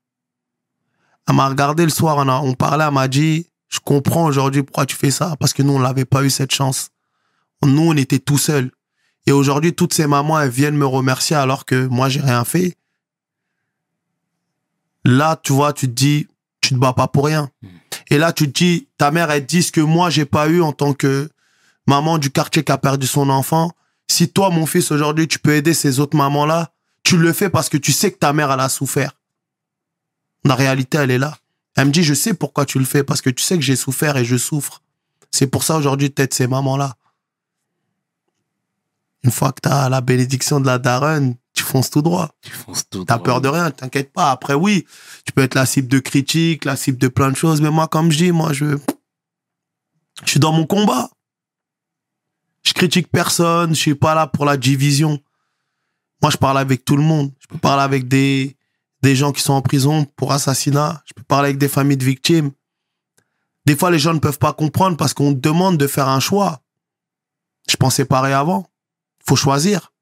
elle 1.29 1.35
m'a 1.35 1.49
regardé 1.49 1.85
le 1.85 1.91
soir, 1.91 2.17
on, 2.17 2.29
a- 2.29 2.41
on 2.41 2.55
parlait, 2.55 2.85
elle 2.85 2.95
m'a 2.95 3.09
dit, 3.09 3.47
je 3.69 3.81
comprends 3.81 4.25
aujourd'hui 4.25 4.63
pourquoi 4.63 4.87
tu 4.87 4.97
fais 4.97 5.11
ça, 5.11 5.37
parce 5.39 5.53
que 5.53 5.63
nous, 5.63 5.75
on 5.75 5.81
n'avait 5.81 6.07
pas 6.07 6.25
eu 6.25 6.31
cette 6.31 6.53
chance. 6.53 6.89
Nous, 7.63 7.83
on 7.83 7.95
était 7.97 8.19
tout 8.21 8.39
seuls. 8.39 8.71
Et 9.29 9.33
aujourd'hui, 9.33 9.75
toutes 9.75 9.93
ces 9.93 10.07
mamans, 10.07 10.41
elles 10.41 10.49
viennent 10.49 10.79
me 10.79 10.87
remercier 10.87 11.37
alors 11.37 11.67
que 11.67 11.87
moi, 11.89 12.09
j'ai 12.09 12.23
rien 12.23 12.47
fait. 12.47 12.79
Là, 15.05 15.39
tu 15.43 15.53
vois, 15.53 15.75
tu 15.75 15.87
te 15.87 15.93
dis, 15.93 16.29
tu 16.63 16.71
te 16.71 16.77
bats 16.77 16.95
pas 16.95 17.09
pour 17.09 17.27
rien. 17.27 17.51
Et 18.09 18.17
là, 18.17 18.33
tu 18.33 18.51
te 18.51 18.59
dis, 18.59 18.89
ta 18.97 19.11
mère, 19.11 19.31
elle 19.31 19.45
dit 19.45 19.63
ce 19.63 19.71
que 19.71 19.83
moi, 19.83 20.09
j'ai 20.09 20.25
pas 20.25 20.49
eu 20.49 20.63
en 20.63 20.73
tant 20.73 20.95
que 20.95 21.29
maman 21.87 22.17
du 22.17 22.31
quartier 22.31 22.65
qui 22.65 22.73
a 22.73 22.79
perdu 22.79 23.07
son 23.07 23.29
enfant. 23.29 23.73
Si 24.11 24.31
toi, 24.31 24.49
mon 24.49 24.65
fils, 24.65 24.91
aujourd'hui, 24.93 25.29
tu 25.29 25.39
peux 25.39 25.55
aider 25.55 25.75
ces 25.75 26.01
autres 26.01 26.17
mamans-là, 26.17 26.73
tu 27.03 27.19
le 27.19 27.35
fais 27.35 27.51
parce 27.51 27.69
que 27.69 27.77
tu 27.77 27.93
sais 27.93 28.11
que 28.11 28.17
ta 28.17 28.33
mère, 28.33 28.51
elle 28.51 28.61
a 28.61 28.71
souffert. 28.71 29.13
La 30.43 30.55
réalité, 30.55 30.97
elle 30.97 31.11
est 31.11 31.19
là. 31.19 31.37
Elle 31.77 31.89
me 31.89 31.93
dit, 31.93 32.03
je 32.03 32.15
sais 32.15 32.33
pourquoi 32.33 32.65
tu 32.65 32.79
le 32.79 32.87
fais, 32.87 33.05
parce 33.05 33.21
que 33.21 33.29
tu 33.29 33.45
sais 33.45 33.57
que 33.57 33.63
j'ai 33.63 33.77
souffert 33.77 34.17
et 34.17 34.25
je 34.25 34.39
souffre. 34.39 34.81
C'est 35.31 35.49
pour 35.49 35.65
ça 35.65 35.77
aujourd'hui, 35.77 36.09
peut-être 36.09 36.33
ces 36.33 36.47
mamans-là. 36.47 36.95
Une 39.29 39.33
fois 39.33 39.53
que 39.53 39.61
tu 39.61 39.69
as 39.69 39.91
la 39.91 40.01
bénédiction 40.01 40.59
de 40.59 40.65
la 40.65 40.79
daronne, 40.79 41.35
tu 41.53 41.63
fonces 41.63 41.91
tout 41.91 42.01
droit. 42.01 42.31
Tu 42.41 42.51
fonces 42.51 42.89
tout 42.89 43.05
T'as 43.05 43.19
peur 43.19 43.43
de 43.43 43.49
rien, 43.49 43.71
t'inquiète 43.71 44.11
pas. 44.11 44.31
Après, 44.31 44.55
oui, 44.55 44.87
tu 45.27 45.33
peux 45.33 45.43
être 45.43 45.55
la 45.55 45.67
cible 45.67 45.87
de 45.89 45.99
critiques, 45.99 46.65
la 46.65 46.77
cible 46.77 46.97
de 46.97 47.09
plein 47.09 47.31
de 47.31 47.37
choses, 47.37 47.61
mais 47.61 47.71
moi, 47.71 47.89
comme 47.89 48.11
je 48.11 48.17
dis, 48.17 48.33
moi, 48.33 48.55
je, 48.55 48.79
je 50.25 50.31
suis 50.31 50.41
dans 50.41 50.53
mon 50.53 50.65
combat. 50.65 51.11
Je 52.63 52.73
critique 52.73 53.09
personne, 53.09 53.75
je 53.75 53.79
suis 53.79 53.95
pas 53.95 54.15
là 54.15 54.27
pour 54.27 54.47
la 54.47 54.57
division. 54.57 55.21
Moi, 56.23 56.31
je 56.31 56.39
parle 56.39 56.57
avec 56.57 56.87
tout 56.87 56.97
le 56.97 57.03
monde. 57.03 57.31
Je 57.39 57.49
peux 57.49 57.59
parler 57.59 57.83
avec 57.83 58.09
des, 58.09 58.57
des 59.03 59.15
gens 59.15 59.33
qui 59.33 59.43
sont 59.43 59.53
en 59.53 59.61
prison 59.61 60.07
pour 60.17 60.33
assassinat. 60.33 61.03
Je 61.05 61.13
peux 61.13 61.23
parler 61.23 61.49
avec 61.49 61.59
des 61.59 61.69
familles 61.69 61.99
de 61.99 62.05
victimes. 62.05 62.51
Des 63.67 63.77
fois, 63.77 63.91
les 63.91 63.99
gens 63.99 64.15
ne 64.15 64.21
peuvent 64.21 64.39
pas 64.39 64.55
comprendre 64.55 64.97
parce 64.97 65.13
qu'on 65.13 65.35
te 65.35 65.39
demande 65.39 65.77
de 65.77 65.87
faire 65.87 66.09
un 66.09 66.19
choix. 66.19 66.63
Je 67.69 67.77
pensais 67.77 68.07
pareil 68.07 68.33
avant. 68.33 68.67
Faut 69.29 69.37
choisir. 69.37 69.93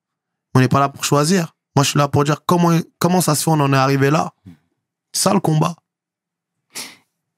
On 0.54 0.60
n'est 0.60 0.68
pas 0.68 0.78
là 0.78 0.88
pour 0.88 1.04
choisir. 1.04 1.56
Moi, 1.74 1.82
je 1.82 1.90
suis 1.90 1.98
là 1.98 2.06
pour 2.06 2.22
dire 2.22 2.42
comment, 2.46 2.78
comment 3.00 3.20
ça 3.20 3.34
se 3.34 3.42
fait, 3.42 3.50
on 3.50 3.58
en 3.58 3.72
est 3.72 3.76
arrivé 3.76 4.08
là. 4.08 4.32
C'est 5.12 5.24
ça 5.24 5.34
le 5.34 5.40
combat. 5.40 5.74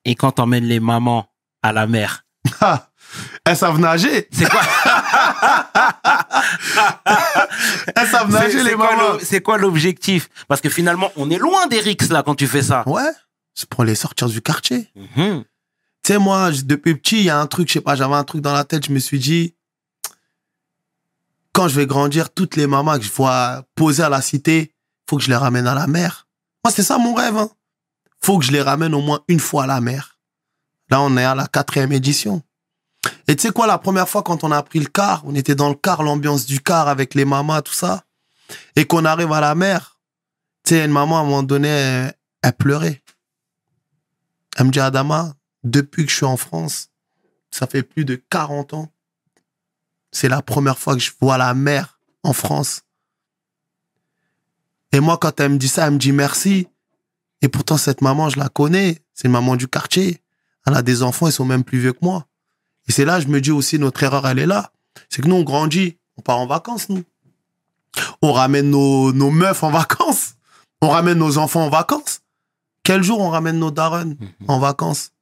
Et 0.05 0.15
quand 0.15 0.33
t'emmènes 0.33 0.67
les 0.67 0.81
mamans 0.81 1.33
à 1.63 1.73
la 1.73 1.87
mer, 1.87 2.27
elles 3.47 3.57
savent 3.57 3.81
nager. 3.81 4.29
c'est 4.31 4.51
quoi, 4.51 4.61
Elles 7.97 8.09
savent 8.09 8.31
nager, 8.31 8.63
les 8.63 8.77
mamans. 8.77 9.19
c'est 9.23 9.41
quoi 9.41 9.57
l'objectif? 9.57 10.29
Parce 10.47 10.61
que 10.61 10.69
finalement, 10.69 11.11
on 11.17 11.31
est 11.31 11.39
loin 11.39 11.69
des 11.69 11.81
rixes 11.81 12.11
là 12.11 12.23
quand 12.23 12.35
tu 12.35 12.47
fais 12.47 12.63
ça. 12.63 12.87
Ouais, 12.87 13.11
c'est 13.55 13.69
pour 13.71 13.85
les 13.85 13.95
sortir 13.95 14.29
du 14.29 14.43
quartier. 14.43 14.91
Mhm. 14.95 15.43
Tu 16.03 16.13
sais, 16.13 16.19
moi, 16.19 16.51
depuis 16.65 16.97
petit, 16.97 17.17
il 17.17 17.25
y 17.25 17.31
a 17.31 17.41
un 17.41 17.47
truc, 17.47 17.69
je 17.69 17.73
sais 17.73 17.81
pas, 17.81 17.97
j'avais 17.97 18.15
un 18.15 18.25
truc 18.25 18.43
dans 18.43 18.53
la 18.53 18.65
tête, 18.65 18.85
je 18.87 18.93
me 18.93 18.99
suis 18.99 19.19
dit, 19.19 19.55
quand 21.59 21.67
je 21.67 21.75
vais 21.75 21.89
grandir, 21.89 22.33
toutes 22.33 22.55
les 22.55 22.69
mamans 22.69 22.97
que 22.99 23.05
je 23.05 23.11
vois 23.11 23.65
poser 23.75 24.05
à 24.05 24.09
la 24.09 24.23
cité, 24.23 24.77
faut 25.11 25.17
que 25.17 25.25
je 25.25 25.29
les 25.29 25.35
ramène 25.35 25.67
à 25.67 25.75
la 25.75 25.89
mer. 25.89 26.29
Moi, 26.65 26.73
c'est 26.73 26.85
ça 26.85 26.99
mon 26.99 27.15
rêve. 27.15 27.37
Hein. 27.37 27.51
Faut 28.21 28.39
que 28.39 28.45
je 28.45 28.53
les 28.53 28.63
ramène 28.63 28.95
au 28.95 29.01
moins 29.01 29.25
une 29.27 29.41
fois 29.41 29.65
à 29.65 29.67
la 29.67 29.81
mer. 29.81 30.21
Là, 30.89 31.01
on 31.01 31.17
est 31.17 31.25
à 31.25 31.35
la 31.35 31.49
quatrième 31.49 31.91
édition. 31.91 32.45
Et 33.27 33.35
tu 33.35 33.43
sais 33.43 33.51
quoi, 33.51 33.67
la 33.67 33.77
première 33.77 34.09
fois 34.09 34.23
quand 34.23 34.45
on 34.45 34.53
a 34.53 34.63
pris 34.63 34.79
le 34.79 34.87
car, 34.87 35.25
on 35.27 35.35
était 35.35 35.57
dans 35.57 35.69
le 35.69 35.75
car, 35.75 36.05
l'ambiance 36.05 36.47
du 36.47 36.61
car 36.61 36.87
avec 36.87 37.15
les 37.17 37.25
mamans, 37.25 37.61
tout 37.61 37.73
ça, 37.73 38.05
et 38.77 38.85
qu'on 38.85 39.05
arrive 39.05 39.33
à 39.33 39.41
la 39.41 39.57
mer, 39.57 39.99
tu 40.63 40.77
sais, 40.77 40.85
une 40.85 40.93
maman, 40.93 41.19
à 41.19 41.23
un 41.23 41.25
moment 41.25 41.43
donné, 41.43 42.13
elle 42.41 42.53
pleurait. 42.57 43.03
Elle 44.57 44.67
me 44.67 44.71
dit, 44.71 44.79
Adama, 44.79 45.35
depuis 45.65 46.05
que 46.05 46.13
je 46.13 46.19
suis 46.19 46.25
en 46.25 46.37
France, 46.37 46.91
ça 47.51 47.67
fait 47.67 47.83
plus 47.83 48.05
de 48.05 48.15
40 48.15 48.75
ans, 48.75 48.93
c'est 50.13 50.29
la 50.29 50.43
première 50.43 50.79
fois 50.79 50.95
que 50.95 51.01
je 51.01 51.13
vois 51.21 51.39
la 51.39 51.55
mer 51.55 52.01
en 52.23 52.33
France. 52.33 52.83
Et 54.93 55.01
moi, 55.01 55.19
quand 55.19 55.39
elle 55.41 55.53
me 55.53 55.59
dit 55.59 55.69
ça, 55.69 55.87
elle 55.87 55.95
me 55.95 55.99
dit 55.99 56.13
merci. 56.13 56.69
Et 57.43 57.49
pourtant, 57.49 57.77
cette 57.77 58.01
maman, 58.01 58.29
je 58.31 58.39
la 58.39 58.49
connais. 58.49 59.03
C'est 59.15 59.27
une 59.27 59.33
maman 59.33 59.57
du 59.57 59.69
quartier. 59.69 60.23
Elle 60.67 60.75
a 60.75 60.83
des 60.83 61.03
enfants, 61.03 61.27
ils 61.27 61.33
sont 61.33 61.45
même 61.45 61.65
plus 61.65 61.79
vieux 61.79 61.93
que 61.93 62.03
moi. 62.03 62.27
Et 62.89 62.93
c'est 62.93 63.05
là, 63.05 63.21
je 63.21 63.29
me 63.29 63.41
dis 63.41 63.51
aussi, 63.51 63.79
notre 63.79 64.03
erreur, 64.03 64.27
elle 64.27 64.39
est 64.39 64.47
là. 64.47 64.73
C'est 65.09 65.23
que 65.23 65.29
nous, 65.29 65.37
on 65.37 65.43
grandit. 65.43 65.99
On 66.17 66.23
part 66.23 66.39
en 66.39 66.47
vacances, 66.47 66.89
nous. 66.89 67.05
On 68.23 68.33
ramène 68.33 68.71
nos, 68.71 69.13
nos 69.13 69.31
meufs 69.31 69.63
en 69.63 69.71
vacances. 69.71 70.35
On 70.81 70.89
ramène 70.89 71.19
nos 71.19 71.39
enfants 71.39 71.65
en 71.65 71.71
vacances. 71.71 72.21
Quel 72.83 73.03
jour 73.03 73.21
on 73.21 73.31
ramène 73.31 73.59
nos 73.59 73.71
darons 73.71 74.17
en 74.47 74.59
vacances? 74.59 75.13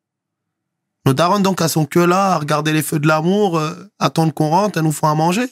Nos 1.06 1.14
darons, 1.14 1.38
donc, 1.38 1.60
elles 1.60 1.68
sont 1.68 1.86
que 1.86 2.00
là, 2.00 2.32
à 2.32 2.38
regarder 2.38 2.72
les 2.72 2.82
feux 2.82 2.98
de 2.98 3.06
l'amour, 3.06 3.58
euh, 3.58 3.74
attendre 4.00 4.34
qu'on 4.34 4.50
rentre, 4.50 4.78
elles 4.78 4.84
nous 4.84 4.92
font 4.92 5.06
à 5.06 5.14
manger. 5.14 5.48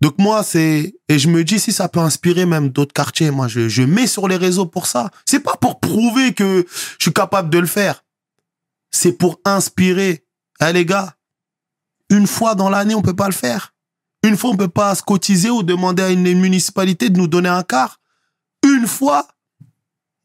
Donc 0.00 0.14
moi, 0.18 0.44
c'est... 0.44 0.94
Et 1.08 1.18
je 1.18 1.28
me 1.28 1.42
dis, 1.42 1.58
si 1.58 1.72
ça 1.72 1.88
peut 1.88 1.98
inspirer 1.98 2.46
même 2.46 2.68
d'autres 2.68 2.92
quartiers, 2.92 3.32
moi, 3.32 3.48
je, 3.48 3.68
je 3.68 3.82
mets 3.82 4.06
sur 4.06 4.28
les 4.28 4.36
réseaux 4.36 4.66
pour 4.66 4.86
ça. 4.86 5.10
C'est 5.26 5.40
pas 5.40 5.56
pour 5.56 5.80
prouver 5.80 6.34
que 6.34 6.64
je 6.98 7.04
suis 7.04 7.12
capable 7.12 7.50
de 7.50 7.58
le 7.58 7.66
faire. 7.66 8.04
C'est 8.92 9.12
pour 9.12 9.40
inspirer. 9.44 10.24
Eh 10.60 10.72
les 10.72 10.86
gars, 10.86 11.16
une 12.10 12.28
fois 12.28 12.54
dans 12.54 12.70
l'année, 12.70 12.94
on 12.94 13.02
peut 13.02 13.16
pas 13.16 13.26
le 13.26 13.34
faire. 13.34 13.74
Une 14.22 14.36
fois, 14.36 14.50
on 14.50 14.56
peut 14.56 14.68
pas 14.68 14.94
se 14.94 15.02
cotiser 15.02 15.50
ou 15.50 15.64
demander 15.64 16.02
à 16.04 16.10
une 16.10 16.22
municipalité 16.38 17.10
de 17.10 17.18
nous 17.18 17.26
donner 17.26 17.48
un 17.48 17.64
quart. 17.64 17.98
Une 18.64 18.86
fois, 18.86 19.26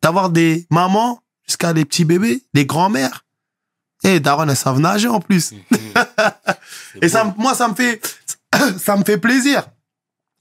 d'avoir 0.03 0.29
des 0.29 0.67
mamans 0.69 1.23
jusqu'à 1.47 1.73
des 1.73 1.83
petits 1.83 2.05
bébés, 2.05 2.43
des 2.53 2.65
grands-mères. 2.67 3.25
Et 4.03 4.19
Daron, 4.19 4.47
elles 4.47 4.55
savent 4.55 4.79
nager 4.79 5.07
en 5.07 5.19
plus. 5.19 5.53
Et 7.01 7.09
ça, 7.09 7.25
me- 7.25 7.33
moi, 7.37 7.53
ça 7.53 7.67
me 7.67 7.75
fait, 7.75 8.01
ça 8.79 8.95
me 8.97 9.03
fait 9.03 9.17
plaisir. 9.17 9.67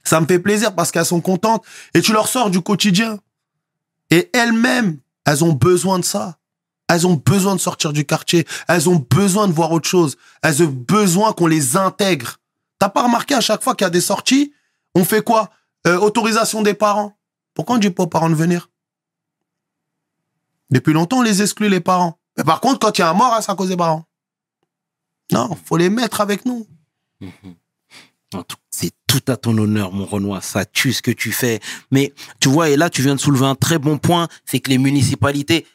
Ça 0.05 0.21
me 0.21 0.27
fait 0.27 0.39
plaisir 0.39 0.75
parce 0.75 0.91
qu'elles 0.91 1.05
sont 1.05 1.21
contentes 1.21 1.65
et 1.93 2.01
tu 2.01 2.13
leur 2.15 2.29
sors 2.29 2.49
du 2.51 2.63
quotidien. 2.63 3.19
Et 4.11 4.31
elles-mêmes, 4.33 4.99
elles 5.27 5.45
ont 5.45 5.53
besoin 5.53 5.99
de 5.99 6.05
ça. 6.05 6.39
Elles 6.89 7.07
ont 7.07 7.15
besoin 7.23 7.55
de 7.57 7.61
sortir 7.61 7.93
du 7.93 8.07
quartier. 8.07 8.47
Elles 8.69 8.89
ont 8.89 8.97
besoin 9.11 9.49
de 9.49 9.53
voir 9.53 9.71
autre 9.73 9.87
chose. 9.89 10.17
Elles 10.43 10.63
ont 10.63 10.67
besoin 10.69 11.35
qu'on 11.35 11.47
les 11.47 11.77
intègre. 11.77 12.37
T'as 12.79 12.89
pas 12.89 13.03
remarqué 13.03 13.35
à 13.35 13.43
chaque 13.43 13.63
fois 13.63 13.75
qu'il 13.75 13.85
y 13.85 13.89
a 13.89 13.91
des 13.91 14.01
sorties, 14.01 14.55
on 14.95 15.05
fait 15.05 15.21
quoi? 15.23 15.51
Euh, 15.87 15.99
Autorisation 15.99 16.63
des 16.63 16.73
parents. 16.75 17.19
Pourquoi 17.53 17.77
on 17.77 17.79
dit 17.79 17.91
pas 17.91 18.05
aux 18.05 18.07
parents 18.07 18.31
de 18.31 18.35
venir? 18.35 18.71
Depuis 20.71 20.93
longtemps, 20.95 21.19
on 21.19 21.23
les 21.23 21.43
exclut 21.43 21.69
les 21.69 21.81
parents. 21.81 22.18
Mais 22.39 22.45
par 22.45 22.61
contre, 22.61 22.79
quand 22.79 22.97
il 22.97 23.01
y 23.01 23.05
a 23.05 23.11
un 23.11 23.15
mort, 23.15 23.37
c'est 23.43 23.51
à 23.51 23.55
cause 23.57 23.69
des 23.69 23.77
parents. 23.77 24.05
Non, 25.33 25.59
faut 25.67 25.77
les 25.77 25.91
mettre 25.91 26.23
avec 26.23 26.47
nous. 26.47 26.67
C'est 28.71 28.93
tout 29.07 29.23
à 29.27 29.37
ton 29.37 29.57
honneur, 29.57 29.91
mon 29.91 30.05
Renoir. 30.05 30.45
Ça 30.45 30.65
tue 30.65 30.93
ce 30.93 31.03
que 31.03 31.11
tu 31.11 31.33
fais. 31.33 31.61
Mais 31.91 32.13
tu 32.41 32.49
vois, 32.49 32.69
et 32.69 32.77
là, 32.77 32.91
tu 32.91 33.03
viens 33.03 33.15
de 33.15 33.21
soulever 33.21 33.47
un 33.47 33.55
très 33.55 33.79
bon 33.79 33.99
point, 33.99 34.29
c'est 34.45 34.61
que 34.61 34.71
les 34.71 34.79
municipalités, 34.79 35.67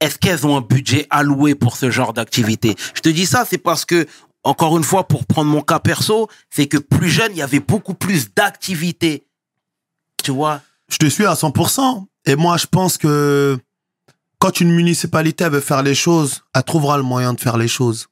est-ce 0.00 0.18
qu'elles 0.18 0.46
ont 0.46 0.56
un 0.56 0.60
budget 0.60 1.06
alloué 1.10 1.54
pour 1.54 1.76
ce 1.76 1.90
genre 1.90 2.12
d'activité? 2.12 2.76
Je 2.94 3.00
te 3.00 3.08
dis 3.08 3.26
ça, 3.26 3.44
c'est 3.44 3.58
parce 3.58 3.84
que, 3.84 4.06
encore 4.44 4.78
une 4.78 4.84
fois, 4.84 5.08
pour 5.08 5.26
prendre 5.26 5.50
mon 5.50 5.62
cas 5.62 5.80
perso, 5.80 6.28
c'est 6.48 6.68
que 6.68 6.78
plus 6.78 7.10
jeune, 7.10 7.32
il 7.32 7.38
y 7.38 7.42
avait 7.42 7.60
beaucoup 7.60 7.94
plus 7.94 8.32
d'activités. 8.32 9.26
Tu 10.22 10.30
vois? 10.30 10.62
Je 10.88 10.98
te 10.98 11.06
suis 11.06 11.26
à 11.26 11.34
100%. 11.34 12.06
Et 12.26 12.36
moi, 12.36 12.56
je 12.56 12.66
pense 12.66 12.96
que 12.96 13.58
quand 14.44 14.60
une 14.60 14.72
municipalité 14.72 15.48
veut 15.48 15.62
faire 15.62 15.82
les 15.82 15.94
choses, 15.94 16.42
elle 16.54 16.64
trouvera 16.64 16.98
le 16.98 17.02
moyen 17.02 17.32
de 17.32 17.40
faire 17.40 17.56
les 17.56 17.66
choses. 17.66 18.08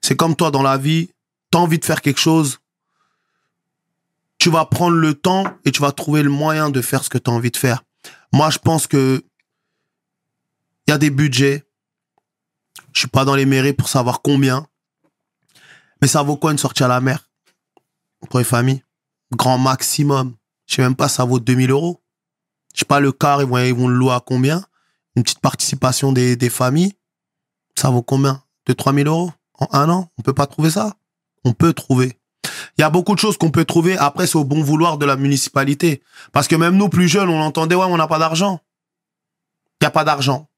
C'est 0.00 0.16
comme 0.16 0.34
toi 0.34 0.50
dans 0.50 0.62
la 0.62 0.78
vie, 0.78 1.10
tu 1.52 1.58
as 1.58 1.60
envie 1.60 1.78
de 1.78 1.84
faire 1.84 2.00
quelque 2.00 2.20
chose, 2.20 2.58
tu 4.38 4.48
vas 4.48 4.64
prendre 4.64 4.96
le 4.96 5.12
temps 5.12 5.44
et 5.66 5.72
tu 5.72 5.82
vas 5.82 5.92
trouver 5.92 6.22
le 6.22 6.30
moyen 6.30 6.70
de 6.70 6.80
faire 6.80 7.04
ce 7.04 7.10
que 7.10 7.18
tu 7.18 7.30
as 7.30 7.34
envie 7.34 7.50
de 7.50 7.58
faire. 7.58 7.84
Moi, 8.32 8.48
je 8.48 8.56
pense 8.56 8.86
que 8.86 9.22
il 10.86 10.90
y 10.90 10.94
a 10.94 10.96
des 10.96 11.10
budgets. 11.10 11.66
Je 12.94 13.00
suis 13.00 13.08
pas 13.08 13.26
dans 13.26 13.34
les 13.34 13.44
mairies 13.44 13.74
pour 13.74 13.90
savoir 13.90 14.22
combien. 14.22 14.66
Mais 16.00 16.08
ça 16.08 16.22
vaut 16.22 16.38
quoi 16.38 16.52
une 16.52 16.56
sortie 16.56 16.82
à 16.82 16.88
la 16.88 17.02
mer? 17.02 17.28
Pour 18.30 18.38
les 18.38 18.44
familles? 18.46 18.82
Grand 19.32 19.58
maximum. 19.58 20.34
Je 20.64 20.76
sais 20.76 20.82
même 20.82 20.96
pas, 20.96 21.08
ça 21.08 21.26
vaut 21.26 21.40
2000 21.40 21.72
euros. 21.72 22.02
Je 22.72 22.78
sais 22.78 22.84
pas, 22.86 23.00
le 23.00 23.12
car, 23.12 23.42
ils 23.42 23.46
vont, 23.46 23.58
ils 23.58 23.74
vont 23.74 23.88
le 23.88 23.96
louer 23.96 24.14
à 24.14 24.22
combien? 24.24 24.64
Une 25.16 25.22
petite 25.22 25.40
participation 25.40 26.12
des, 26.12 26.36
des 26.36 26.50
familles, 26.50 26.92
ça 27.74 27.90
vaut 27.90 28.02
combien? 28.02 28.42
De 28.66 28.72
3000 28.72 29.06
euros 29.06 29.32
En 29.58 29.68
un 29.72 29.88
an? 29.88 30.10
On 30.18 30.22
peut 30.22 30.34
pas 30.34 30.46
trouver 30.46 30.70
ça? 30.70 30.94
On 31.44 31.52
peut 31.52 31.72
trouver. 31.72 32.18
Il 32.78 32.82
y 32.82 32.84
a 32.84 32.90
beaucoup 32.90 33.14
de 33.14 33.20
choses 33.20 33.38
qu'on 33.38 33.50
peut 33.50 33.64
trouver. 33.64 33.96
Après, 33.96 34.26
c'est 34.26 34.36
au 34.36 34.44
bon 34.44 34.62
vouloir 34.62 34.98
de 34.98 35.06
la 35.06 35.16
municipalité. 35.16 36.02
Parce 36.32 36.48
que 36.48 36.56
même 36.56 36.76
nous, 36.76 36.88
plus 36.88 37.08
jeunes, 37.08 37.28
on 37.28 37.40
entendait, 37.40 37.74
ouais, 37.74 37.86
on 37.86 37.96
n'a 37.96 38.06
pas 38.06 38.18
d'argent. 38.18 38.60
Il 39.80 39.84
n'y 39.84 39.86
a 39.86 39.90
pas 39.90 40.04
d'argent. 40.04 40.48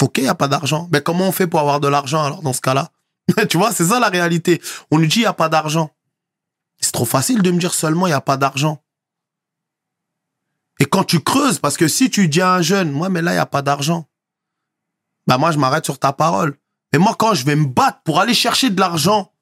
Ok, 0.00 0.18
il 0.18 0.24
n'y 0.24 0.28
a 0.28 0.34
pas 0.34 0.48
d'argent. 0.48 0.88
Mais 0.92 1.00
comment 1.00 1.28
on 1.28 1.32
fait 1.32 1.46
pour 1.46 1.60
avoir 1.60 1.80
de 1.80 1.88
l'argent 1.88 2.24
alors 2.24 2.42
dans 2.42 2.52
ce 2.52 2.60
cas-là? 2.60 2.90
Tu 3.48 3.56
vois, 3.56 3.72
c'est 3.72 3.86
ça 3.86 4.00
la 4.00 4.08
réalité. 4.08 4.60
On 4.90 4.98
nous 4.98 5.06
dit, 5.06 5.18
il 5.18 5.22
n'y 5.22 5.26
a 5.26 5.32
pas 5.32 5.48
d'argent. 5.48 5.90
C'est 6.80 6.92
trop 6.92 7.04
facile 7.04 7.42
de 7.42 7.50
me 7.50 7.58
dire 7.58 7.72
seulement, 7.72 8.06
il 8.06 8.10
n'y 8.10 8.14
a 8.14 8.20
pas 8.20 8.36
d'argent. 8.36 8.82
Et 10.82 10.84
quand 10.84 11.04
tu 11.04 11.20
creuses, 11.20 11.60
parce 11.60 11.76
que 11.76 11.86
si 11.86 12.10
tu 12.10 12.26
dis 12.26 12.40
à 12.40 12.54
un 12.54 12.60
jeune, 12.60 12.90
moi, 12.90 13.08
mais 13.08 13.22
là, 13.22 13.30
il 13.30 13.34
n'y 13.34 13.40
a 13.40 13.46
pas 13.46 13.62
d'argent. 13.62 14.08
Bah, 15.28 15.38
moi, 15.38 15.52
je 15.52 15.58
m'arrête 15.58 15.84
sur 15.84 15.96
ta 16.00 16.12
parole. 16.12 16.58
Mais 16.92 16.98
moi, 16.98 17.14
quand 17.16 17.34
je 17.34 17.44
vais 17.44 17.54
me 17.54 17.66
battre 17.66 18.00
pour 18.02 18.18
aller 18.18 18.34
chercher 18.34 18.68
de 18.68 18.80
l'argent 18.80 19.32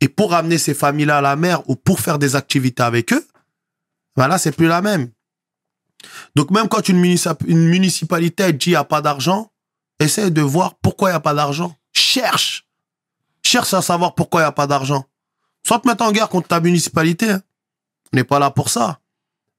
et 0.00 0.08
pour 0.08 0.32
amener 0.32 0.56
ces 0.56 0.72
familles-là 0.72 1.18
à 1.18 1.20
la 1.20 1.36
mer 1.36 1.68
ou 1.68 1.76
pour 1.76 2.00
faire 2.00 2.18
des 2.18 2.36
activités 2.36 2.82
avec 2.82 3.12
eux, 3.12 3.22
ben 4.16 4.26
là, 4.26 4.38
c'est 4.38 4.52
plus 4.52 4.66
la 4.66 4.80
même. 4.80 5.10
Donc, 6.36 6.50
même 6.50 6.68
quand 6.68 6.88
une, 6.88 7.02
municip- 7.02 7.44
une 7.46 7.68
municipalité 7.68 8.50
dit 8.54 8.70
il 8.70 8.72
n'y 8.72 8.76
a 8.76 8.84
pas 8.84 9.02
d'argent, 9.02 9.52
essaye 10.00 10.30
de 10.30 10.40
voir 10.40 10.76
pourquoi 10.76 11.10
il 11.10 11.12
n'y 11.12 11.16
a 11.16 11.20
pas 11.20 11.34
d'argent. 11.34 11.76
Cherche. 11.92 12.66
Cherche 13.42 13.74
à 13.74 13.82
savoir 13.82 14.14
pourquoi 14.14 14.40
il 14.40 14.44
n'y 14.44 14.48
a 14.48 14.52
pas 14.52 14.66
d'argent. 14.66 15.04
Soit 15.66 15.80
te 15.80 15.86
mettre 15.88 16.02
en 16.02 16.12
guerre 16.12 16.30
contre 16.30 16.48
ta 16.48 16.60
municipalité. 16.60 17.30
hein. 17.30 17.42
On 18.10 18.16
n'est 18.16 18.24
pas 18.24 18.38
là 18.38 18.50
pour 18.50 18.70
ça. 18.70 19.00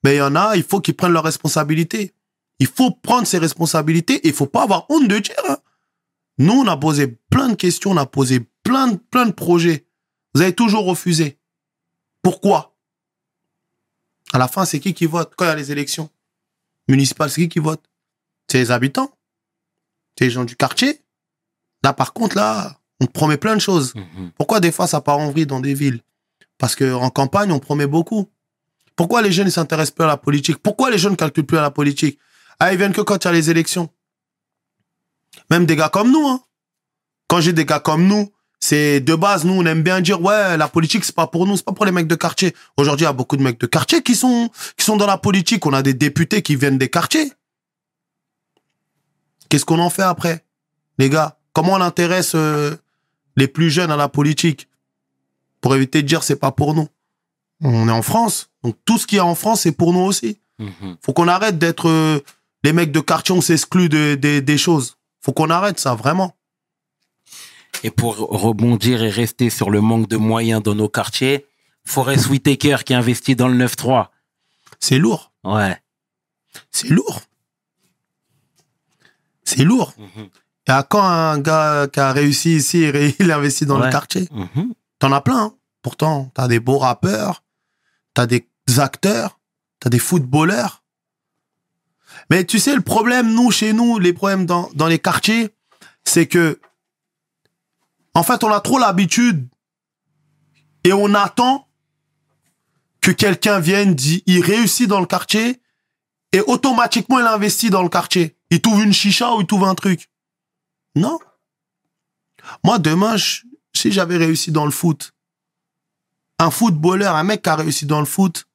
Mais 0.05 0.13
il 0.13 0.17
y 0.19 0.21
en 0.21 0.35
a, 0.35 0.55
il 0.55 0.61
faut 0.61 0.81
qu'ils 0.81 0.95
prennent 0.95 1.13
leurs 1.13 1.23
responsabilités. 1.23 2.13
Il 2.59 2.67
faut 2.67 2.91
prendre 2.91 3.25
ses 3.25 3.39
responsabilités 3.39 4.13
et 4.17 4.27
il 4.27 4.33
faut 4.35 4.45
pas 4.45 4.61
avoir 4.61 4.85
honte 4.89 5.07
de 5.07 5.17
dire. 5.17 5.33
hein. 5.49 5.57
Nous, 6.37 6.53
on 6.53 6.67
a 6.67 6.77
posé 6.77 7.07
plein 7.31 7.49
de 7.49 7.55
questions, 7.55 7.89
on 7.89 7.97
a 7.97 8.05
posé 8.05 8.47
plein 8.61 8.89
de, 8.89 8.97
plein 8.97 9.25
de 9.25 9.31
projets. 9.31 9.87
Vous 10.35 10.41
avez 10.41 10.53
toujours 10.53 10.85
refusé. 10.85 11.39
Pourquoi? 12.21 12.75
À 14.31 14.37
la 14.37 14.47
fin, 14.47 14.63
c'est 14.63 14.79
qui 14.79 14.93
qui 14.93 15.07
vote 15.07 15.33
quand 15.35 15.45
il 15.45 15.47
y 15.47 15.51
a 15.51 15.55
les 15.55 15.71
élections? 15.71 16.11
Municipales 16.87 17.31
C'est 17.31 17.41
qui 17.41 17.49
qui 17.49 17.59
vote? 17.59 17.83
C'est 18.47 18.59
les 18.59 18.69
habitants 18.69 19.09
C'est 20.19 20.25
les 20.25 20.31
gens 20.31 20.45
du 20.45 20.55
quartier 20.55 21.01
Là, 21.83 21.93
par 21.93 22.13
contre, 22.13 22.35
là, 22.35 22.79
on 22.99 23.07
te 23.07 23.11
promet 23.11 23.37
plein 23.37 23.55
de 23.55 23.61
choses. 23.61 23.95
Mhm. 23.95 24.33
Pourquoi 24.37 24.59
des 24.59 24.71
fois 24.71 24.85
ça 24.85 25.01
part 25.01 25.17
en 25.17 25.31
vrille 25.31 25.47
dans 25.47 25.61
des 25.61 25.73
villes? 25.73 26.01
Parce 26.59 26.75
que 26.75 26.93
en 26.93 27.09
campagne, 27.09 27.51
on 27.51 27.59
promet 27.59 27.87
beaucoup. 27.87 28.29
Pourquoi 28.95 29.21
les 29.21 29.31
jeunes 29.31 29.45
ne 29.45 29.51
s'intéressent 29.51 29.95
plus 29.95 30.05
à 30.05 30.07
la 30.07 30.17
politique? 30.17 30.57
Pourquoi 30.57 30.89
les 30.89 30.97
jeunes 30.97 31.13
ne 31.13 31.17
calculent 31.17 31.45
plus 31.45 31.57
à 31.57 31.61
la 31.61 31.71
politique? 31.71 32.19
Ah, 32.59 32.71
ils 32.71 32.77
viennent 32.77 32.93
que 32.93 33.01
quand 33.01 33.23
il 33.23 33.27
y 33.27 33.29
a 33.29 33.33
les 33.33 33.49
élections. 33.49 33.89
Même 35.49 35.65
des 35.65 35.75
gars 35.75 35.89
comme 35.89 36.11
nous. 36.11 36.27
Hein. 36.27 36.41
Quand 37.27 37.41
j'ai 37.41 37.53
des 37.53 37.65
gars 37.65 37.79
comme 37.79 38.07
nous, 38.07 38.31
c'est 38.59 38.99
de 39.01 39.15
base, 39.15 39.43
nous, 39.45 39.53
on 39.53 39.65
aime 39.65 39.83
bien 39.83 39.99
dire, 40.01 40.21
ouais, 40.21 40.57
la 40.57 40.67
politique, 40.67 41.03
c'est 41.03 41.15
pas 41.15 41.27
pour 41.27 41.45
nous, 41.45 41.57
c'est 41.57 41.65
pas 41.65 41.73
pour 41.73 41.85
les 41.85 41.91
mecs 41.91 42.07
de 42.07 42.15
quartier. 42.15 42.55
Aujourd'hui, 42.77 43.03
il 43.03 43.07
y 43.07 43.09
a 43.09 43.13
beaucoup 43.13 43.35
de 43.37 43.43
mecs 43.43 43.59
de 43.59 43.67
quartier 43.67 44.01
qui 44.01 44.15
sont, 44.15 44.49
qui 44.77 44.85
sont 44.85 44.97
dans 44.97 45.05
la 45.05 45.17
politique. 45.17 45.65
On 45.65 45.73
a 45.73 45.81
des 45.81 45.93
députés 45.93 46.41
qui 46.41 46.55
viennent 46.55 46.77
des 46.77 46.89
quartiers. 46.89 47.31
Qu'est-ce 49.49 49.65
qu'on 49.65 49.79
en 49.79 49.89
fait 49.89 50.03
après? 50.03 50.45
Les 50.97 51.09
gars, 51.09 51.37
comment 51.53 51.73
on 51.73 51.81
intéresse 51.81 52.33
euh, 52.35 52.75
les 53.35 53.47
plus 53.47 53.69
jeunes 53.69 53.91
à 53.91 53.97
la 53.97 54.07
politique? 54.07 54.69
Pour 55.61 55.75
éviter 55.75 56.01
de 56.01 56.07
dire 56.07 56.23
c'est 56.23 56.35
pas 56.35 56.51
pour 56.51 56.73
nous. 56.73 56.87
On 57.61 57.87
est 57.87 57.91
en 57.91 58.01
France, 58.01 58.49
donc 58.63 58.75
tout 58.85 58.97
ce 58.97 59.07
qu'il 59.07 59.15
y 59.17 59.19
a 59.19 59.25
en 59.25 59.35
France 59.35 59.61
c'est 59.61 59.71
pour 59.71 59.93
nous 59.93 59.99
aussi. 60.01 60.39
Mhm. 60.59 60.97
Faut 61.01 61.13
qu'on 61.13 61.27
arrête 61.27 61.57
d'être 61.57 61.89
euh, 61.89 62.19
les 62.63 62.73
mecs 62.73 62.91
de 62.91 62.99
quartier, 62.99 63.33
on 63.35 63.41
s'exclut 63.41 63.89
de, 63.89 64.15
de- 64.15 64.39
des 64.39 64.57
choses. 64.57 64.97
Faut 65.21 65.33
qu'on 65.33 65.49
arrête 65.49 65.79
ça 65.79 65.95
vraiment. 65.95 66.35
Et 67.83 67.91
pour 67.91 68.15
rebondir 68.17 69.03
et 69.03 69.09
rester 69.09 69.49
sur 69.49 69.69
le 69.69 69.81
manque 69.81 70.07
de 70.07 70.17
moyens 70.17 70.63
dans 70.63 70.75
nos 70.75 70.89
quartiers, 70.89 71.45
Forest 71.85 72.27
Whitaker 72.29 72.77
qui 72.85 72.93
investit 72.93 73.35
dans 73.35 73.47
le 73.47 73.55
9-3. 73.65 74.07
C'est 74.79 74.97
lourd, 74.97 75.31
Ouais. 75.43 75.77
c'est 76.71 76.89
lourd, 76.89 77.21
c'est 79.43 79.63
lourd. 79.63 79.93
Mhm. 79.97 80.27
Et 80.67 80.71
à 80.71 80.83
quand 80.83 81.03
un 81.03 81.37
gars 81.39 81.87
qui 81.91 81.99
a 81.99 82.11
réussi 82.11 82.55
ici, 82.55 82.83
et 82.83 83.15
il 83.19 83.31
investit 83.31 83.65
dans 83.65 83.79
Ouais. 83.79 83.85
le 83.87 83.91
quartier? 83.91 84.27
Mhm. 84.31 84.73
T'en 84.99 85.11
as 85.11 85.21
plein. 85.21 85.37
hein. 85.45 85.53
Pourtant, 85.81 86.31
t'as 86.33 86.47
des 86.47 86.59
beaux 86.59 86.79
rappeurs, 86.79 87.43
t'as 88.15 88.25
des 88.25 88.47
acteurs, 88.77 89.39
t'as 89.79 89.91
des 89.91 89.99
footballeurs. 89.99 90.83
Mais 92.31 92.43
tu 92.45 92.57
sais, 92.57 92.73
le 92.73 92.81
problème, 92.81 93.31
nous, 93.31 93.51
chez 93.51 93.73
nous, 93.73 93.99
les 93.99 94.13
problèmes 94.13 94.47
dans, 94.47 94.71
dans 94.73 94.87
les 94.87 94.97
quartiers, 94.97 95.49
c'est 96.03 96.25
que, 96.25 96.59
en 98.15 98.23
fait, 98.23 98.43
on 98.43 98.51
a 98.51 98.61
trop 98.61 98.79
l'habitude 98.79 99.47
et 100.83 100.93
on 100.93 101.13
attend 101.13 101.67
que 103.01 103.11
quelqu'un 103.11 103.59
vienne, 103.59 103.93
dit, 103.93 104.23
il 104.25 104.41
réussit 104.41 104.87
dans 104.87 104.99
le 104.99 105.05
quartier 105.05 105.61
et 106.31 106.41
automatiquement, 106.41 107.19
il 107.19 107.27
investit 107.27 107.69
dans 107.69 107.83
le 107.83 107.89
quartier. 107.89 108.37
Il 108.49 108.61
trouve 108.61 108.83
une 108.83 108.93
chicha 108.93 109.33
ou 109.35 109.41
il 109.41 109.47
trouve 109.47 109.65
un 109.65 109.75
truc. 109.75 110.09
Non. 110.95 111.19
Moi, 112.63 112.79
demain, 112.79 113.15
si 113.17 113.91
j'avais 113.91 114.17
réussi 114.17 114.51
dans 114.51 114.65
le 114.65 114.71
foot, 114.71 115.14
un 116.39 116.51
footballeur, 116.51 117.15
un 117.15 117.23
mec 117.23 117.41
qui 117.41 117.49
a 117.49 117.55
réussi 117.55 117.85
dans 117.85 117.99
le 117.99 118.05
foot, 118.05 118.45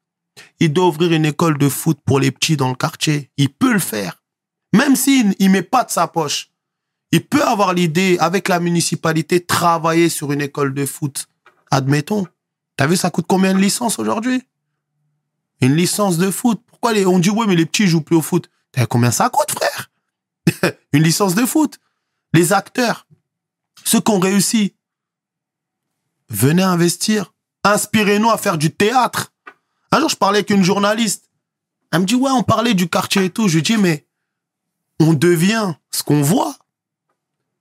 il 0.58 0.72
doit 0.72 0.88
ouvrir 0.88 1.12
une 1.12 1.26
école 1.26 1.58
de 1.58 1.68
foot 1.68 1.98
pour 2.04 2.20
les 2.20 2.30
petits 2.30 2.56
dans 2.56 2.68
le 2.68 2.74
quartier. 2.74 3.30
Il 3.36 3.50
peut 3.50 3.72
le 3.72 3.78
faire. 3.78 4.22
Même 4.72 4.96
s'il 4.96 5.34
il 5.38 5.50
met 5.50 5.62
pas 5.62 5.84
de 5.84 5.90
sa 5.90 6.06
poche. 6.06 6.50
Il 7.12 7.26
peut 7.26 7.42
avoir 7.42 7.74
l'idée, 7.74 8.18
avec 8.20 8.48
la 8.48 8.60
municipalité, 8.60 9.44
travailler 9.44 10.08
sur 10.08 10.30
une 10.32 10.40
école 10.40 10.74
de 10.74 10.86
foot. 10.86 11.26
Admettons. 11.70 12.26
T'as 12.76 12.86
vu, 12.86 12.96
ça 12.96 13.10
coûte 13.10 13.26
combien 13.28 13.52
de 13.52 13.58
licences 13.58 13.98
aujourd'hui? 13.98 14.42
Une 15.60 15.74
licence 15.74 16.18
de 16.18 16.30
foot. 16.30 16.62
Pourquoi 16.66 16.92
les, 16.92 17.04
on 17.04 17.18
dit, 17.18 17.30
ouais, 17.30 17.46
mais 17.46 17.56
les 17.56 17.66
petits 17.66 17.86
jouent 17.86 18.00
plus 18.00 18.16
au 18.16 18.22
foot. 18.22 18.48
T'as 18.72 18.86
combien 18.86 19.10
ça 19.10 19.28
coûte, 19.28 19.50
frère? 19.50 19.90
Une 20.92 21.02
licence 21.02 21.34
de 21.34 21.44
foot. 21.44 21.78
Les 22.32 22.52
acteurs, 22.52 23.06
ceux 23.84 24.00
qui 24.00 24.12
ont 24.12 24.20
réussi, 24.20 24.76
venez 26.28 26.62
investir. 26.62 27.34
Inspirez-nous 27.64 28.30
à 28.30 28.38
faire 28.38 28.58
du 28.58 28.70
théâtre. 28.70 29.32
Un 29.92 30.00
jour, 30.00 30.08
je 30.08 30.16
parlais 30.16 30.38
avec 30.38 30.50
une 30.50 30.62
journaliste. 30.64 31.28
Elle 31.92 32.00
me 32.00 32.06
dit, 32.06 32.14
ouais, 32.14 32.30
on 32.30 32.42
parlait 32.42 32.74
du 32.74 32.88
quartier 32.88 33.24
et 33.26 33.30
tout. 33.30 33.48
Je 33.48 33.56
lui 33.56 33.62
dis, 33.62 33.76
mais 33.76 34.06
on 35.00 35.12
devient 35.12 35.74
ce 35.90 36.02
qu'on 36.02 36.22
voit. 36.22 36.54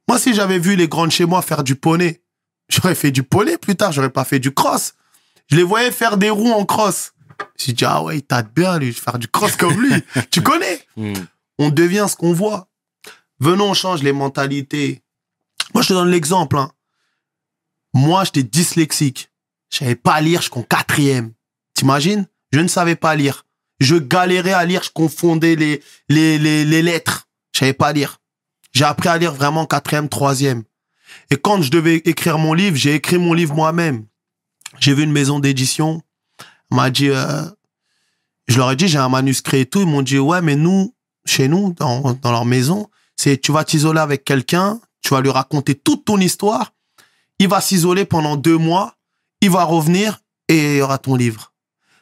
Moi, 0.08 0.20
si 0.20 0.34
j'avais 0.34 0.60
vu 0.60 0.76
les 0.76 0.88
grandes 0.88 1.12
chez 1.12 1.26
moi 1.26 1.42
faire 1.42 1.64
du 1.64 1.76
poney, 1.76 2.22
j'aurais 2.70 2.96
fait 2.96 3.12
du 3.12 3.24
poney 3.24 3.58
plus 3.58 3.76
tard, 3.76 3.92
j'aurais 3.92 4.10
pas 4.10 4.24
fait 4.26 4.40
du 4.40 4.52
cross. 4.54 4.94
Je 5.48 5.56
les 5.56 5.64
voyais 5.64 5.92
faire 5.92 6.18
des 6.18 6.30
roues 6.30 6.52
en 6.52 6.66
cross. 6.66 7.14
J'ai 7.58 7.74
dit, 7.74 7.86
ah 7.86 8.04
ouais, 8.04 8.18
il 8.18 8.24
tâte 8.24 8.54
bien, 8.54 8.78
lui, 8.80 8.94
faire 8.94 9.18
du 9.20 9.28
cross 9.28 9.56
comme 9.56 9.80
lui. 9.82 10.04
tu 10.32 10.42
connais? 10.42 10.82
Mhm. 10.98 11.26
on 11.58 11.70
devient 11.70 12.06
ce 12.10 12.16
qu'on 12.16 12.34
voit. 12.34 12.68
Venons, 13.40 13.72
on 13.72 13.74
change 13.74 14.04
les 14.04 14.14
mentalités. 14.14 15.02
Moi, 15.74 15.82
je 15.84 15.90
te 15.90 15.94
donne 15.94 16.10
l'exemple. 16.10 16.58
hein. 16.58 16.72
Moi, 17.94 18.24
j'étais 18.26 18.44
dyslexique. 18.44 19.29
Je 19.70 19.80
savais 19.80 19.96
pas 19.96 20.20
lire 20.22 20.42
jusqu'en 20.42 20.64
quatrième. 20.64 21.34
T'imagines? 21.74 22.28
Je 22.52 22.60
ne 22.60 22.68
savais 22.68 22.96
pas 22.96 23.16
lire. 23.16 23.46
Je 23.80 23.96
galérais 23.96 24.54
à 24.54 24.66
lire, 24.66 24.84
je 24.84 24.90
confondais 24.90 25.56
les, 25.56 25.82
les, 26.10 26.38
les, 26.38 26.82
lettres. 26.82 27.28
Je 27.54 27.60
savais 27.60 27.74
pas 27.74 27.94
lire. 27.94 28.20
J'ai 28.74 28.84
appris 28.84 29.10
à 29.10 29.18
lire 29.18 29.34
vraiment 29.34 29.62
en 29.62 29.66
quatrième, 29.66 30.10
troisième. 30.10 30.64
Et 31.32 31.38
quand 31.38 31.62
je 31.62 31.72
devais 31.72 31.98
écrire 31.98 32.38
mon 32.38 32.54
livre, 32.54 32.76
j'ai 32.76 32.96
écrit 32.96 33.18
mon 33.18 33.34
livre 33.34 33.56
moi-même. 33.56 34.06
J'ai 34.80 34.94
vu 34.94 35.04
une 35.04 35.12
maison 35.12 35.40
d'édition. 35.40 36.02
On 36.72 36.76
m'a 36.76 36.90
dit, 36.90 37.10
euh, 37.10 37.44
je 38.48 38.58
leur 38.58 38.72
ai 38.72 38.76
dit, 38.76 38.88
j'ai 38.88 38.98
un 38.98 39.10
manuscrit 39.10 39.62
et 39.62 39.66
tout. 39.66 39.80
Ils 39.80 39.88
m'ont 39.88 40.02
dit, 40.02 40.20
ouais, 40.20 40.42
mais 40.42 40.56
nous, 40.56 40.94
chez 41.26 41.48
nous, 41.48 41.74
dans, 41.74 42.14
dans 42.14 42.32
leur 42.32 42.46
maison, 42.46 42.90
c'est 43.16 43.38
tu 43.38 43.52
vas 43.52 43.64
t'isoler 43.64 44.00
avec 44.00 44.24
quelqu'un, 44.24 44.80
tu 45.02 45.14
vas 45.14 45.22
lui 45.22 45.30
raconter 45.30 45.76
toute 45.76 46.06
ton 46.06 46.20
histoire, 46.20 46.74
il 47.38 47.48
va 47.48 47.62
s'isoler 47.62 48.06
pendant 48.06 48.36
deux 48.36 48.58
mois, 48.58 48.96
il 49.42 49.50
va 49.50 49.64
revenir 49.64 50.22
et 50.48 50.76
il 50.76 50.78
y 50.78 50.82
aura 50.82 50.98
ton 50.98 51.16
livre. 51.16 51.54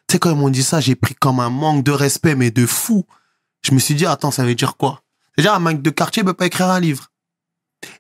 Tu 0.08 0.14
sais, 0.14 0.20
quand 0.20 0.32
ils 0.32 0.38
m'ont 0.38 0.50
dit 0.50 0.64
ça, 0.64 0.80
j'ai 0.80 0.96
pris 0.96 1.16
comme 1.16 1.40
un 1.40 1.50
manque 1.50 1.84
de 1.84 1.92
respect, 1.92 2.36
mais 2.36 2.52
de 2.52 2.66
fou. 2.66 3.06
Je 3.62 3.74
me 3.74 3.80
suis 3.80 3.96
dit, 3.96 4.06
attends, 4.06 4.32
ça 4.32 4.46
veut 4.46 4.56
dire 4.56 4.78
quoi? 4.78 5.04
Déjà, 5.38 5.56
un 5.56 5.60
mec 5.60 5.82
de 5.82 5.90
quartier 5.90 6.24
peut 6.24 6.34
pas 6.34 6.46
écrire 6.46 6.70
un 6.70 6.80
livre. 6.80 7.12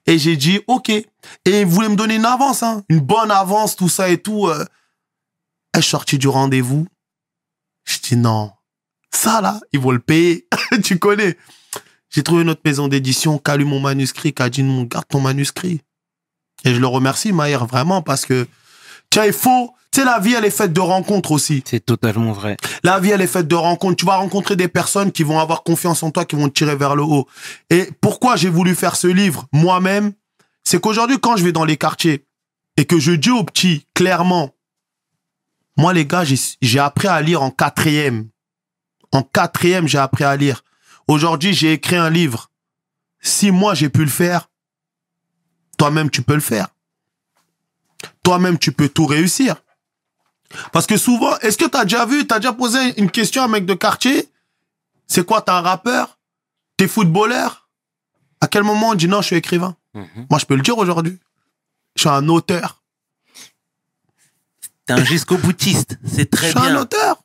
Et 0.05 0.17
j'ai 0.17 0.37
dit, 0.37 0.61
ok. 0.67 0.89
Et 0.89 1.05
ils 1.45 1.65
voulaient 1.65 1.89
me 1.89 1.95
donner 1.95 2.15
une 2.15 2.25
avance, 2.25 2.63
hein, 2.63 2.83
une 2.89 2.99
bonne 2.99 3.31
avance, 3.31 3.75
tout 3.75 3.89
ça 3.89 4.09
et 4.09 4.17
tout. 4.17 4.49
Et 4.49 4.55
je 5.75 5.81
suis 5.81 5.91
sorti 5.91 6.17
du 6.17 6.27
rendez-vous? 6.27 6.87
Je 7.83 7.99
dis, 7.99 8.15
non, 8.15 8.51
ça 9.13 9.41
là, 9.41 9.59
ils 9.71 9.79
vont 9.79 9.91
le 9.91 9.99
payer. 9.99 10.47
tu 10.83 10.99
connais. 10.99 11.37
J'ai 12.09 12.23
trouvé 12.23 12.43
une 12.43 12.49
autre 12.49 12.61
maison 12.63 12.87
d'édition 12.87 13.37
qui 13.37 13.51
a 13.51 13.57
lu 13.57 13.65
mon 13.65 13.79
manuscrit, 13.79 14.33
qui 14.33 14.41
a 14.41 14.49
dit, 14.49 14.63
non, 14.63 14.83
garde 14.83 15.07
ton 15.07 15.19
manuscrit. 15.19 15.81
Et 16.63 16.73
je 16.73 16.79
le 16.79 16.87
remercie, 16.87 17.31
Maïr, 17.31 17.65
vraiment, 17.65 18.01
parce 18.01 18.25
que, 18.25 18.47
tiens, 19.09 19.25
il 19.25 19.33
faut, 19.33 19.73
tu 19.91 19.99
sais, 19.99 20.05
la 20.05 20.19
vie, 20.19 20.33
elle 20.33 20.45
est 20.45 20.49
faite 20.51 20.73
de 20.73 20.79
rencontres 20.81 21.31
aussi. 21.31 21.63
C'est 21.65 21.85
totalement 21.85 22.31
vrai. 22.33 22.57
La 22.83 22.99
vie, 22.99 23.11
elle 23.11 23.21
est 23.21 23.27
faite 23.27 23.47
de 23.47 23.55
rencontres. 23.55 23.95
Tu 23.97 24.05
vas 24.05 24.17
rencontrer 24.17 24.55
des 24.55 24.67
personnes 24.67 25.11
qui 25.11 25.23
vont 25.23 25.39
avoir 25.39 25.63
confiance 25.63 26.03
en 26.03 26.11
toi, 26.11 26.25
qui 26.25 26.35
vont 26.35 26.49
te 26.49 26.53
tirer 26.53 26.75
vers 26.75 26.95
le 26.95 27.03
haut. 27.03 27.27
Et 27.69 27.89
pourquoi 28.01 28.35
j'ai 28.35 28.49
voulu 28.49 28.75
faire 28.75 28.95
ce 28.95 29.07
livre 29.07 29.45
moi-même, 29.51 30.13
c'est 30.63 30.79
qu'aujourd'hui, 30.81 31.19
quand 31.19 31.37
je 31.37 31.43
vais 31.43 31.51
dans 31.51 31.65
les 31.65 31.77
quartiers 31.77 32.25
et 32.75 32.85
que 32.85 32.99
je 32.99 33.11
dis 33.13 33.31
aux 33.31 33.43
petits 33.43 33.87
clairement, 33.93 34.51
moi, 35.77 35.93
les 35.93 36.05
gars, 36.05 36.23
j'ai- 36.23 36.57
j'ai 36.61 36.79
appris 36.79 37.07
à 37.07 37.21
lire 37.21 37.41
en 37.43 37.51
quatrième. 37.51 38.27
En 39.11 39.21
quatrième, 39.23 39.87
j'ai 39.87 39.97
appris 39.99 40.23
à 40.25 40.35
lire. 40.35 40.63
Aujourd'hui, 41.07 41.53
j'ai 41.53 41.71
écrit 41.73 41.95
un 41.95 42.09
livre. 42.09 42.49
Si 43.21 43.51
moi, 43.51 43.73
j'ai 43.73 43.89
pu 43.89 44.01
le 44.03 44.09
faire, 44.09 44.49
toi-même, 45.77 46.09
tu 46.09 46.21
peux 46.21 46.33
le 46.33 46.39
faire. 46.41 46.67
Toi-même, 48.27 48.59
tu 48.59 48.73
peux 48.73 48.89
tout 48.89 49.05
réussir. 49.05 49.55
Parce 50.73 50.85
que 50.85 50.97
souvent, 50.97 51.37
est-ce 51.39 51.57
que 51.57 51.63
t'as 51.63 51.85
déjà 51.85 52.05
vu, 52.05 52.27
t'as 52.27 52.39
déjà 52.39 52.51
posé 52.51 52.99
une 52.99 53.09
question 53.09 53.41
à 53.41 53.45
un 53.45 53.47
mec 53.47 53.65
de 53.65 53.73
quartier? 53.73 54.27
C'est 55.07 55.25
quoi, 55.25 55.41
t'es 55.41 55.51
un 55.51 55.61
rappeur? 55.61 56.19
T'es 56.75 56.89
footballeur? 56.89 57.69
À 58.41 58.49
quel 58.49 58.63
moment 58.63 58.89
on 58.89 58.95
dit 58.95 59.07
non, 59.07 59.21
je 59.21 59.27
suis 59.27 59.37
écrivain? 59.37 59.77
Mhm. 59.93 60.27
Moi, 60.29 60.39
je 60.39 60.45
peux 60.45 60.55
le 60.57 60.61
dire 60.61 60.77
aujourd'hui. 60.77 61.17
Je 61.95 62.01
suis 62.01 62.09
un 62.09 62.27
auteur. 62.27 62.83
T'es 64.85 64.91
un 64.93 65.05
jusqu'au 65.05 65.37
boutiste. 65.37 65.97
C'est 66.05 66.23
Je 66.23 66.37
très 66.37 66.49
suis 66.49 66.59
un 66.59 66.63
bien. 66.63 66.81
auteur. 66.81 67.23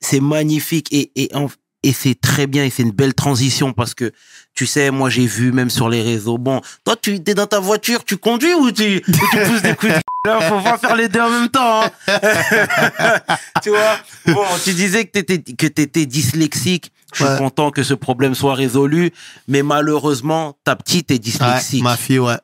C'est 0.00 0.20
magnifique 0.20 0.88
et, 0.94 1.12
et, 1.14 1.34
en- 1.36 1.50
et 1.82 1.92
c'est 1.92 2.14
très 2.20 2.46
bien 2.46 2.64
et 2.64 2.70
c'est 2.70 2.82
une 2.82 2.90
belle 2.90 3.14
transition 3.14 3.72
parce 3.72 3.94
que 3.94 4.12
tu 4.54 4.66
sais, 4.66 4.90
moi 4.90 5.08
j'ai 5.10 5.26
vu 5.26 5.52
même 5.52 5.70
sur 5.70 5.88
les 5.88 6.02
réseaux. 6.02 6.36
Bon, 6.38 6.60
toi 6.84 6.96
tu 7.00 7.14
es 7.14 7.34
dans 7.34 7.46
ta 7.46 7.60
voiture, 7.60 8.04
tu 8.04 8.16
conduis 8.16 8.52
ou 8.54 8.70
tu, 8.72 9.02
ou 9.06 9.12
tu 9.12 9.38
pousses 9.46 9.62
des 9.62 9.74
coups 9.74 9.92
de 9.92 9.98
Là, 10.26 10.38
faut 10.42 10.60
pas 10.60 10.76
faire 10.76 10.96
les 10.96 11.08
deux 11.08 11.20
en 11.20 11.30
même 11.30 11.48
temps. 11.48 11.82
hein. 11.82 11.90
tu 13.62 13.70
vois? 13.70 13.98
Bon, 14.26 14.44
tu 14.62 14.74
disais 14.74 15.06
que 15.06 15.12
t'étais 15.12 15.38
que 15.54 15.66
t'étais 15.66 16.04
dyslexique. 16.06 16.92
Je 17.12 17.24
suis 17.24 17.24
Ouais. 17.24 17.38
content 17.38 17.70
que 17.70 17.82
ce 17.82 17.94
problème 17.94 18.34
soit 18.34 18.54
résolu, 18.54 19.12
mais 19.48 19.62
malheureusement 19.62 20.56
ta 20.62 20.76
petite 20.76 21.10
est 21.10 21.14
Ouais, 21.14 21.18
dyslexique. 21.20 21.82
ma 21.82 21.96
fille, 21.96 22.18
ouais. 22.20 22.36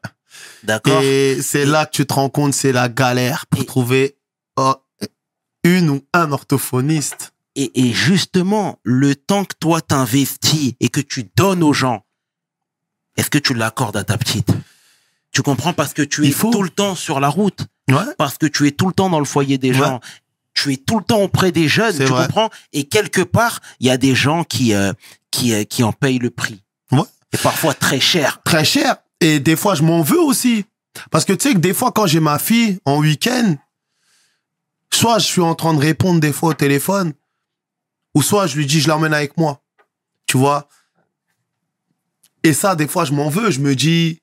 D'accord 0.64 1.02
Et 1.02 1.38
c'est 1.42 1.66
là 1.66 1.84
que 1.86 1.90
tu 1.92 2.06
te 2.06 2.14
rends 2.14 2.30
compte, 2.30 2.54
c'est 2.54 2.72
la 2.72 2.88
galère 2.88 3.44
pour 3.46 3.60
Et- 3.62 3.66
trouver 3.66 4.16
oh, 4.56 4.74
une 5.62 5.90
ou 5.90 6.00
un 6.14 6.32
orthophoniste. 6.32 7.32
Et, 7.56 7.88
et 7.88 7.92
justement, 7.92 8.78
le 8.84 9.16
temps 9.16 9.44
que 9.44 9.54
toi 9.58 9.80
t'investis 9.80 10.74
et 10.78 10.88
que 10.90 11.00
tu 11.00 11.28
donnes 11.36 11.62
aux 11.62 11.72
gens, 11.72 12.04
est-ce 13.16 13.30
que 13.30 13.38
tu 13.38 13.54
l'accordes 13.54 13.96
à 13.96 14.04
ta 14.04 14.18
petite? 14.18 14.50
Tu 15.32 15.42
comprends? 15.42 15.72
Parce 15.72 15.94
que 15.94 16.02
tu 16.02 16.26
es 16.26 16.30
faut. 16.30 16.50
tout 16.50 16.62
le 16.62 16.68
temps 16.70 16.94
sur 16.94 17.18
la 17.18 17.28
route, 17.28 17.66
Ouais. 17.90 18.04
parce 18.18 18.36
que 18.38 18.46
tu 18.46 18.66
es 18.66 18.72
tout 18.72 18.86
le 18.86 18.92
temps 18.92 19.08
dans 19.10 19.18
le 19.18 19.24
foyer 19.24 19.56
des 19.58 19.70
Ouais. 19.70 19.78
gens, 19.78 20.00
tu 20.54 20.72
es 20.72 20.76
tout 20.76 20.98
le 20.98 21.04
temps 21.04 21.20
auprès 21.22 21.50
des 21.50 21.66
jeunes, 21.68 21.96
tu 21.96 22.04
vrai. 22.04 22.26
comprends? 22.26 22.50
Et 22.72 22.84
quelque 22.84 23.22
part, 23.22 23.60
il 23.80 23.86
y 23.86 23.90
a 23.90 23.96
des 23.96 24.14
gens 24.14 24.44
qui 24.44 24.74
euh, 24.74 24.92
qui 25.30 25.52
euh, 25.54 25.64
qui 25.64 25.82
en 25.82 25.92
payent 25.92 26.18
le 26.18 26.30
prix. 26.30 26.62
Ouais. 26.92 27.02
Et 27.32 27.38
parfois 27.38 27.72
très 27.74 28.00
cher. 28.00 28.40
Très 28.44 28.64
cher. 28.64 28.96
Et 29.20 29.40
des 29.40 29.56
fois, 29.56 29.74
je 29.74 29.82
m'en 29.82 30.02
veux 30.02 30.20
aussi. 30.20 30.64
Parce 31.10 31.24
que 31.24 31.32
tu 31.32 31.48
sais 31.48 31.54
que 31.54 31.58
des 31.58 31.74
fois, 31.74 31.90
quand 31.92 32.06
j'ai 32.06 32.20
ma 32.20 32.38
fille 32.38 32.78
en 32.84 32.98
week-end, 32.98 33.56
soit 34.92 35.18
je 35.18 35.24
suis 35.26 35.40
en 35.42 35.54
train 35.54 35.74
de 35.74 35.80
répondre 35.80 36.20
des 36.20 36.32
fois 36.32 36.50
au 36.50 36.54
téléphone, 36.54 37.12
ou 38.16 38.22
soit 38.22 38.46
je 38.46 38.56
lui 38.56 38.64
dis, 38.64 38.80
je 38.80 38.88
l'emmène 38.88 39.12
avec 39.12 39.36
moi. 39.36 39.60
Tu 40.26 40.38
vois? 40.38 40.70
Et 42.42 42.54
ça, 42.54 42.74
des 42.74 42.88
fois, 42.88 43.04
je 43.04 43.12
m'en 43.12 43.28
veux. 43.28 43.50
Je 43.50 43.60
me 43.60 43.76
dis, 43.76 44.22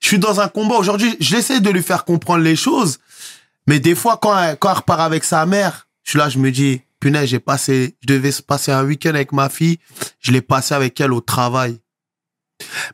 je 0.00 0.08
suis 0.08 0.18
dans 0.18 0.40
un 0.40 0.48
combat. 0.48 0.76
Aujourd'hui, 0.76 1.14
j'essaie 1.20 1.60
de 1.60 1.68
lui 1.68 1.82
faire 1.82 2.06
comprendre 2.06 2.42
les 2.42 2.56
choses. 2.56 3.00
Mais 3.66 3.80
des 3.80 3.94
fois, 3.94 4.16
quand 4.16 4.36
elle, 4.38 4.56
quand 4.56 4.70
elle 4.70 4.78
repart 4.78 5.00
avec 5.00 5.24
sa 5.24 5.44
mère, 5.44 5.88
je 6.04 6.12
suis 6.12 6.18
là, 6.18 6.30
je 6.30 6.38
me 6.38 6.50
dis, 6.50 6.80
punaise, 7.00 7.28
j'ai 7.28 7.38
passé, 7.38 7.98
je 8.00 8.06
devais 8.06 8.32
se 8.32 8.40
passer 8.40 8.72
un 8.72 8.82
week-end 8.82 9.10
avec 9.10 9.32
ma 9.32 9.50
fille. 9.50 9.78
Je 10.20 10.32
l'ai 10.32 10.40
passé 10.40 10.72
avec 10.72 10.98
elle 10.98 11.12
au 11.12 11.20
travail. 11.20 11.78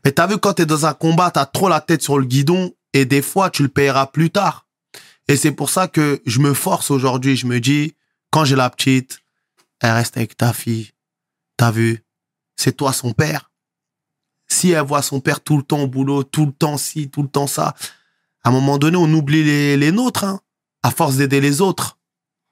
Mais 0.05 0.11
t'as 0.11 0.27
vu, 0.27 0.39
quand 0.39 0.55
t'es 0.55 0.67
dans 0.67 0.85
un 0.85 0.95
combat, 0.95 1.31
t'as 1.31 1.47
trop 1.47 1.69
la 1.69 1.81
tête 1.81 2.03
sur 2.03 2.19
le 2.19 2.25
guidon 2.25 2.75
et 2.93 3.05
des 3.05 3.23
fois, 3.23 3.51
tu 3.51 3.63
le 3.63 3.69
payeras 3.69 4.09
plus 4.09 4.31
tard. 4.31 4.67
Et 5.29 5.37
c'est 5.37 5.53
pour 5.53 5.71
ça 5.71 5.87
que 5.87 6.21
je 6.27 6.41
me 6.41 6.55
force 6.55 6.91
aujourd'hui. 6.91 7.37
Je 7.37 7.47
me 7.47 7.61
dis, 7.61 7.95
quand 8.33 8.45
j'ai 8.45 8.57
la 8.57 8.69
petite, 8.69 9.21
elle 9.85 9.93
reste 9.93 10.17
avec 10.17 10.37
ta 10.37 10.53
fille. 10.55 10.91
T'as 11.59 11.71
vu? 11.71 12.03
C'est 12.57 12.77
toi 12.77 12.93
son 12.93 13.13
père. 13.13 13.51
Si 14.49 14.71
elle 14.71 14.85
voit 14.85 15.03
son 15.03 15.21
père 15.21 15.41
tout 15.43 15.57
le 15.57 15.63
temps 15.63 15.81
au 15.83 15.87
boulot, 15.87 16.23
tout 16.23 16.47
le 16.47 16.53
temps 16.53 16.79
ci, 16.79 17.11
tout 17.11 17.23
le 17.23 17.29
temps 17.29 17.47
ça, 17.47 17.75
à 18.43 18.49
un 18.49 18.53
moment 18.53 18.79
donné, 18.79 18.97
on 18.97 19.13
oublie 19.13 19.43
les, 19.45 19.77
les 19.77 19.93
nôtres, 19.93 20.25
hein, 20.25 20.41
à 20.83 20.91
force 20.91 21.17
d'aider 21.17 21.41
les 21.41 21.61
autres. 21.61 21.99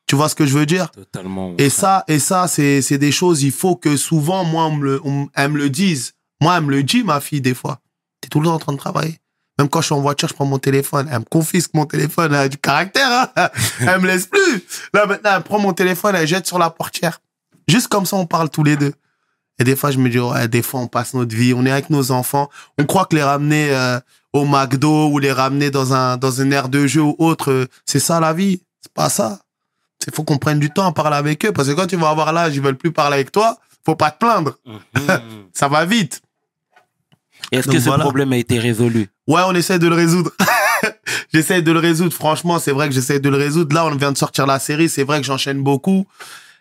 Tu 0.06 0.14
vois 0.16 0.28
ce 0.28 0.34
que 0.34 0.44
je 0.44 0.58
veux 0.58 0.66
dire? 0.66 0.90
Totalement. 0.90 1.54
Et 1.58 1.70
ça, 1.70 2.04
et 2.08 2.18
ça, 2.18 2.48
c'est, 2.48 2.82
c'est 2.82 2.98
des 2.98 3.12
choses, 3.12 3.42
il 3.42 3.52
faut 3.52 3.76
que 3.76 3.96
souvent, 3.96 4.44
moi, 4.44 4.66
on 4.66 4.76
me 4.76 4.84
le, 4.84 5.00
on- 5.04 5.28
elle 5.34 5.52
me 5.52 5.58
le 5.58 5.70
dise. 5.70 6.12
Moi, 6.40 6.56
elle 6.58 6.64
me 6.64 6.70
le 6.70 6.82
dit, 6.82 7.02
ma 7.02 7.20
fille, 7.20 7.40
des 7.40 7.54
fois. 7.54 7.80
T'es 8.20 8.28
tout 8.28 8.40
le 8.40 8.46
temps 8.46 8.54
en 8.54 8.58
train 8.58 8.72
de 8.72 8.78
travailler. 8.78 9.18
Même 9.62 9.68
quand 9.68 9.80
je 9.80 9.86
suis 9.86 9.94
en 9.94 10.00
voiture, 10.00 10.26
je 10.26 10.34
prends 10.34 10.44
mon 10.44 10.58
téléphone. 10.58 11.08
Elle 11.08 11.20
me 11.20 11.24
confisque 11.24 11.72
mon 11.72 11.86
téléphone. 11.86 12.32
Elle 12.34 12.40
a 12.40 12.48
du 12.48 12.58
caractère, 12.58 13.30
hein. 13.36 13.48
Elle 13.80 14.00
me 14.00 14.08
laisse 14.08 14.26
plus. 14.26 14.64
Là, 14.92 15.06
maintenant, 15.06 15.30
elle 15.36 15.42
prend 15.44 15.60
mon 15.60 15.72
téléphone, 15.72 16.16
elle 16.16 16.26
jette 16.26 16.48
sur 16.48 16.58
la 16.58 16.68
portière. 16.68 17.20
Juste 17.68 17.86
comme 17.86 18.04
ça, 18.04 18.16
on 18.16 18.26
parle 18.26 18.50
tous 18.50 18.64
les 18.64 18.76
deux. 18.76 18.92
Et 19.60 19.64
des 19.64 19.76
fois, 19.76 19.92
je 19.92 19.98
me 19.98 20.08
dis, 20.08 20.18
ouais, 20.18 20.48
des 20.48 20.62
fois, 20.62 20.80
on 20.80 20.88
passe 20.88 21.14
notre 21.14 21.32
vie, 21.36 21.54
on 21.54 21.64
est 21.64 21.70
avec 21.70 21.90
nos 21.90 22.10
enfants. 22.10 22.50
On 22.76 22.84
croit 22.86 23.04
que 23.04 23.14
les 23.14 23.22
ramener 23.22 23.70
euh, 23.70 24.00
au 24.32 24.44
McDo 24.46 25.10
ou 25.10 25.20
les 25.20 25.30
ramener 25.30 25.70
dans 25.70 25.94
un, 25.94 26.16
dans 26.16 26.32
une 26.32 26.52
aire 26.52 26.68
de 26.68 26.88
jeu 26.88 27.02
ou 27.02 27.14
autre, 27.20 27.52
euh, 27.52 27.66
c'est 27.86 28.00
ça 28.00 28.18
la 28.18 28.32
vie. 28.32 28.62
C'est 28.80 28.92
pas 28.92 29.10
ça. 29.10 29.38
Il 30.08 30.12
faut 30.12 30.24
qu'on 30.24 30.38
prenne 30.38 30.58
du 30.58 30.70
temps 30.70 30.88
à 30.88 30.92
parler 30.92 31.16
avec 31.16 31.46
eux. 31.46 31.52
Parce 31.52 31.68
que 31.68 31.74
quand 31.74 31.86
tu 31.86 31.94
vas 31.94 32.08
avoir 32.08 32.32
l'âge, 32.32 32.56
ils 32.56 32.62
veulent 32.62 32.76
plus 32.76 32.90
parler 32.90 33.14
avec 33.14 33.30
toi, 33.30 33.58
faut 33.86 33.94
pas 33.94 34.10
te 34.10 34.18
plaindre. 34.18 34.58
Mhm. 34.66 35.20
Ça 35.52 35.68
va 35.68 35.84
vite. 35.84 36.20
Est-ce 37.52 37.68
que 37.68 37.78
ce 37.78 37.84
voilà. 37.84 38.04
problème 38.04 38.32
a 38.32 38.38
été 38.38 38.58
résolu? 38.58 39.08
Ouais, 39.28 39.42
on 39.46 39.54
essaie 39.54 39.78
de 39.78 39.86
le 39.86 39.94
résoudre. 39.94 40.32
j'essaie 41.32 41.60
de 41.60 41.70
le 41.70 41.78
résoudre. 41.78 42.14
Franchement, 42.14 42.58
c'est 42.58 42.72
vrai 42.72 42.88
que 42.88 42.94
j'essaie 42.94 43.20
de 43.20 43.28
le 43.28 43.36
résoudre. 43.36 43.74
Là, 43.74 43.86
on 43.86 43.94
vient 43.94 44.10
de 44.10 44.16
sortir 44.16 44.46
la 44.46 44.58
série. 44.58 44.88
C'est 44.88 45.04
vrai 45.04 45.20
que 45.20 45.26
j'enchaîne 45.26 45.62
beaucoup. 45.62 46.06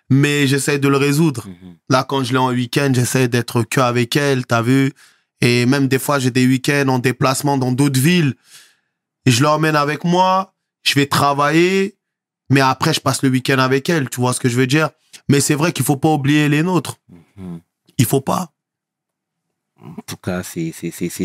Mais 0.10 0.48
j'essaie 0.48 0.80
de 0.80 0.90
le 0.90 0.98
résoudre. 0.98 1.48
Mhm. 1.48 1.76
Là, 1.90 2.04
quand 2.04 2.24
je 2.24 2.34
l'ai 2.34 2.38
en 2.38 2.50
week-end, 2.50 2.92
j'essaie 2.94 3.30
d'être 3.30 3.64
que 3.64 3.80
avec 3.80 4.18
elle, 4.18 4.46
t'as 4.46 4.62
vu? 4.62 4.92
Et 5.40 5.66
même 5.66 5.88
des 5.88 5.98
fois, 5.98 6.20
j'ai 6.20 6.30
des 6.30 6.46
week-ends 6.46 6.90
en 6.90 7.00
déplacement 7.00 7.58
dans 7.58 7.72
d'autres 7.72 8.00
villes. 8.00 8.36
Et 9.26 9.32
je 9.32 9.42
l'emmène 9.42 9.78
avec 9.78 10.04
moi. 10.04 10.54
Je 10.84 10.94
vais 10.96 11.06
travailler. 11.06 11.96
Mais 12.50 12.60
après, 12.60 12.94
je 12.94 13.00
passe 13.00 13.24
le 13.24 13.30
week-end 13.30 13.60
avec 13.60 13.90
elle. 13.90 14.10
Tu 14.10 14.20
vois 14.20 14.34
ce 14.34 14.42
que 14.42 14.50
je 14.50 14.58
veux 14.58 14.68
dire? 14.68 14.90
Mais 15.30 15.40
c'est 15.40 15.56
vrai 15.56 15.72
qu'il 15.72 15.86
faut 15.86 15.96
pas 15.96 16.10
oublier 16.10 16.50
les 16.50 16.64
nôtres. 16.64 16.98
Mhm. 17.38 17.62
Il 17.98 18.06
faut 18.06 18.20
pas. 18.20 18.52
En 19.84 20.02
tout 20.06 20.18
cas, 20.18 20.44
c'est 20.44 20.74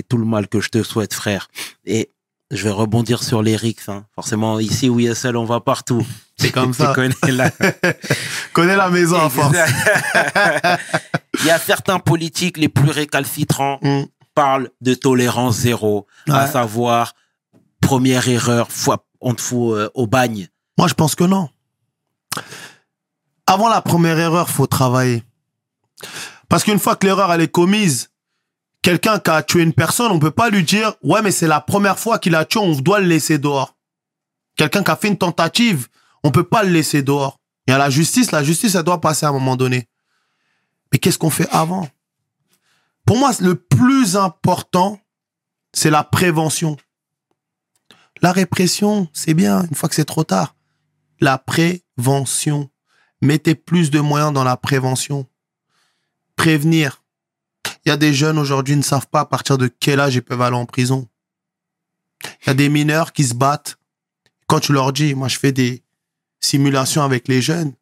tout 0.08 0.16
le 0.18 0.24
mal 0.24 0.48
que 0.48 0.60
je 0.60 0.68
te 0.70 0.82
souhaite, 0.82 1.12
frère. 1.14 1.48
Et 1.84 2.10
je 2.50 2.62
vais 2.64 2.70
rebondir 2.70 3.22
sur 3.22 3.42
les 3.42 3.56
Rix. 3.56 3.76
Hein. 3.88 4.06
Forcément, 4.14 4.58
ici 4.60 4.88
où 4.88 4.98
il 5.00 5.06
y 5.06 5.08
a 5.08 5.14
seul, 5.14 5.36
on 5.36 5.44
va 5.44 5.60
partout. 5.60 6.06
C'est 6.38 6.50
comme 6.52 6.72
ça. 6.72 6.92
connais 6.94 7.14
la- 7.26 7.50
Connais 8.52 8.76
la 8.76 8.88
maison 8.88 9.20
à 9.20 9.28
force. 9.28 9.56
il 11.40 11.46
y 11.46 11.50
a 11.50 11.58
certains 11.58 11.98
politiques 11.98 12.56
les 12.56 12.68
plus 12.68 12.90
récalcitrants 12.90 13.78
Mm. 13.82 14.04
parlent 14.34 14.70
de 14.80 14.94
tolérance 14.94 15.56
zéro, 15.56 16.06
à 16.28 16.46
savoir 16.46 17.14
première 17.80 18.26
erreur, 18.28 18.68
on 19.20 19.34
te 19.34 19.40
fout 19.40 19.74
euh, 19.76 19.90
au 19.94 20.06
bagne. 20.06 20.48
Moi, 20.78 20.88
je 20.88 20.94
pense 20.94 21.14
que 21.14 21.24
non. 21.24 21.48
Avant 23.46 23.68
la 23.68 23.80
première 23.80 24.18
erreur, 24.18 24.48
faut 24.50 24.66
travailler. 24.66 25.22
Parce 26.48 26.64
qu'une 26.64 26.78
fois 26.78 26.96
que 26.96 27.06
l'erreur 27.06 27.32
elle 27.32 27.40
est 27.40 27.48
commise, 27.48 28.10
quelqu'un 28.86 29.18
qui 29.18 29.30
a 29.30 29.42
tué 29.42 29.64
une 29.64 29.72
personne, 29.72 30.12
on 30.12 30.20
peut 30.20 30.30
pas 30.30 30.48
lui 30.48 30.62
dire 30.62 30.94
ouais 31.02 31.20
mais 31.20 31.32
c'est 31.32 31.48
la 31.48 31.60
première 31.60 31.98
fois 31.98 32.20
qu'il 32.20 32.36
a 32.36 32.44
tué, 32.44 32.60
on 32.60 32.72
doit 32.72 33.00
le 33.00 33.08
laisser 33.08 33.36
dehors. 33.36 33.76
Quelqu'un 34.54 34.84
qui 34.84 34.90
a 34.92 34.96
fait 34.96 35.08
une 35.08 35.18
tentative, 35.18 35.88
on 36.22 36.30
peut 36.30 36.44
pas 36.44 36.62
le 36.62 36.70
laisser 36.70 37.02
dehors. 37.02 37.40
Il 37.66 37.72
y 37.72 37.74
a 37.74 37.78
la 37.78 37.90
justice, 37.90 38.30
la 38.30 38.44
justice 38.44 38.76
elle 38.76 38.84
doit 38.84 39.00
passer 39.00 39.26
à 39.26 39.30
un 39.30 39.32
moment 39.32 39.56
donné. 39.56 39.88
Mais 40.92 41.00
qu'est-ce 41.00 41.18
qu'on 41.18 41.30
fait 41.30 41.48
avant? 41.50 41.88
Pour 43.04 43.18
moi, 43.18 43.32
le 43.40 43.56
plus 43.56 44.16
important, 44.16 45.00
c'est 45.72 45.90
la 45.90 46.04
prévention. 46.04 46.76
La 48.22 48.30
répression, 48.30 49.08
c'est 49.12 49.34
bien, 49.34 49.64
une 49.68 49.74
fois 49.74 49.88
que 49.88 49.96
c'est 49.96 50.04
trop 50.04 50.22
tard. 50.22 50.54
La 51.18 51.38
prévention. 51.38 52.70
Mettez 53.20 53.56
plus 53.56 53.90
de 53.90 53.98
moyens 53.98 54.32
dans 54.32 54.44
la 54.44 54.56
prévention. 54.56 55.26
Prévenir. 56.36 57.02
Il 57.86 57.90
y 57.90 57.92
a 57.92 57.96
des 57.96 58.12
jeunes 58.12 58.36
aujourd'hui 58.36 58.74
qui 58.74 58.78
ne 58.78 58.82
savent 58.82 59.06
pas 59.06 59.20
à 59.20 59.24
partir 59.24 59.58
de 59.58 59.68
quel 59.68 60.00
âge 60.00 60.16
ils 60.16 60.22
peuvent 60.22 60.42
aller 60.42 60.56
en 60.56 60.66
prison. 60.66 61.08
Il 62.42 62.48
y 62.48 62.50
a 62.50 62.54
des 62.54 62.68
mineurs 62.68 63.12
qui 63.12 63.22
se 63.22 63.34
battent. 63.34 63.78
Quand 64.48 64.58
tu 64.58 64.72
leur 64.72 64.92
dis, 64.92 65.14
moi 65.14 65.28
je 65.28 65.38
fais 65.38 65.52
des 65.52 65.84
simulations 66.40 67.02
avec 67.02 67.28
les 67.28 67.40
jeunes. 67.40 67.74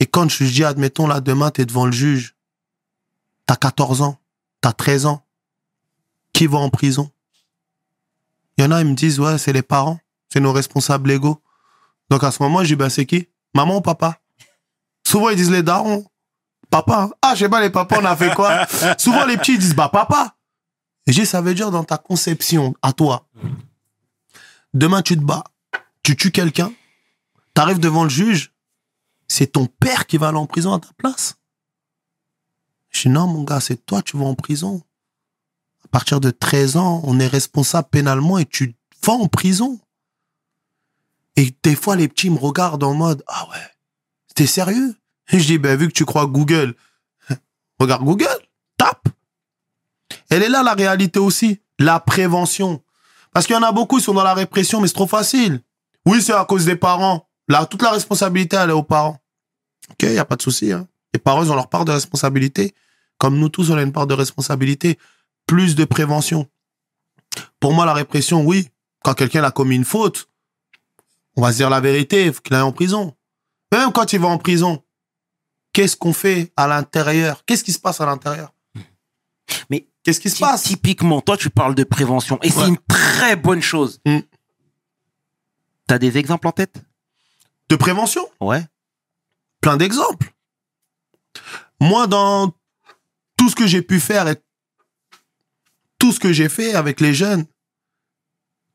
Et 0.00 0.06
quand 0.06 0.28
je 0.28 0.42
dis, 0.42 0.64
admettons 0.64 1.06
là, 1.06 1.20
demain 1.20 1.52
tu 1.52 1.60
es 1.60 1.64
devant 1.64 1.86
le 1.86 1.92
juge, 1.92 2.34
t'as 3.46 3.54
14 3.54 4.02
ans, 4.02 4.18
t'as 4.60 4.72
13 4.72 5.06
ans, 5.06 5.24
qui 6.32 6.48
va 6.48 6.58
en 6.58 6.70
prison? 6.70 7.08
Il 8.58 8.64
y 8.64 8.66
en 8.66 8.72
a, 8.72 8.80
ils 8.80 8.86
me 8.86 8.94
disent, 8.94 9.20
ouais, 9.20 9.38
c'est 9.38 9.52
les 9.52 9.62
parents, 9.62 10.00
c'est 10.28 10.40
nos 10.40 10.52
responsables 10.52 11.08
légaux. 11.08 11.40
Donc 12.10 12.24
à 12.24 12.32
ce 12.32 12.42
moment, 12.42 12.64
je 12.64 12.68
dis, 12.68 12.76
ben 12.76 12.88
c'est 12.88 13.06
qui? 13.06 13.28
Maman 13.54 13.76
ou 13.76 13.80
papa? 13.80 14.20
Souvent, 15.06 15.28
ils 15.28 15.36
disent 15.36 15.52
les 15.52 15.62
darons. 15.62 16.09
Papa. 16.70 17.10
Ah, 17.20 17.34
je 17.34 17.40
sais 17.40 17.48
pas, 17.48 17.60
les 17.60 17.70
papas, 17.70 18.00
on 18.00 18.04
a 18.04 18.16
fait 18.16 18.34
quoi? 18.34 18.66
Souvent, 18.98 19.26
les 19.26 19.36
petits, 19.36 19.58
disent, 19.58 19.74
bah 19.74 19.88
papa. 19.92 20.36
J'ai, 21.06 21.24
ça 21.24 21.40
veut 21.40 21.54
dire 21.54 21.70
dans 21.70 21.84
ta 21.84 21.98
conception, 21.98 22.74
à 22.82 22.92
toi. 22.92 23.26
Demain, 24.72 25.02
tu 25.02 25.16
te 25.16 25.22
bats, 25.22 25.44
tu 26.02 26.14
tues 26.16 26.30
quelqu'un, 26.30 26.72
t'arrives 27.54 27.80
devant 27.80 28.04
le 28.04 28.10
juge, 28.10 28.52
c'est 29.26 29.48
ton 29.52 29.66
père 29.66 30.06
qui 30.06 30.16
va 30.16 30.28
aller 30.28 30.38
en 30.38 30.46
prison 30.46 30.72
à 30.72 30.78
ta 30.78 30.92
place. 30.96 31.36
Je 32.90 33.02
dis, 33.02 33.08
non, 33.08 33.26
mon 33.26 33.42
gars, 33.42 33.60
c'est 33.60 33.84
toi, 33.84 34.02
tu 34.02 34.16
vas 34.16 34.26
en 34.26 34.34
prison. 34.34 34.82
À 35.84 35.88
partir 35.88 36.20
de 36.20 36.30
13 36.30 36.76
ans, 36.76 37.00
on 37.04 37.18
est 37.18 37.26
responsable 37.26 37.88
pénalement 37.90 38.38
et 38.38 38.46
tu 38.46 38.76
vas 39.04 39.14
en 39.14 39.26
prison. 39.26 39.80
Et 41.34 41.52
des 41.62 41.74
fois, 41.74 41.96
les 41.96 42.06
petits 42.06 42.30
me 42.30 42.38
regardent 42.38 42.84
en 42.84 42.94
mode, 42.94 43.24
ah 43.26 43.48
ouais, 43.50 43.70
t'es 44.34 44.46
sérieux? 44.46 44.99
Je 45.32 45.44
dis, 45.44 45.58
ben, 45.58 45.76
vu 45.76 45.88
que 45.88 45.92
tu 45.92 46.04
crois 46.04 46.26
Google, 46.26 46.74
regarde 47.78 48.04
Google, 48.04 48.26
tape. 48.76 49.08
Elle 50.28 50.42
est 50.42 50.48
là, 50.48 50.62
la 50.62 50.74
réalité 50.74 51.18
aussi. 51.18 51.60
La 51.78 51.98
prévention. 52.00 52.82
Parce 53.32 53.46
qu'il 53.46 53.54
y 53.54 53.58
en 53.58 53.62
a 53.62 53.72
beaucoup, 53.72 53.98
ils 53.98 54.02
sont 54.02 54.12
dans 54.12 54.22
la 54.22 54.34
répression, 54.34 54.80
mais 54.80 54.88
c'est 54.88 54.94
trop 54.94 55.06
facile. 55.06 55.62
Oui, 56.04 56.20
c'est 56.20 56.32
à 56.32 56.44
cause 56.44 56.64
des 56.64 56.76
parents. 56.76 57.28
Là, 57.48 57.64
toute 57.66 57.82
la 57.82 57.90
responsabilité, 57.90 58.56
elle 58.56 58.70
est 58.70 58.74
aux 58.74 58.82
parents. 58.82 59.18
Ok, 59.90 60.02
y 60.02 60.18
a 60.18 60.24
pas 60.24 60.36
de 60.36 60.42
souci. 60.42 60.72
Hein. 60.72 60.86
Les 61.14 61.20
parents, 61.20 61.42
ils 61.42 61.50
ont 61.50 61.54
leur 61.54 61.68
part 61.68 61.84
de 61.84 61.92
responsabilité. 61.92 62.74
Comme 63.18 63.38
nous 63.38 63.48
tous, 63.48 63.70
on 63.70 63.76
a 63.76 63.82
une 63.82 63.92
part 63.92 64.06
de 64.06 64.14
responsabilité. 64.14 64.98
Plus 65.46 65.74
de 65.74 65.84
prévention. 65.84 66.48
Pour 67.58 67.72
moi, 67.72 67.86
la 67.86 67.94
répression, 67.94 68.42
oui. 68.42 68.68
Quand 69.02 69.14
quelqu'un 69.14 69.42
a 69.42 69.50
commis 69.50 69.76
une 69.76 69.84
faute, 69.84 70.28
on 71.36 71.42
va 71.42 71.52
se 71.52 71.58
dire 71.58 71.70
la 71.70 71.80
vérité, 71.80 72.26
il 72.26 72.32
faut 72.32 72.40
qu'il 72.40 72.54
aille 72.54 72.62
en 72.62 72.72
prison. 72.72 73.14
Même 73.72 73.92
quand 73.92 74.12
il 74.12 74.20
va 74.20 74.28
en 74.28 74.38
prison, 74.38 74.82
qu'est-ce 75.80 75.96
qu'on 75.96 76.12
fait 76.12 76.52
à 76.58 76.66
l'intérieur? 76.66 77.42
Qu'est-ce 77.46 77.64
qui 77.64 77.72
se 77.72 77.78
passe 77.78 78.02
à 78.02 78.06
l'intérieur? 78.06 78.52
Mais 79.70 79.86
Qu'est-ce 80.02 80.20
qui 80.20 80.28
se 80.28 80.38
passe? 80.38 80.64
typiquement, 80.64 81.22
toi, 81.22 81.38
tu 81.38 81.48
parles 81.48 81.74
de 81.74 81.84
prévention 81.84 82.38
et 82.42 82.50
c'est 82.50 82.68
une 82.68 82.76
très 82.86 83.34
bonne 83.34 83.62
chose. 83.62 83.98
Mm. 84.04 84.18
T'as 85.86 85.98
des 85.98 86.18
exemples 86.18 86.48
en 86.48 86.52
tête? 86.52 86.82
De 87.70 87.76
prévention? 87.76 88.26
Ouais. 88.40 88.62
plein 89.62 89.78
d'exemples. 89.78 90.34
Moi, 91.80 92.06
dans 92.06 92.52
tout 93.38 93.48
ce 93.48 93.54
que 93.56 93.66
j'ai 93.66 93.80
pu 93.80 94.00
faire 94.00 94.28
et 94.28 94.36
tout 95.98 96.12
ce 96.12 96.20
que 96.20 96.32
j'ai 96.32 96.50
fait 96.50 96.74
avec 96.74 97.00
les 97.00 97.14
jeunes, 97.14 97.46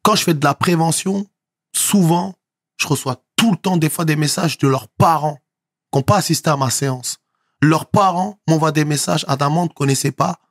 quand 0.01 0.15
je 0.15 0.23
fais 0.23 0.33
de 0.33 0.43
la 0.43 0.55
prévention, 0.55 1.27
souvent, 1.75 2.35
je 2.77 2.87
reçois 2.87 3.23
tout 3.35 3.51
le 3.51 3.57
temps 3.57 3.77
des 3.77 3.89
fois 3.89 4.05
des 4.05 4.15
messages 4.15 4.57
de 4.57 4.67
leurs 4.67 4.87
parents 4.87 5.39
qui 5.95 5.99
n'ont 5.99 6.03
pas 6.03 6.17
assisté 6.17 6.49
à 6.49 6.57
ma 6.57 6.69
séance. 6.69 7.19
Leurs 7.61 7.85
parents 7.85 8.37
m'envoient 8.49 8.73
des 8.73 8.83
messages. 8.83 9.23
Adamant, 9.29 9.61
on 9.61 9.67
ne 9.67 9.69
connaissait 9.69 10.11
pas. 10.11 10.41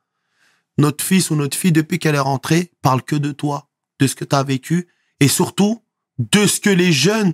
Notre 0.79 1.03
fils 1.03 1.29
ou 1.29 1.35
notre 1.35 1.55
fille, 1.55 1.71
depuis 1.71 1.99
qu'elle 1.99 2.15
est 2.15 2.19
rentrée, 2.19 2.71
parle 2.81 3.03
que 3.03 3.15
de 3.15 3.31
toi, 3.31 3.69
de 3.99 4.07
ce 4.07 4.15
que 4.15 4.25
tu 4.25 4.35
as 4.35 4.41
vécu 4.41 4.87
et 5.19 5.27
surtout 5.27 5.83
de 6.17 6.47
ce 6.47 6.59
que 6.59 6.71
les 6.71 6.91
jeunes, 6.91 7.33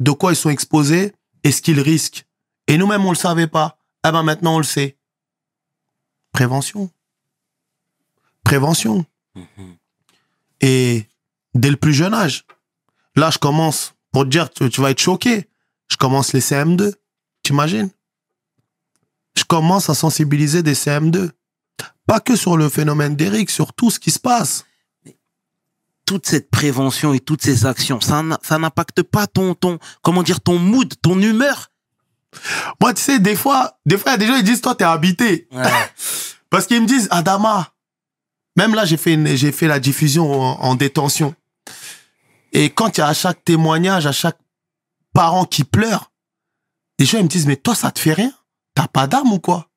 de 0.00 0.10
quoi 0.10 0.32
ils 0.32 0.36
sont 0.36 0.50
exposés 0.50 1.14
et 1.44 1.52
ce 1.52 1.62
qu'ils 1.62 1.80
risquent. 1.80 2.26
Et 2.66 2.76
nous-mêmes, 2.76 3.04
on 3.04 3.10
le 3.10 3.16
savait 3.16 3.46
pas. 3.46 3.78
Eh 4.04 4.10
ben, 4.10 4.24
maintenant, 4.24 4.56
on 4.56 4.58
le 4.58 4.64
sait. 4.64 4.98
Prévention. 6.32 6.90
Prévention. 8.42 9.06
Et 10.60 11.06
dès 11.54 11.70
le 11.70 11.76
plus 11.76 11.94
jeune 11.94 12.14
âge. 12.14 12.46
Là, 13.14 13.30
je 13.30 13.38
commence, 13.38 13.94
pour 14.10 14.24
te 14.24 14.28
dire, 14.28 14.50
tu, 14.50 14.68
tu 14.68 14.80
vas 14.80 14.90
être 14.90 15.00
choqué. 15.00 15.48
Je 15.88 15.96
commence 15.96 16.32
les 16.32 16.40
CM2. 16.40 16.94
T'imagines? 17.42 17.90
Je 19.36 19.44
commence 19.44 19.88
à 19.90 19.94
sensibiliser 19.94 20.62
des 20.62 20.74
CM2. 20.74 21.30
Pas 22.06 22.20
que 22.20 22.36
sur 22.36 22.56
le 22.56 22.68
phénomène 22.68 23.16
d'Eric, 23.16 23.50
sur 23.50 23.72
tout 23.72 23.90
ce 23.90 23.98
qui 23.98 24.10
se 24.10 24.18
passe. 24.18 24.64
Toute 26.04 26.26
cette 26.26 26.50
prévention 26.50 27.12
et 27.14 27.20
toutes 27.20 27.42
ces 27.42 27.66
actions, 27.66 28.00
ça, 28.00 28.22
ça 28.42 28.58
n'impacte 28.58 29.02
pas 29.02 29.26
ton, 29.26 29.54
ton, 29.54 29.78
comment 30.02 30.22
dire, 30.22 30.40
ton 30.40 30.56
mood, 30.58 30.94
ton 31.02 31.20
humeur? 31.20 31.72
Moi, 32.80 32.94
tu 32.94 33.02
sais, 33.02 33.18
des 33.18 33.34
fois, 33.34 33.78
des 33.86 33.98
fois, 33.98 34.12
il 34.12 34.12
y 34.12 34.14
a 34.14 34.18
des 34.18 34.26
gens, 34.28 34.36
ils 34.36 34.44
disent, 34.44 34.60
toi, 34.60 34.76
t'es 34.76 34.84
habité. 34.84 35.48
Parce 36.50 36.66
qu'ils 36.66 36.80
me 36.80 36.86
disent, 36.86 37.08
Adama, 37.10 37.72
même 38.56 38.74
là, 38.74 38.84
j'ai 38.84 38.96
fait, 38.96 39.14
une- 39.14 39.34
j'ai 39.36 39.50
fait 39.50 39.66
la 39.66 39.80
diffusion 39.80 40.30
en, 40.32 40.60
en 40.60 40.74
détention. 40.76 41.34
Et 42.52 42.70
quand 42.70 42.96
il 42.96 43.00
y 43.00 43.02
a 43.02 43.08
à 43.08 43.14
chaque 43.14 43.42
témoignage, 43.44 44.06
à 44.06 44.12
chaque 44.12 44.38
parent 45.16 45.46
qui 45.46 45.64
pleure, 45.64 46.12
des 46.98 47.06
gens, 47.06 47.16
ils 47.16 47.24
me 47.24 47.28
disent, 47.28 47.46
mais 47.46 47.56
toi, 47.56 47.74
ça 47.74 47.90
te 47.90 47.98
fait 47.98 48.12
rien? 48.12 48.34
T'as 48.74 48.86
pas 48.86 49.06
d'âme 49.06 49.32
ou 49.32 49.38
quoi? 49.38 49.70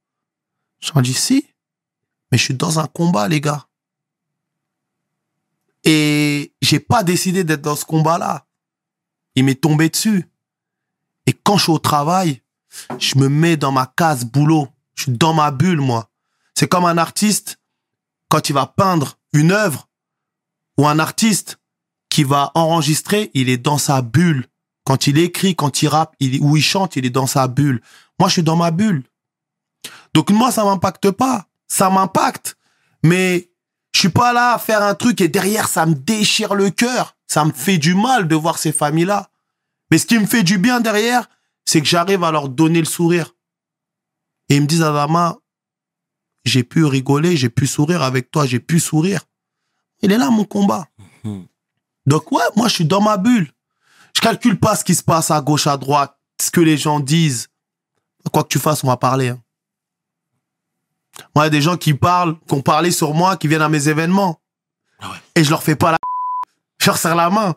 J'en 0.81 0.99
dis, 0.99 1.13
si. 1.13 1.47
Mais 2.29 2.37
je 2.37 2.43
suis 2.43 2.53
dans 2.53 2.77
un 2.77 2.87
combat, 2.87 3.29
les 3.29 3.39
gars. 3.39 3.65
Et 5.85 6.53
j'ai 6.61 6.81
pas 6.81 7.03
décidé 7.03 7.45
d'être 7.45 7.61
dans 7.61 7.77
ce 7.77 7.85
combat-là. 7.85 8.47
Il 9.35 9.45
m'est 9.45 9.61
tombé 9.61 9.87
dessus. 9.87 10.29
Et 11.25 11.31
quand 11.31 11.55
je 11.55 11.63
suis 11.63 11.71
au 11.71 11.79
travail, 11.79 12.41
je 12.99 13.17
me 13.17 13.29
mets 13.29 13.55
dans 13.55 13.71
ma 13.71 13.85
case 13.85 14.25
boulot. 14.25 14.67
Je 14.95 15.03
suis 15.03 15.13
dans 15.13 15.33
ma 15.33 15.51
bulle, 15.51 15.79
moi. 15.79 16.11
C'est 16.53 16.67
comme 16.67 16.83
un 16.83 16.97
artiste, 16.97 17.61
quand 18.27 18.49
il 18.49 18.53
va 18.53 18.65
peindre 18.65 19.17
une 19.31 19.53
œuvre, 19.53 19.87
ou 20.77 20.85
un 20.85 20.99
artiste 20.99 21.61
qui 22.09 22.25
va 22.25 22.51
enregistrer, 22.55 23.31
il 23.33 23.47
est 23.47 23.57
dans 23.57 23.77
sa 23.77 24.01
bulle. 24.01 24.45
Quand 24.89 25.05
il 25.05 25.19
écrit, 25.19 25.55
quand 25.55 25.83
il 25.83 25.87
rappe, 25.87 26.15
il, 26.19 26.41
ou 26.41 26.57
il 26.57 26.63
chante, 26.63 26.95
il 26.95 27.05
est 27.05 27.11
dans 27.11 27.27
sa 27.27 27.47
bulle. 27.47 27.79
Moi, 28.17 28.27
je 28.27 28.33
suis 28.33 28.43
dans 28.43 28.55
ma 28.55 28.71
bulle. 28.71 29.03
Donc, 30.15 30.31
moi, 30.31 30.51
ça 30.51 30.65
m'impacte 30.65 31.11
pas. 31.11 31.45
Ça 31.67 31.91
m'impacte. 31.91 32.57
Mais 33.03 33.51
je 33.93 33.99
suis 33.99 34.09
pas 34.09 34.33
là 34.33 34.55
à 34.55 34.57
faire 34.57 34.81
un 34.81 34.95
truc 34.95 35.21
et 35.21 35.27
derrière, 35.27 35.67
ça 35.67 35.85
me 35.85 35.93
déchire 35.93 36.55
le 36.55 36.71
cœur. 36.71 37.15
Ça 37.27 37.45
me 37.45 37.51
fait 37.51 37.77
du 37.77 37.93
mal 37.93 38.27
de 38.27 38.33
voir 38.33 38.57
ces 38.57 38.71
familles-là. 38.71 39.29
Mais 39.91 39.99
ce 39.99 40.07
qui 40.07 40.17
me 40.17 40.25
fait 40.25 40.41
du 40.41 40.57
bien 40.57 40.79
derrière, 40.79 41.29
c'est 41.65 41.81
que 41.81 41.87
j'arrive 41.87 42.23
à 42.23 42.31
leur 42.31 42.49
donner 42.49 42.79
le 42.79 42.85
sourire. 42.85 43.35
Et 44.49 44.55
ils 44.55 44.61
me 44.63 44.65
disent, 44.65 44.81
Adama, 44.81 45.37
j'ai 46.45 46.63
pu 46.63 46.83
rigoler, 46.83 47.37
j'ai 47.37 47.49
pu 47.49 47.67
sourire 47.67 48.01
avec 48.01 48.31
toi, 48.31 48.47
j'ai 48.47 48.59
pu 48.59 48.79
sourire. 48.79 49.21
Il 50.01 50.11
est 50.11 50.17
là 50.17 50.31
mon 50.31 50.45
combat. 50.45 50.87
Mhm. 51.23 51.45
Donc 52.07 52.31
ouais, 52.31 52.41
moi 52.55 52.67
je 52.69 52.73
suis 52.73 52.85
dans 52.85 53.01
ma 53.01 53.17
bulle. 53.17 53.51
Je 54.16 54.22
calcule 54.22 54.60
pas 54.60 54.76
ce 54.76 54.84
qui 54.84 54.95
se 54.95 55.03
passe 55.03 55.32
à 55.32 55.41
gauche, 55.41 55.68
à 55.68 55.78
droite, 55.78 56.16
ce 56.41 56.51
que 56.51 56.62
les 56.62 56.78
gens 56.78 56.99
disent. 56.99 57.47
Quoi 58.34 58.43
que 58.43 58.49
tu 58.49 58.60
fasses, 58.60 58.84
on 58.84 58.88
va 58.88 58.97
parler. 58.97 59.30
hein. 59.30 59.39
Moi, 61.36 61.43
il 61.43 61.47
y 61.47 61.47
a 61.47 61.49
des 61.49 61.62
gens 61.62 61.78
qui 61.78 61.93
parlent, 61.93 62.38
qui 62.47 62.53
ont 62.53 62.62
parlé 62.62 62.91
sur 62.91 63.14
moi, 63.14 63.38
qui 63.38 63.47
viennent 63.47 63.62
à 63.62 63.70
mes 63.70 63.88
événements. 63.89 64.39
Ah 64.99 65.10
ouais. 65.12 65.18
Et 65.36 65.43
je 65.43 65.49
leur 65.49 65.64
fais 65.64 65.76
pas 65.76 65.91
la... 65.91 65.97
Je 66.82 66.86
leur 66.86 66.97
serre 66.97 67.16
la 67.16 67.30
main. 67.30 67.55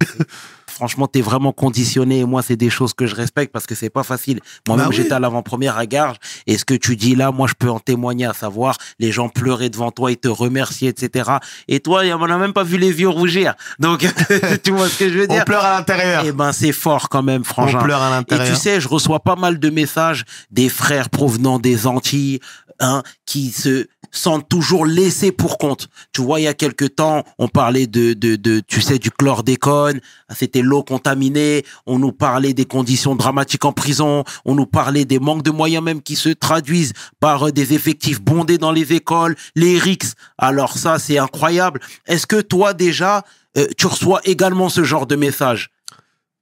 Franchement, 0.80 1.06
t'es 1.06 1.20
vraiment 1.20 1.52
conditionné. 1.52 2.20
Et 2.20 2.24
moi, 2.24 2.40
c'est 2.40 2.56
des 2.56 2.70
choses 2.70 2.94
que 2.94 3.04
je 3.04 3.14
respecte 3.14 3.52
parce 3.52 3.66
que 3.66 3.74
c'est 3.74 3.90
pas 3.90 4.02
facile. 4.02 4.40
Moi-même, 4.66 4.86
Bah 4.86 4.88
oui. 4.88 4.96
j'étais 4.96 5.12
à 5.12 5.18
l'avant-première 5.20 5.76
à 5.76 5.84
Garges. 5.84 6.16
Et 6.46 6.56
ce 6.56 6.64
que 6.64 6.72
tu 6.72 6.96
dis 6.96 7.14
là, 7.14 7.32
moi, 7.32 7.46
je 7.48 7.52
peux 7.52 7.68
en 7.68 7.78
témoigner, 7.80 8.24
à 8.24 8.32
savoir, 8.32 8.78
les 8.98 9.12
gens 9.12 9.28
pleuraient 9.28 9.68
devant 9.68 9.90
toi, 9.90 10.10
ils 10.10 10.16
te 10.16 10.28
remerciaient, 10.28 10.88
etc. 10.88 11.32
Et 11.68 11.80
toi, 11.80 12.00
on 12.18 12.26
n'a 12.26 12.38
même 12.38 12.54
pas 12.54 12.62
vu 12.62 12.78
les 12.78 12.98
yeux 12.98 13.10
rougir. 13.10 13.52
Donc, 13.78 14.00
tu 14.64 14.70
vois 14.70 14.88
ce 14.88 14.98
que 14.98 15.10
je 15.10 15.18
veux 15.18 15.26
On 15.28 15.34
dire? 15.34 15.44
pleure 15.44 15.64
à 15.66 15.76
l'intérieur. 15.76 16.22
Eh 16.24 16.32
ben, 16.32 16.52
c'est 16.52 16.72
fort 16.72 17.10
quand 17.10 17.22
même, 17.22 17.42
On 17.42 17.44
frangin. 17.44 17.78
pleure 17.82 18.00
à 18.00 18.08
Et 18.08 18.12
l'intérieur. 18.12 18.48
tu 18.48 18.56
sais, 18.56 18.80
je 18.80 18.88
reçois 18.88 19.20
pas 19.20 19.36
mal 19.36 19.58
de 19.58 19.68
messages 19.68 20.24
des 20.50 20.70
frères 20.70 21.10
provenant 21.10 21.58
des 21.58 21.86
Antilles, 21.86 22.40
hein, 22.80 23.02
qui 23.26 23.50
se 23.50 23.86
sentent 24.10 24.48
toujours 24.48 24.86
laissés 24.86 25.32
pour 25.32 25.58
compte. 25.58 25.88
Tu 26.12 26.22
vois, 26.22 26.40
il 26.40 26.44
y 26.44 26.48
a 26.48 26.54
quelque 26.54 26.84
temps, 26.84 27.24
on 27.38 27.48
parlait 27.48 27.86
de, 27.86 28.12
de, 28.12 28.36
de 28.36 28.60
tu 28.60 28.80
sais, 28.80 28.98
du 28.98 29.10
chlordécone, 29.10 30.00
c'était 30.30 30.62
l'eau 30.62 30.82
contaminée, 30.82 31.64
on 31.86 31.98
nous 31.98 32.12
parlait 32.12 32.54
des 32.54 32.64
conditions 32.64 33.14
dramatiques 33.14 33.64
en 33.64 33.72
prison, 33.72 34.24
on 34.44 34.54
nous 34.54 34.66
parlait 34.66 35.04
des 35.04 35.18
manques 35.18 35.42
de 35.42 35.50
moyens 35.50 35.84
même 35.84 36.02
qui 36.02 36.16
se 36.16 36.30
traduisent 36.30 36.92
par 37.20 37.48
euh, 37.48 37.52
des 37.52 37.74
effectifs 37.74 38.20
bondés 38.20 38.58
dans 38.58 38.72
les 38.72 38.92
écoles, 38.92 39.36
les 39.54 39.78
RICS. 39.78 40.14
Alors 40.38 40.76
ça, 40.78 40.98
c'est 40.98 41.18
incroyable. 41.18 41.80
Est-ce 42.06 42.26
que 42.26 42.40
toi, 42.40 42.74
déjà, 42.74 43.24
euh, 43.56 43.66
tu 43.76 43.86
reçois 43.86 44.20
également 44.24 44.68
ce 44.68 44.84
genre 44.84 45.06
de 45.06 45.16
messages 45.16 45.70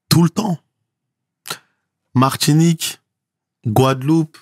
tout 0.08 0.22
le 0.22 0.30
temps. 0.30 0.58
Martinique, 2.14 3.00
Guadeloupe, 3.66 4.38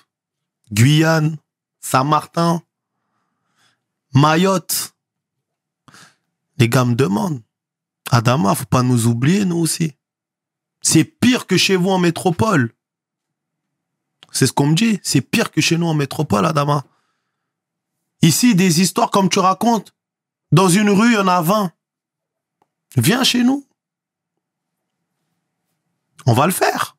Guyane, 0.71 1.37
Saint-Martin, 1.79 2.61
Mayotte. 4.17 4.95
Les 6.57 6.67
gars 6.67 6.85
me 6.85 6.95
demandent. 6.95 7.43
Adama, 8.09 8.55
faut 8.55 8.65
pas 8.65 8.81
nous 8.81 9.05
oublier, 9.05 9.45
nous 9.45 9.57
aussi. 9.57 9.93
C'est 10.81 11.03
pire 11.03 11.45
que 11.45 11.55
chez 11.55 11.75
vous 11.75 11.91
en 11.91 11.99
métropole. 11.99 12.73
C'est 14.31 14.47
ce 14.47 14.53
qu'on 14.53 14.67
me 14.67 14.75
dit. 14.75 14.99
C'est 15.03 15.21
pire 15.21 15.51
que 15.51 15.61
chez 15.61 15.77
nous 15.77 15.85
en 15.85 15.93
métropole, 15.93 16.45
Adama. 16.45 16.83
Ici, 18.23 18.55
des 18.55 18.81
histoires 18.81 19.11
comme 19.11 19.29
tu 19.29 19.37
racontes. 19.37 19.93
Dans 20.51 20.67
une 20.67 20.89
rue, 20.89 21.11
il 21.11 21.15
y 21.15 21.17
en 21.17 21.27
a 21.27 21.41
20. 21.41 21.71
Viens 22.95 23.23
chez 23.23 23.43
nous. 23.43 23.67
On 26.25 26.33
va 26.33 26.47
le 26.47 26.53
faire. 26.53 26.97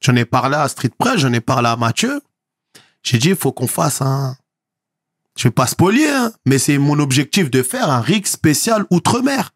J'en 0.00 0.14
ai 0.14 0.24
parlé 0.24 0.56
à 0.56 0.68
Street 0.68 0.92
Press, 0.96 1.18
j'en 1.18 1.32
ai 1.32 1.40
parlé 1.40 1.68
à 1.68 1.76
Mathieu. 1.76 2.22
J'ai 3.02 3.18
dit, 3.18 3.30
il 3.30 3.36
faut 3.36 3.52
qu'on 3.52 3.66
fasse 3.66 4.02
un... 4.02 4.36
Je 5.36 5.44
vais 5.44 5.52
pas 5.52 5.66
spolier, 5.66 6.08
hein, 6.08 6.32
mais 6.46 6.58
c'est 6.58 6.78
mon 6.78 6.98
objectif 6.98 7.50
de 7.50 7.62
faire 7.62 7.90
un 7.90 8.00
rig 8.00 8.26
spécial 8.26 8.86
Outre-mer. 8.90 9.52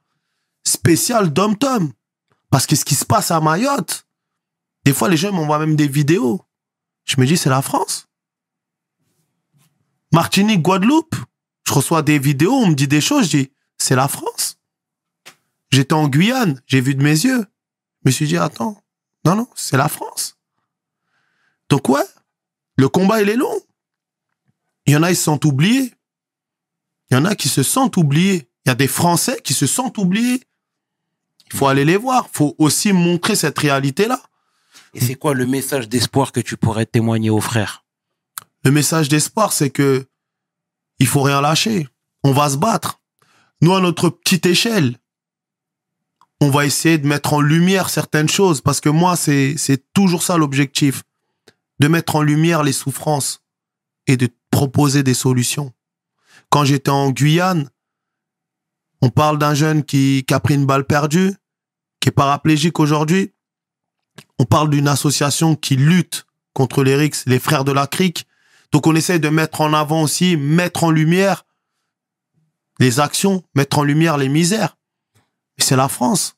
Spécial 0.65 1.33
Dom-Tom. 1.33 1.93
Parce 2.51 2.67
que 2.67 2.77
ce 2.77 2.85
qui 2.85 2.95
se 2.95 3.05
passe 3.05 3.31
à 3.31 3.41
Mayotte, 3.41 4.07
des 4.85 4.93
fois, 4.93 5.09
les 5.09 5.17
gens 5.17 5.33
m'envoient 5.33 5.59
même 5.59 5.77
des 5.77 5.89
vidéos. 5.89 6.43
Je 7.07 7.21
me 7.21 7.27
dis, 7.27 7.37
c'est 7.37 7.51
la 7.51 7.63
France. 7.63 8.09
Martinique, 10.13 10.63
Guadeloupe, 10.63 11.17
je 11.67 11.73
reçois 11.73 12.03
des 12.03 12.19
vidéos, 12.19 12.53
on 12.53 12.69
me 12.69 12.75
dit 12.75 12.89
des 12.89 13.01
choses, 13.01 13.25
je 13.31 13.39
dis, 13.39 13.53
c'est 13.79 13.95
la 13.95 14.09
France. 14.09 14.59
J'étais 15.71 15.95
en 15.95 16.09
Guyane, 16.09 16.61
j'ai 16.67 16.81
vu 16.81 16.95
de 16.95 17.03
mes 17.03 17.11
yeux. 17.11 17.47
Je 18.05 18.09
me 18.09 18.11
suis 18.11 18.27
dit, 18.27 18.37
attends, 18.37 18.83
non, 19.25 19.37
non, 19.37 19.49
c'est 19.55 19.77
la 19.77 19.89
France. 19.89 20.37
Donc 21.69 21.89
ouais, 21.89 22.05
le 22.77 22.89
combat, 22.89 23.23
il 23.23 23.29
est 23.29 23.37
long. 23.37 23.61
Il 24.91 24.95
y 24.95 24.97
en 24.97 25.05
a, 25.05 25.13
ils 25.13 25.17
se 25.17 25.23
sentent 25.23 25.45
oubliés. 25.45 25.95
Il 27.11 27.15
y 27.15 27.17
en 27.17 27.25
a 27.25 27.37
qui 27.37 27.49
se 27.49 27.63
sentent 27.63 27.97
oubliés. 27.97 28.51
Il 28.67 28.71
y 28.71 28.73
a 28.73 28.75
des 28.75 28.89
Français 28.89 29.41
qui 29.45 29.55
se 29.55 29.69
sentent 29.69 29.99
oubliés. 29.99 30.43
Il 31.47 31.57
faut 31.57 31.69
aller 31.69 31.85
les 31.85 31.97
voir. 31.97 32.27
Il 32.29 32.37
faut 32.37 32.57
aussi 32.59 32.93
montrer 32.93 33.37
cette 33.37 33.57
réalité-là. 33.57 34.21
Et 34.95 35.01
c'est 35.01 35.15
quoi 35.15 35.35
le 35.35 35.47
message 35.47 35.89
d'espoir 35.89 36.33
que 36.33 36.41
tu 36.41 36.57
pourrais 36.57 36.87
témoigner 36.87 37.31
aux 37.31 37.41
frères? 37.41 37.85
Le 38.65 38.73
message 38.73 39.09
d'espoir, 39.09 39.53
c'est 39.53 39.71
que 39.71 40.09
il 40.99 41.07
faut 41.07 41.23
rien 41.23 41.41
lâcher. 41.41 41.87
On 42.25 42.33
va 42.33 42.51
se 42.51 42.57
battre. 42.57 43.01
Nous, 43.61 43.73
à 43.73 43.81
notre 43.81 44.09
petite 44.09 44.45
échelle, 44.45 44.99
on 46.41 46.51
va 46.51 46.67
essayer 46.67 46.99
de 46.99 47.07
mettre 47.07 47.33
en 47.35 47.41
lumière 47.41 47.91
certaines 47.91 48.29
choses 48.29 48.61
parce 48.61 48.81
que 48.81 48.89
moi, 48.89 49.15
c'est, 49.15 49.55
c'est 49.57 49.93
toujours 49.93 50.25
ça 50.25 50.37
l'objectif. 50.37 51.05
De 51.79 51.87
mettre 51.87 52.17
en 52.17 52.23
lumière 52.23 52.65
les 52.65 52.73
souffrances 52.73 53.40
et 54.11 54.17
de 54.17 54.29
proposer 54.51 55.05
des 55.05 55.15
solutions. 55.15 55.73
Quand 56.49 56.65
j'étais 56.65 56.91
en 56.91 57.11
Guyane, 57.11 57.71
on 59.03 59.09
parle 59.09 59.39
d'un 59.39 59.55
jeune 59.55 59.85
qui, 59.85 60.25
a 60.31 60.41
pris 60.41 60.55
une 60.55 60.67
balle 60.67 60.85
perdue, 60.85 61.33
qui 62.01 62.09
est 62.09 62.13
paraplégique 62.13 62.81
aujourd'hui. 62.81 63.33
On 64.41 64.45
parle 64.45 64.69
d'une 64.69 64.89
association 64.89 65.55
qui 65.55 65.77
lutte 65.77 66.27
contre 66.55 66.83
les 66.83 66.97
RICS, 66.97 67.27
les 67.27 67.39
frères 67.39 67.65
de 67.65 67.71
la 67.71 67.87
crique. 67.87 68.27
Donc 68.73 68.89
on 68.89 68.97
essaye 68.97 69.21
de 69.21 69.29
mettre 69.29 69.61
en 69.61 69.73
avant 69.73 70.03
aussi, 70.03 70.37
mettre 70.37 70.83
en 70.85 70.91
lumière 70.91 71.47
les 72.81 72.99
actions, 72.99 73.45
mettre 73.55 73.79
en 73.79 73.85
lumière 73.85 74.17
les 74.19 74.29
misères. 74.29 74.77
C'est 75.59 75.77
la 75.77 75.89
France. 75.89 76.35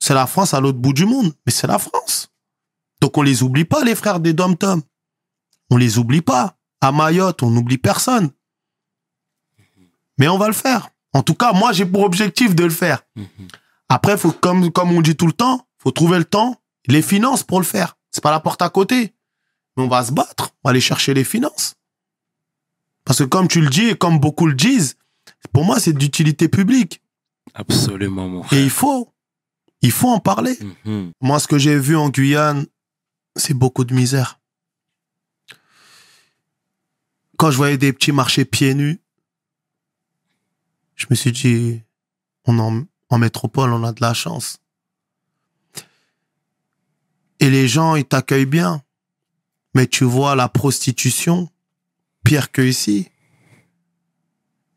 C'est 0.00 0.14
la 0.14 0.26
France 0.26 0.52
à 0.52 0.60
l'autre 0.60 0.78
bout 0.78 0.92
du 0.92 1.06
monde, 1.06 1.32
mais 1.46 1.52
c'est 1.52 1.68
la 1.68 1.78
France. 1.78 2.32
Donc 3.00 3.16
on 3.18 3.22
les 3.22 3.44
oublie 3.44 3.64
pas, 3.64 3.84
les 3.84 3.94
frères 3.94 4.18
des 4.18 4.32
Dom-Tom. 4.32 4.82
On 5.70 5.76
les 5.76 5.98
oublie 5.98 6.22
pas. 6.22 6.58
À 6.82 6.90
Mayotte, 6.92 7.42
on 7.42 7.50
n'oublie 7.50 7.78
personne. 7.78 8.30
Mais 10.18 10.28
on 10.28 10.36
va 10.36 10.48
le 10.48 10.52
faire. 10.52 10.90
En 11.14 11.22
tout 11.22 11.34
cas, 11.34 11.52
moi, 11.52 11.72
j'ai 11.72 11.86
pour 11.86 12.02
objectif 12.02 12.54
de 12.54 12.64
le 12.64 12.70
faire. 12.70 13.02
Après, 13.88 14.18
faut, 14.18 14.32
comme, 14.32 14.70
comme 14.72 14.90
on 14.92 15.00
dit 15.00 15.16
tout 15.16 15.26
le 15.26 15.32
temps, 15.32 15.66
faut 15.78 15.92
trouver 15.92 16.18
le 16.18 16.24
temps, 16.24 16.56
les 16.86 17.00
finances 17.02 17.44
pour 17.44 17.60
le 17.60 17.64
faire. 17.64 17.96
C'est 18.10 18.22
pas 18.22 18.30
la 18.32 18.40
porte 18.40 18.62
à 18.62 18.68
côté. 18.68 19.14
Mais 19.76 19.84
on 19.84 19.88
va 19.88 20.04
se 20.04 20.12
battre. 20.12 20.50
On 20.62 20.68
va 20.68 20.70
aller 20.70 20.80
chercher 20.80 21.14
les 21.14 21.24
finances. 21.24 21.74
Parce 23.04 23.20
que 23.20 23.24
comme 23.24 23.48
tu 23.48 23.60
le 23.60 23.68
dis 23.70 23.88
et 23.88 23.94
comme 23.96 24.18
beaucoup 24.18 24.46
le 24.46 24.54
disent, 24.54 24.96
pour 25.52 25.64
moi, 25.64 25.78
c'est 25.80 25.92
d'utilité 25.92 26.48
publique. 26.48 27.00
Absolument, 27.54 28.28
mon 28.28 28.42
Et 28.42 28.46
frère. 28.46 28.60
il 28.60 28.70
faut, 28.70 29.12
il 29.82 29.92
faut 29.92 30.08
en 30.10 30.20
parler. 30.20 30.58
Mhm. 30.84 31.12
Moi, 31.20 31.38
ce 31.38 31.46
que 31.46 31.58
j'ai 31.58 31.78
vu 31.78 31.96
en 31.96 32.08
Guyane, 32.10 32.66
c'est 33.36 33.54
beaucoup 33.54 33.84
de 33.84 33.94
misère. 33.94 34.40
Quand 37.42 37.50
je 37.50 37.56
voyais 37.56 37.76
des 37.76 37.92
petits 37.92 38.12
marchés 38.12 38.44
pieds 38.44 38.72
nus, 38.72 39.00
je 40.94 41.06
me 41.10 41.16
suis 41.16 41.32
dit, 41.32 41.82
on 42.44 42.56
en, 42.60 42.84
en 43.08 43.18
métropole, 43.18 43.72
on 43.72 43.82
a 43.82 43.90
de 43.90 44.00
la 44.00 44.14
chance. 44.14 44.58
Et 47.40 47.50
les 47.50 47.66
gens, 47.66 47.96
ils 47.96 48.04
t'accueillent 48.04 48.46
bien. 48.46 48.84
Mais 49.74 49.88
tu 49.88 50.04
vois 50.04 50.36
la 50.36 50.48
prostitution, 50.48 51.50
pire 52.22 52.52
que 52.52 52.62
ici. 52.62 53.08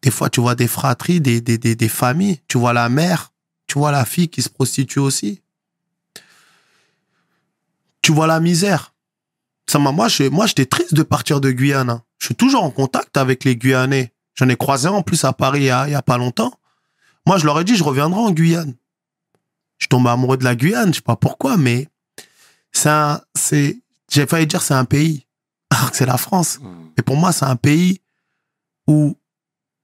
Des 0.02 0.10
fois, 0.10 0.32
tu 0.32 0.42
vois 0.42 0.56
des 0.56 0.68
fratries, 0.68 1.22
des, 1.22 1.42
des, 1.42 1.60
des, 1.60 1.76
des 1.76 1.90
familles. 1.90 2.40
Tu 2.48 2.58
vois 2.58 2.74
la 2.74 2.90
mère, 2.90 3.32
tu 3.68 3.78
vois 3.78 3.92
la 3.92 4.06
fille 4.06 4.30
qui 4.30 4.42
se 4.42 4.50
prostitue 4.50 4.98
aussi 4.98 5.44
tu 8.06 8.12
vois 8.12 8.28
la 8.28 8.40
misère. 8.40 8.94
Ça 9.68 9.80
m'a, 9.80 9.92
moi, 9.92 10.08
je, 10.08 10.24
moi, 10.30 10.46
j'étais 10.46 10.66
triste 10.66 10.94
de 10.94 11.04
partir 11.04 11.42
de 11.42 11.52
Guyane. 11.52 11.90
hein. 11.90 12.04
Je 12.20 12.28
suis 12.28 12.36
toujours 12.36 12.64
en 12.64 12.72
contact 12.72 13.18
avec 13.18 13.44
les 13.44 13.56
Guyanais. 13.56 14.14
J'en 14.36 14.48
ai 14.50 14.56
croisé 14.56 14.88
un 14.88 14.92
en 14.92 15.02
plus 15.02 15.24
à 15.24 15.34
Paris 15.34 15.62
il 15.62 15.66
y 15.66 15.70
a, 15.70 15.88
il 15.88 15.92
y 15.92 15.96
a 15.96 16.02
pas 16.02 16.18
longtemps. 16.18 16.54
Moi, 17.26 17.38
je 17.38 17.46
leur 17.46 17.60
ai 17.60 17.64
dit, 17.64 17.76
je 17.76 17.84
reviendrai 17.84 18.20
en 18.20 18.32
Guyane. 18.32 18.76
Je 19.78 19.88
tombe 19.88 20.08
amoureux 20.08 20.38
de 20.38 20.44
la 20.44 20.56
Guyane, 20.56 20.90
je 20.90 20.98
sais 20.98 21.02
pas 21.02 21.16
pourquoi, 21.16 21.58
mais 21.58 21.88
c'est 22.72 22.90
un, 22.90 23.22
c'est, 23.36 23.80
j'ai 24.12 24.26
failli 24.26 24.48
dire 24.48 24.62
c'est 24.62 24.74
un 24.74 24.86
pays. 24.86 25.26
Alors 25.70 25.92
que 25.92 25.98
c'est 25.98 26.06
la 26.06 26.18
France. 26.18 26.60
Mhm. 26.62 26.92
Et 26.98 27.02
pour 27.02 27.18
moi, 27.18 27.32
c'est 27.32 27.46
un 27.46 27.56
pays 27.56 28.02
où 28.88 29.18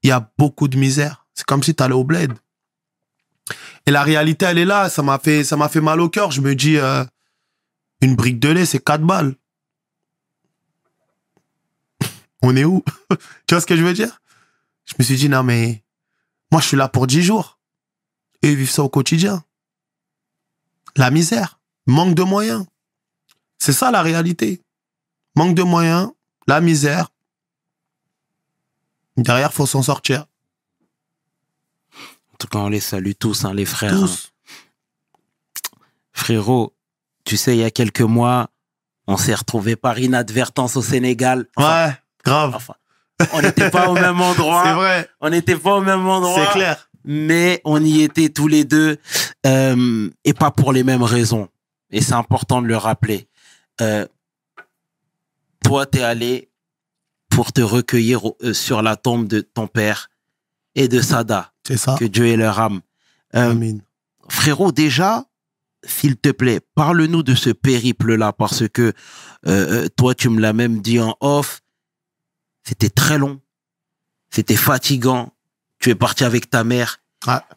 il 0.03 0.09
y 0.09 0.11
a 0.11 0.31
beaucoup 0.37 0.67
de 0.67 0.77
misère. 0.77 1.25
C'est 1.33 1.45
comme 1.45 1.63
si 1.63 1.73
tu 1.75 1.81
allais 1.83 1.93
au 1.95 2.03
bled. 2.03 2.33
Et 3.85 3.91
la 3.91 4.03
réalité, 4.03 4.45
elle 4.45 4.57
est 4.59 4.65
là. 4.65 4.89
Ça 4.89 5.01
m'a 5.01 5.17
fait, 5.19 5.43
ça 5.43 5.57
m'a 5.57 5.67
fait 5.69 5.81
mal 5.81 5.99
au 6.01 6.09
cœur. 6.09 6.31
Je 6.31 6.41
me 6.41 6.55
dis, 6.55 6.77
euh, 6.77 7.03
une 8.01 8.15
brique 8.15 8.39
de 8.39 8.49
lait, 8.49 8.65
c'est 8.65 8.83
4 8.83 9.01
balles. 9.03 9.35
On 12.41 12.55
est 12.55 12.65
où? 12.65 12.83
Tu 13.47 13.53
vois 13.55 13.61
ce 13.61 13.65
que 13.65 13.75
je 13.75 13.83
veux 13.83 13.93
dire? 13.93 14.21
Je 14.85 14.93
me 14.97 15.03
suis 15.03 15.15
dit, 15.15 15.29
non, 15.29 15.43
mais 15.43 15.83
moi, 16.51 16.61
je 16.61 16.67
suis 16.67 16.77
là 16.77 16.87
pour 16.89 17.07
10 17.07 17.21
jours. 17.21 17.59
Et 18.41 18.51
ils 18.51 18.57
vivent 18.57 18.71
ça 18.71 18.83
au 18.83 18.89
quotidien. 18.89 19.43
La 20.95 21.11
misère, 21.11 21.59
manque 21.85 22.15
de 22.15 22.23
moyens. 22.23 22.65
C'est 23.59 23.73
ça 23.73 23.91
la 23.91 24.01
réalité. 24.01 24.61
Manque 25.35 25.55
de 25.55 25.63
moyens, 25.63 26.09
la 26.47 26.59
misère. 26.61 27.09
Derrière, 29.17 29.53
faut 29.53 29.65
s'en 29.67 29.83
sortir. 29.83 30.25
En 32.33 32.37
tout 32.39 32.47
cas, 32.47 32.59
on 32.59 32.69
les 32.69 32.79
salue 32.79 33.11
tous, 33.17 33.45
hein, 33.45 33.53
les 33.53 33.65
frères. 33.65 33.91
Tous. 33.93 34.31
Frérot, 36.11 36.73
tu 37.23 37.37
sais, 37.37 37.55
il 37.55 37.59
y 37.59 37.63
a 37.63 37.71
quelques 37.71 38.01
mois, 38.01 38.49
on 39.07 39.17
s'est 39.17 39.35
retrouvés 39.35 39.75
par 39.75 39.99
inadvertance 39.99 40.75
au 40.75 40.81
Sénégal. 40.81 41.47
Enfin, 41.55 41.87
Ouais, 41.87 42.00
grave. 42.23 42.53
enfin, 42.55 42.73
on 43.33 43.41
n'était 43.41 43.69
pas 43.69 43.89
au 43.89 43.93
même 43.93 44.19
endroit. 44.21 44.63
C'est 44.65 44.73
vrai. 44.73 45.09
On 45.21 45.29
n'était 45.29 45.55
pas 45.57 45.75
au 45.75 45.81
même 45.81 46.07
endroit. 46.07 46.45
C'est 46.45 46.51
clair. 46.59 46.89
mais 47.03 47.61
on 47.65 47.83
y 47.83 48.01
était 48.01 48.29
tous 48.29 48.47
les 48.47 48.63
deux 48.65 48.97
euh, 49.45 50.09
et 50.23 50.33
pas 50.33 50.51
pour 50.51 50.73
les 50.73 50.83
mêmes 50.83 51.03
raisons. 51.03 51.47
Et 51.91 52.01
c'est 52.01 52.13
important 52.13 52.61
de 52.61 52.67
le 52.67 52.77
rappeler. 52.77 53.27
Euh, 53.81 54.05
toi, 55.63 55.85
t'es 55.85 56.01
allé 56.03 56.49
pour 57.29 57.51
te 57.53 57.61
recueillir 57.61 58.21
euh, 58.43 58.53
sur 58.53 58.81
la 58.81 58.95
tombe 58.95 59.27
de 59.27 59.41
ton 59.41 59.67
père 59.67 60.09
et 60.75 60.87
de 60.87 61.01
Sada, 61.01 61.51
C'est 61.67 61.77
ça. 61.77 61.95
que 61.99 62.05
Dieu 62.05 62.27
ait 62.27 62.37
leur 62.37 62.59
âme. 62.59 62.81
Euh, 63.35 63.73
frérot, 64.29 64.71
déjà, 64.71 65.25
s'il 65.83 66.15
te 66.17 66.29
plaît, 66.29 66.61
parle-nous 66.75 67.23
de 67.23 67.35
ce 67.35 67.49
périple-là, 67.49 68.31
parce 68.33 68.67
que 68.69 68.93
euh, 69.47 69.87
toi, 69.97 70.15
tu 70.15 70.29
me 70.29 70.39
l'as 70.39 70.53
même 70.53 70.81
dit 70.81 70.99
en 70.99 71.15
off, 71.19 71.61
c'était 72.63 72.89
très 72.89 73.17
long, 73.17 73.41
c'était 74.29 74.55
fatigant. 74.55 75.33
Tu 75.79 75.89
es 75.89 75.95
parti 75.95 76.23
avec 76.23 76.49
ta 76.49 76.63
mère 76.63 77.01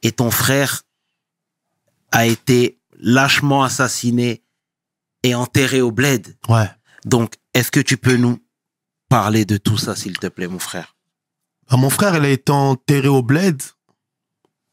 et 0.03 0.13
ton 0.13 0.31
frère 0.31 0.83
a 2.13 2.27
été 2.27 2.79
lâchement 2.99 3.63
assassiné 3.63 4.45
et 5.23 5.35
enterré 5.35 5.81
au 5.81 5.91
bled. 5.91 6.37
Ouais. 6.49 6.71
Donc, 7.05 7.35
est-ce 7.55 7.71
que 7.71 7.81
tu 7.81 7.97
peux 7.97 8.17
nous 8.17 8.39
parler 9.09 9.45
de 9.45 9.57
tout 9.57 9.77
ça, 9.77 9.97
s'il 9.97 10.19
te 10.19 10.27
plaît, 10.27 10.49
mon 10.49 10.59
frère? 10.59 10.97
Bah, 11.71 11.77
mon 11.77 11.91
frère, 11.91 12.17
il 12.17 12.25
a 12.25 12.29
été 12.29 12.53
enterré 12.53 13.09
au 13.09 13.23
bled 13.23 13.63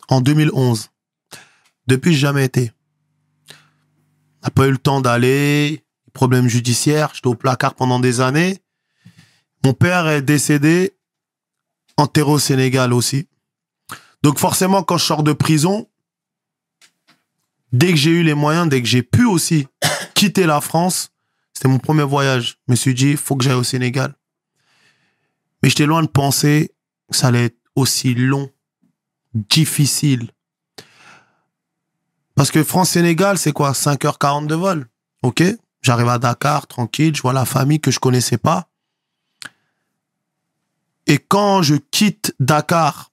en 0.09 0.21
2011. 0.21 0.89
Depuis, 1.87 2.13
j'ai 2.13 2.19
jamais 2.19 2.45
été. 2.45 2.71
n'a 4.43 4.49
pas 4.49 4.67
eu 4.67 4.71
le 4.71 4.77
temps 4.77 5.01
d'aller, 5.01 5.85
problème 6.13 6.47
judiciaire, 6.47 7.11
j'étais 7.13 7.27
au 7.27 7.35
placard 7.35 7.75
pendant 7.75 7.99
des 7.99 8.21
années. 8.21 8.61
Mon 9.63 9.73
père 9.73 10.07
est 10.07 10.21
décédé, 10.21 10.97
enterré 11.97 12.31
au 12.31 12.39
Sénégal 12.39 12.93
aussi. 12.93 13.27
Donc 14.23 14.39
forcément, 14.39 14.83
quand 14.83 14.97
je 14.97 15.05
sors 15.05 15.23
de 15.23 15.33
prison, 15.33 15.87
dès 17.71 17.91
que 17.91 17.97
j'ai 17.97 18.11
eu 18.11 18.23
les 18.23 18.33
moyens, 18.33 18.69
dès 18.69 18.81
que 18.81 18.87
j'ai 18.87 19.03
pu 19.03 19.25
aussi 19.25 19.67
quitter 20.15 20.45
la 20.45 20.61
France, 20.61 21.11
c'était 21.53 21.67
mon 21.67 21.79
premier 21.79 22.03
voyage. 22.03 22.57
Je 22.67 22.71
me 22.71 22.75
suis 22.75 22.93
dit, 22.93 23.15
faut 23.15 23.35
que 23.35 23.43
j'aille 23.43 23.53
au 23.53 23.63
Sénégal. 23.63 24.15
Mais 25.61 25.69
j'étais 25.69 25.85
loin 25.85 26.01
de 26.01 26.07
penser 26.07 26.73
que 27.09 27.17
ça 27.17 27.27
allait 27.27 27.45
être 27.45 27.57
aussi 27.75 28.15
long, 28.15 28.49
difficile. 29.33 30.31
Parce 32.35 32.49
que 32.49 32.63
France-Sénégal, 32.63 33.37
c'est 33.37 33.51
quoi? 33.51 33.73
5h40 33.73 34.47
de 34.47 34.55
vol. 34.55 34.87
OK? 35.21 35.43
J'arrive 35.81 36.09
à 36.09 36.17
Dakar, 36.17 36.67
tranquille, 36.67 37.15
je 37.15 37.21
vois 37.21 37.33
la 37.33 37.45
famille 37.45 37.79
que 37.79 37.91
je 37.91 37.99
connaissais 37.99 38.37
pas. 38.37 38.70
Et 41.11 41.17
quand 41.17 41.61
je 41.61 41.75
quitte 41.75 42.33
Dakar, 42.39 43.11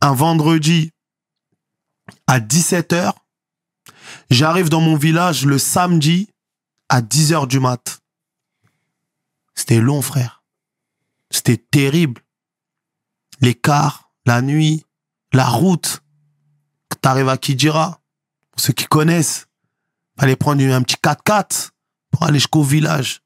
un 0.00 0.14
vendredi 0.14 0.90
à 2.26 2.40
17h, 2.40 3.12
j'arrive 4.30 4.70
dans 4.70 4.80
mon 4.80 4.96
village 4.96 5.44
le 5.44 5.58
samedi 5.58 6.30
à 6.88 7.02
10h 7.02 7.46
du 7.48 7.60
mat. 7.60 8.00
C'était 9.54 9.82
long, 9.82 10.00
frère. 10.00 10.42
C'était 11.30 11.58
terrible. 11.58 12.22
Les 13.42 13.54
cars, 13.54 14.10
la 14.24 14.40
nuit, 14.40 14.86
la 15.34 15.50
route. 15.50 16.02
T'arrives 17.02 17.28
à 17.28 17.36
Kidira, 17.36 18.00
pour 18.52 18.62
ceux 18.62 18.72
qui 18.72 18.86
connaissent. 18.86 19.48
Fallait 20.18 20.36
prendre 20.36 20.64
un 20.64 20.80
petit 20.80 20.96
4x4 20.96 21.72
pour 22.10 22.22
aller 22.22 22.38
jusqu'au 22.38 22.62
village. 22.62 23.20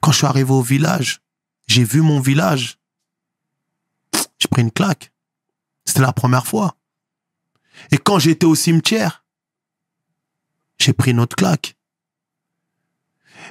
Quand 0.00 0.12
je 0.12 0.18
suis 0.18 0.26
arrivé 0.26 0.52
au 0.52 0.62
village, 0.62 1.20
j'ai 1.66 1.84
vu 1.84 2.00
mon 2.00 2.20
village. 2.20 2.78
J'ai 4.38 4.48
pris 4.48 4.62
une 4.62 4.70
claque. 4.70 5.12
C'était 5.84 6.00
la 6.00 6.12
première 6.12 6.46
fois. 6.46 6.76
Et 7.90 7.98
quand 7.98 8.18
j'étais 8.18 8.46
au 8.46 8.54
cimetière, 8.54 9.24
j'ai 10.78 10.92
pris 10.92 11.10
une 11.10 11.20
autre 11.20 11.36
claque. 11.36 11.76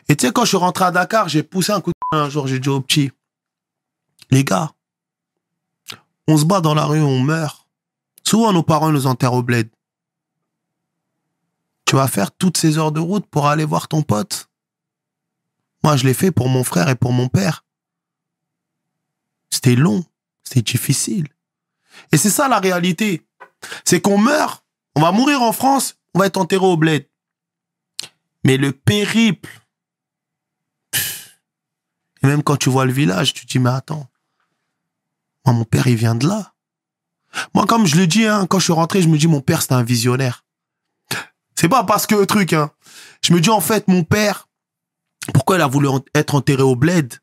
Et 0.09 0.16
tu 0.16 0.26
sais, 0.26 0.34
quand 0.34 0.43
je 0.43 0.49
suis 0.49 0.57
rentré 0.57 0.86
à 0.86 0.91
Dakar, 0.91 1.30
j'ai 1.30 1.43
poussé 1.43 1.72
un 1.72 1.82
coup 1.82 1.91
de 1.91 1.95
un 2.18 2.30
jour, 2.30 2.47
j'ai 2.47 2.59
dit 2.59 2.70
aux 2.70 2.82
petits, 2.82 3.11
les 4.32 4.43
gars, 4.43 4.72
on 6.28 6.38
se 6.38 6.45
bat 6.45 6.61
dans 6.61 6.74
la 6.74 6.86
rue, 6.86 7.01
on 7.01 7.20
meurt. 7.20 7.68
Souvent, 8.24 8.53
nos 8.53 8.63
parents 8.63 8.91
nous 8.91 9.07
enterrent 9.07 9.34
au 9.34 9.43
bled. 9.43 9.70
Tu 11.86 11.95
vas 11.95 12.07
faire 12.07 12.32
toutes 12.32 12.57
ces 12.57 12.78
heures 12.78 12.91
de 12.91 12.99
route 12.99 13.26
pour 13.28 13.47
aller 13.47 13.66
voir 13.66 13.88
ton 13.88 14.01
pote. 14.01 14.49
Moi, 15.84 15.97
je 15.97 16.05
l'ai 16.05 16.13
fait 16.13 16.32
pour 16.32 16.49
mon 16.49 16.63
frère 16.63 16.89
et 16.89 16.95
pour 16.95 17.11
mon 17.11 17.28
père. 17.28 17.64
C'était 19.55 19.75
long, 19.75 20.03
c'était 20.43 20.61
difficile. 20.61 21.29
Et 22.11 22.17
c'est 22.17 22.29
ça 22.29 22.49
la 22.49 22.59
réalité. 22.59 23.25
C'est 23.85 24.01
qu'on 24.01 24.17
meurt, 24.17 24.65
on 24.97 25.01
va 25.01 25.13
mourir 25.13 25.41
en 25.41 25.53
France, 25.53 25.95
on 26.13 26.19
va 26.19 26.25
être 26.25 26.35
enterré 26.35 26.65
au 26.65 26.75
bled. 26.75 27.07
Mais 28.43 28.57
le 28.57 28.73
périple, 28.73 29.49
et 30.93 32.27
même 32.27 32.43
quand 32.43 32.57
tu 32.57 32.69
vois 32.69 32.83
le 32.83 32.91
village, 32.91 33.33
tu 33.33 33.45
te 33.45 33.51
dis, 33.53 33.59
mais 33.59 33.69
attends, 33.69 34.09
moi, 35.45 35.55
mon 35.55 35.63
père, 35.63 35.87
il 35.87 35.95
vient 35.95 36.15
de 36.15 36.27
là. 36.27 36.53
Moi, 37.53 37.65
comme 37.65 37.85
je 37.85 37.95
le 37.95 38.07
dis, 38.07 38.25
hein, 38.25 38.47
quand 38.47 38.59
je 38.59 38.65
suis 38.65 38.73
rentré, 38.73 39.01
je 39.01 39.07
me 39.07 39.17
dis, 39.17 39.27
mon 39.27 39.39
père, 39.39 39.61
c'est 39.61 39.71
un 39.71 39.83
visionnaire. 39.83 40.43
C'est 41.55 41.69
pas 41.69 41.85
parce 41.85 42.07
que 42.07 42.25
truc, 42.25 42.51
hein. 42.51 42.71
Je 43.21 43.31
me 43.33 43.39
dis, 43.39 43.49
en 43.49 43.61
fait, 43.61 43.87
mon 43.87 44.03
père, 44.03 44.49
pourquoi 45.33 45.55
il 45.55 45.61
a 45.61 45.67
voulu 45.67 45.87
être 46.13 46.35
enterré 46.35 46.61
au 46.61 46.75
bled? 46.75 47.19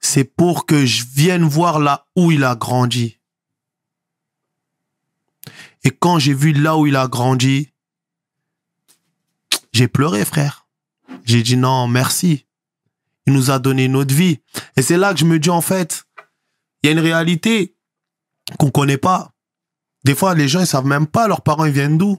C'est 0.00 0.24
pour 0.24 0.66
que 0.66 0.86
je 0.86 1.04
vienne 1.04 1.44
voir 1.44 1.80
là 1.80 2.06
où 2.16 2.30
il 2.30 2.44
a 2.44 2.54
grandi. 2.54 3.18
Et 5.84 5.90
quand 5.90 6.18
j'ai 6.18 6.34
vu 6.34 6.52
là 6.52 6.76
où 6.76 6.86
il 6.86 6.96
a 6.96 7.08
grandi, 7.08 7.72
j'ai 9.72 9.88
pleuré, 9.88 10.24
frère. 10.24 10.66
J'ai 11.24 11.42
dit 11.42 11.56
non, 11.56 11.88
merci. 11.88 12.46
Il 13.26 13.32
nous 13.32 13.50
a 13.50 13.58
donné 13.58 13.88
notre 13.88 14.14
vie. 14.14 14.40
Et 14.76 14.82
c'est 14.82 14.96
là 14.96 15.12
que 15.12 15.20
je 15.20 15.24
me 15.24 15.38
dis, 15.38 15.50
en 15.50 15.60
fait, 15.60 16.04
il 16.82 16.86
y 16.86 16.88
a 16.88 16.92
une 16.92 16.98
réalité 16.98 17.76
qu'on 18.58 18.70
connaît 18.70 18.96
pas. 18.96 19.34
Des 20.04 20.14
fois, 20.14 20.34
les 20.34 20.48
gens, 20.48 20.60
ils 20.60 20.66
savent 20.66 20.86
même 20.86 21.06
pas 21.06 21.28
leurs 21.28 21.42
parents, 21.42 21.66
ils 21.66 21.72
viennent 21.72 21.98
d'où? 21.98 22.18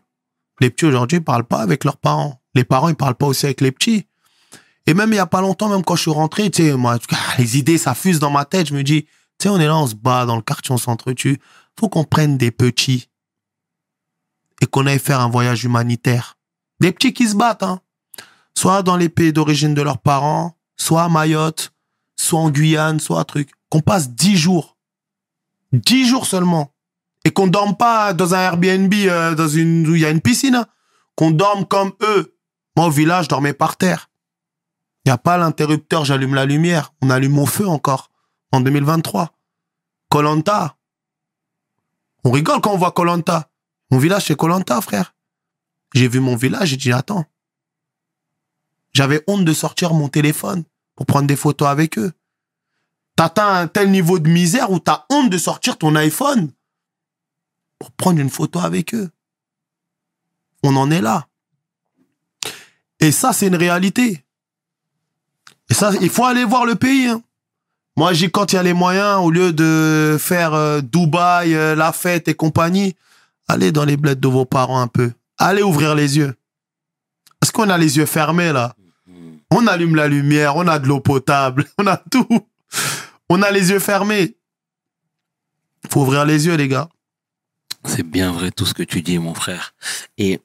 Les 0.60 0.70
petits, 0.70 0.86
aujourd'hui, 0.86 1.18
ils 1.18 1.24
parlent 1.24 1.48
pas 1.48 1.62
avec 1.62 1.84
leurs 1.84 1.98
parents. 1.98 2.42
Les 2.54 2.64
parents, 2.64 2.90
ils 2.90 2.96
parlent 2.96 3.16
pas 3.16 3.26
aussi 3.26 3.46
avec 3.46 3.62
les 3.62 3.72
petits. 3.72 4.08
Et 4.90 4.96
même 4.96 5.14
il 5.14 5.18
y 5.18 5.20
a 5.20 5.28
pas 5.28 5.42
longtemps, 5.42 5.70
même 5.70 5.84
quand 5.84 5.96
je 5.96 6.02
suis 6.02 6.12
rentré, 6.12 6.50
tu 6.50 6.64
sais, 6.64 6.76
moi, 6.76 6.98
les 7.38 7.60
idées, 7.60 7.78
ça 7.78 7.94
dans 8.20 8.32
ma 8.32 8.44
tête. 8.44 8.70
Je 8.70 8.74
me 8.74 8.82
dis, 8.82 9.04
tu 9.04 9.10
sais, 9.44 9.50
on 9.50 9.60
est 9.60 9.68
là, 9.68 9.78
on 9.78 9.86
se 9.86 9.94
bat 9.94 10.26
dans 10.26 10.36
le 10.36 10.42
quartier, 10.42 10.74
on 10.74 10.80
s'entretue. 10.80 11.40
Faut 11.80 11.90
qu'on 11.90 12.04
prenne 12.04 12.40
des 12.40 12.50
petits 12.50 13.08
et 14.62 14.66
qu'on 14.66 14.88
aille 14.88 14.98
faire 14.98 15.20
un 15.20 15.30
voyage 15.30 15.64
humanitaire. 15.64 16.40
Des 16.80 16.92
petits 16.92 17.14
qui 17.14 17.28
se 17.28 17.36
battent, 17.36 17.62
hein. 17.62 17.82
Soit 18.58 18.82
dans 18.82 18.98
les 18.98 19.10
pays 19.10 19.32
d'origine 19.32 19.76
de 19.76 19.84
leurs 19.84 20.00
parents, 20.00 20.58
soit 20.76 21.04
à 21.04 21.08
Mayotte, 21.08 21.72
soit 22.20 22.40
en 22.40 22.50
Guyane, 22.50 23.00
soit 23.00 23.20
un 23.20 23.26
truc. 23.26 23.52
Qu'on 23.70 23.82
passe 23.82 24.10
dix 24.10 24.38
jours. 24.38 24.76
Dix 25.72 26.08
jours 26.08 26.26
seulement. 26.26 26.74
Et 27.26 27.30
qu'on 27.30 27.46
dorme 27.46 27.78
pas 27.78 28.14
dans 28.14 28.34
un 28.34 28.40
Airbnb 28.40 28.92
euh, 28.96 29.36
dans 29.36 29.48
une, 29.48 29.88
où 29.88 29.94
il 29.94 30.02
y 30.02 30.06
a 30.06 30.10
une 30.10 30.20
piscine. 30.20 30.56
hein. 30.56 30.66
Qu'on 31.16 31.30
dorme 31.30 31.66
comme 31.68 31.94
eux. 32.02 32.36
Moi, 32.76 32.88
au 32.88 32.92
village, 32.92 33.26
je 33.26 33.30
dormais 33.30 33.54
par 33.54 33.78
terre. 33.78 34.09
Il 35.06 35.10
n'y 35.10 35.12
a 35.12 35.18
pas 35.18 35.38
l'interrupteur, 35.38 36.06
j'allume 36.06 36.36
la 36.36 36.45
lumière. 36.45 36.93
On 37.02 37.10
allume 37.10 37.34
mon 37.34 37.45
feu 37.45 37.68
encore. 37.68 38.12
En 38.52 38.62
2023. 38.62 39.34
Colanta. 40.10 40.78
On 42.24 42.32
rigole 42.32 42.62
quand 42.62 42.74
on 42.74 42.78
voit 42.78 42.91
Colanta. 42.91 43.50
Mon 43.91 43.97
village, 43.97 44.26
c'est 44.26 44.36
Colanta, 44.36 44.82
frère. 44.82 45.16
J'ai 45.93 46.08
vu 46.08 46.20
mon 46.20 46.36
village, 46.36 46.70
j'ai 46.70 46.78
dit, 46.78 46.91
attends. 46.91 47.26
J'avais 48.93 49.24
honte 49.28 49.45
de 49.45 49.54
sortir 49.54 49.93
mon 49.93 50.10
téléphone 50.10 50.64
pour 50.95 51.06
prendre 51.06 51.28
des 51.28 51.36
photos 51.36 51.68
avec 51.68 51.97
eux. 51.97 52.12
T'atteins 53.16 53.54
un 53.54 53.68
tel 53.68 53.91
niveau 53.91 54.20
de 54.20 54.30
misère 54.30 54.72
où 54.72 54.80
t'as 54.80 55.06
honte 55.10 55.30
de 55.30 55.38
sortir 55.38 55.78
ton 55.78 55.95
iPhone 55.95 56.52
pour 57.78 57.91
prendre 57.91 58.20
une 58.20 58.30
photo 58.30 58.60
avec 58.60 58.93
eux? 58.93 59.10
On 60.64 60.76
en 60.76 60.91
est 60.91 61.02
là. 61.02 61.28
Et 63.00 63.12
ça, 63.12 63.32
c'est 63.32 63.47
une 63.47 63.56
réalité. 63.56 64.26
Et 65.70 65.74
ça, 65.74 65.92
il 66.02 66.10
faut 66.10 66.26
aller 66.26 66.46
voir 66.46 66.66
le 66.66 66.76
pays. 66.76 67.08
hein. 67.08 67.22
Moi, 67.96 68.14
j'ai 68.14 68.30
quand 68.32 68.54
il 68.54 68.56
y 68.56 68.60
a 68.60 68.64
les 68.64 68.74
moyens, 68.74 69.20
au 69.22 69.30
lieu 69.30 69.52
de 69.52 70.18
faire 70.20 70.54
euh, 70.54 70.82
Dubaï, 70.82 71.54
euh, 71.54 71.76
la 71.76 71.92
fête 71.92 72.28
et 72.28 72.34
compagnie, 72.34 72.96
allez 73.48 73.72
dans 73.72 73.84
les 73.86 73.98
bleds 73.98 74.16
de 74.16 74.28
vos 74.28 74.46
parents 74.46 74.80
un 74.82 74.88
peu. 74.88 75.12
Allez 75.38 75.62
ouvrir 75.64 75.96
les 75.96 76.18
yeux. 76.18 76.34
Parce 77.40 77.52
qu'on 77.52 77.70
a 77.70 77.78
les 77.78 77.98
yeux 77.98 78.06
fermés 78.06 78.52
là. 78.54 78.76
On 79.52 79.66
allume 79.68 79.96
la 79.96 80.08
lumière, 80.08 80.56
on 80.56 80.68
a 80.68 80.78
de 80.80 80.88
l'eau 80.88 81.00
potable, 81.00 81.66
on 81.78 81.88
a 81.88 81.98
tout. 81.98 82.28
On 83.30 83.42
a 83.42 83.52
les 83.52 83.72
yeux 83.72 83.80
fermés. 83.80 84.36
Faut 85.90 86.02
ouvrir 86.02 86.26
les 86.26 86.46
yeux, 86.46 86.56
les 86.56 86.68
gars. 86.68 86.90
C'est 87.86 88.04
bien 88.04 88.32
vrai 88.32 88.52
tout 88.52 88.66
ce 88.66 88.74
que 88.74 88.84
tu 88.84 89.02
dis, 89.02 89.18
mon 89.18 89.34
frère. 89.34 89.74
Et 90.18 90.40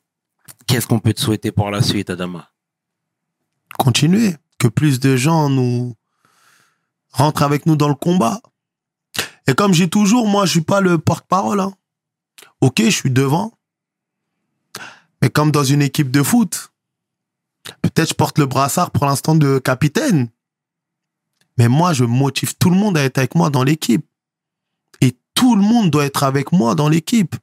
qu'est-ce 0.66 0.86
qu'on 0.86 1.00
peut 1.00 1.12
te 1.12 1.20
souhaiter 1.20 1.52
pour 1.52 1.70
la 1.70 1.82
suite, 1.82 2.08
Adama? 2.10 2.48
Continuer, 3.78 4.36
que 4.58 4.68
plus 4.68 5.00
de 5.00 5.16
gens 5.16 5.48
nous 5.48 5.94
rentrent 7.10 7.42
avec 7.42 7.66
nous 7.66 7.76
dans 7.76 7.88
le 7.88 7.94
combat. 7.94 8.40
Et 9.46 9.54
comme 9.54 9.74
j'ai 9.74 9.88
toujours, 9.88 10.26
moi, 10.26 10.46
je 10.46 10.52
suis 10.52 10.60
pas 10.62 10.80
le 10.80 10.98
porte-parole. 10.98 11.60
hein. 11.60 11.74
Ok, 12.60 12.82
je 12.82 12.90
suis 12.90 13.10
devant, 13.10 13.52
mais 15.20 15.30
comme 15.30 15.50
dans 15.52 15.64
une 15.64 15.82
équipe 15.82 16.10
de 16.10 16.22
foot, 16.22 16.72
peut-être 17.82 18.10
je 18.10 18.14
porte 18.14 18.38
le 18.38 18.46
brassard 18.46 18.90
pour 18.90 19.06
l'instant 19.06 19.34
de 19.34 19.58
capitaine, 19.58 20.28
mais 21.56 21.68
moi, 21.68 21.92
je 21.92 22.04
motive 22.04 22.56
tout 22.56 22.70
le 22.70 22.76
monde 22.76 22.96
à 22.98 23.04
être 23.04 23.18
avec 23.18 23.34
moi 23.34 23.50
dans 23.50 23.62
l'équipe. 23.62 24.04
Et 25.00 25.16
tout 25.34 25.54
le 25.54 25.62
monde 25.62 25.90
doit 25.90 26.04
être 26.04 26.24
avec 26.24 26.52
moi 26.52 26.74
dans 26.74 26.88
l'équipe. 26.88 27.36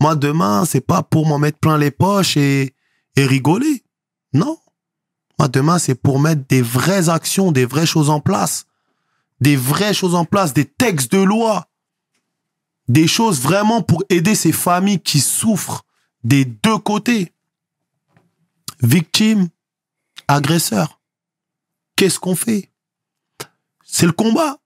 Moi, 0.00 0.16
demain, 0.16 0.64
c'est 0.64 0.80
pas 0.80 1.02
pour 1.02 1.26
m'en 1.26 1.38
mettre 1.38 1.58
plein 1.58 1.78
les 1.78 1.90
poches 1.90 2.36
et, 2.36 2.74
et 3.16 3.26
rigoler. 3.26 3.84
Non. 4.32 4.58
Moi, 5.38 5.48
demain, 5.48 5.78
c'est 5.78 5.94
pour 5.94 6.18
mettre 6.18 6.42
des 6.48 6.62
vraies 6.62 7.08
actions, 7.08 7.52
des 7.52 7.64
vraies 7.64 7.86
choses 7.86 8.10
en 8.10 8.20
place. 8.20 8.66
Des 9.40 9.56
vraies 9.56 9.94
choses 9.94 10.14
en 10.14 10.24
place, 10.24 10.52
des 10.52 10.64
textes 10.64 11.12
de 11.12 11.22
loi. 11.22 11.68
Des 12.88 13.06
choses 13.06 13.40
vraiment 13.40 13.82
pour 13.82 14.02
aider 14.08 14.34
ces 14.34 14.52
familles 14.52 15.00
qui 15.00 15.20
souffrent 15.20 15.84
des 16.24 16.44
deux 16.44 16.78
côtés. 16.78 17.32
Victimes, 18.80 19.48
agresseurs. 20.26 21.00
Qu'est-ce 21.96 22.18
qu'on 22.18 22.36
fait? 22.36 22.70
C'est 23.84 24.06
le 24.06 24.12
combat. 24.12 24.58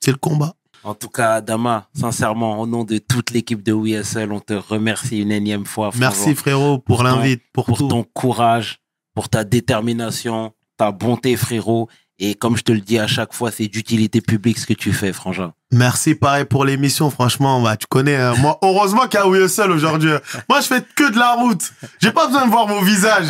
C'est 0.00 0.10
le 0.10 0.16
combat. 0.16 0.54
En 0.84 0.94
tout 0.94 1.08
cas, 1.08 1.34
Adama, 1.34 1.88
sincèrement, 1.94 2.60
au 2.60 2.66
nom 2.66 2.82
de 2.82 2.98
toute 2.98 3.30
l'équipe 3.30 3.62
de 3.62 3.72
WSL, 3.72 4.32
on 4.32 4.40
te 4.40 4.54
remercie 4.54 5.20
une 5.20 5.30
énième 5.30 5.64
fois. 5.64 5.90
Merci 5.96 6.34
frérot 6.34 6.78
pour, 6.78 7.04
l'invite, 7.04 7.42
pour, 7.52 7.78
ton 7.78 8.02
courage, 8.02 8.81
pour 9.14 9.28
ta 9.28 9.44
détermination, 9.44 10.52
ta 10.76 10.90
bonté, 10.92 11.36
frérot. 11.36 11.88
Et 12.18 12.34
comme 12.36 12.56
je 12.56 12.62
te 12.62 12.70
le 12.70 12.80
dis 12.80 12.98
à 13.00 13.08
chaque 13.08 13.32
fois, 13.34 13.50
c'est 13.50 13.66
d'utilité 13.66 14.20
publique 14.20 14.58
ce 14.58 14.66
que 14.66 14.74
tu 14.74 14.92
fais, 14.92 15.12
frangin. 15.12 15.54
Merci 15.72 16.14
pareil 16.14 16.44
pour 16.44 16.64
l'émission, 16.64 17.10
franchement, 17.10 17.60
bah, 17.60 17.76
tu 17.76 17.86
connais. 17.88 18.14
hein. 18.16 18.34
Moi, 18.38 18.58
heureusement 18.62 19.08
qu'il 19.08 19.18
y 19.18 19.22
a 19.22 19.26
WSL 19.26 19.72
aujourd'hui. 19.72 20.10
Moi, 20.48 20.60
je 20.60 20.66
fais 20.66 20.84
que 20.94 21.10
de 21.10 21.18
la 21.18 21.32
route. 21.32 21.72
J'ai 22.00 22.12
pas 22.12 22.26
besoin 22.28 22.44
de 22.46 22.50
voir 22.50 22.66
vos 22.68 22.80
visages. 22.82 23.26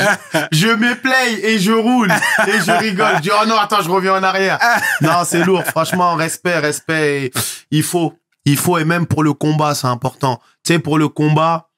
Je 0.51 0.67
me 0.67 0.95
play 1.01 1.41
et 1.55 1.59
je 1.59 1.73
roule 1.73 2.11
et 2.47 2.61
je 2.61 2.73
rigole. 2.79 3.17
Je 3.17 3.23
dis 3.23 3.31
oh 3.33 3.47
non, 3.47 3.57
attends, 3.57 3.81
je 3.83 3.89
reviens 3.89 4.15
en 4.17 4.23
arrière. 4.23 4.59
Non, 5.01 5.23
c'est 5.25 5.45
lourd. 5.45 5.63
Franchement, 5.65 6.15
respect, 6.15 6.59
respect. 6.59 7.31
Il 7.71 7.85
faut, 7.85 8.13
il 8.45 8.59
faut 8.59 8.77
et 8.77 8.85
même 8.85 9.07
pour 9.07 9.23
le 9.23 9.33
combat, 9.33 9.75
c'est 9.75 9.87
important. 9.87 10.39
Tu 10.65 10.75
sais, 10.75 10.79
pour 10.81 10.99
le 10.99 11.09
combat, 11.09 11.71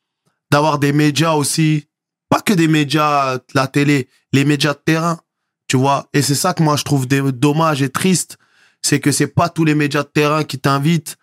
d'avoir 0.50 0.78
des 0.78 0.92
médias 0.92 1.32
aussi, 1.34 1.86
pas 2.34 2.40
que 2.40 2.52
des 2.52 2.66
médias, 2.66 3.38
la 3.54 3.68
télé, 3.68 4.08
les 4.32 4.44
médias 4.44 4.74
de 4.74 4.80
terrain, 4.84 5.20
tu 5.68 5.76
vois. 5.76 6.08
Et 6.12 6.20
c'est 6.20 6.34
ça 6.34 6.52
que 6.52 6.64
moi 6.64 6.74
je 6.74 6.82
trouve 6.82 7.06
dommage 7.06 7.80
et 7.80 7.90
triste, 7.90 8.38
c'est 8.82 8.98
que 8.98 9.12
c'est 9.12 9.28
pas 9.28 9.48
tous 9.48 9.64
les 9.64 9.76
médias 9.76 10.02
de 10.02 10.08
terrain 10.08 10.42
qui 10.42 10.58
t'invitent 10.58 11.16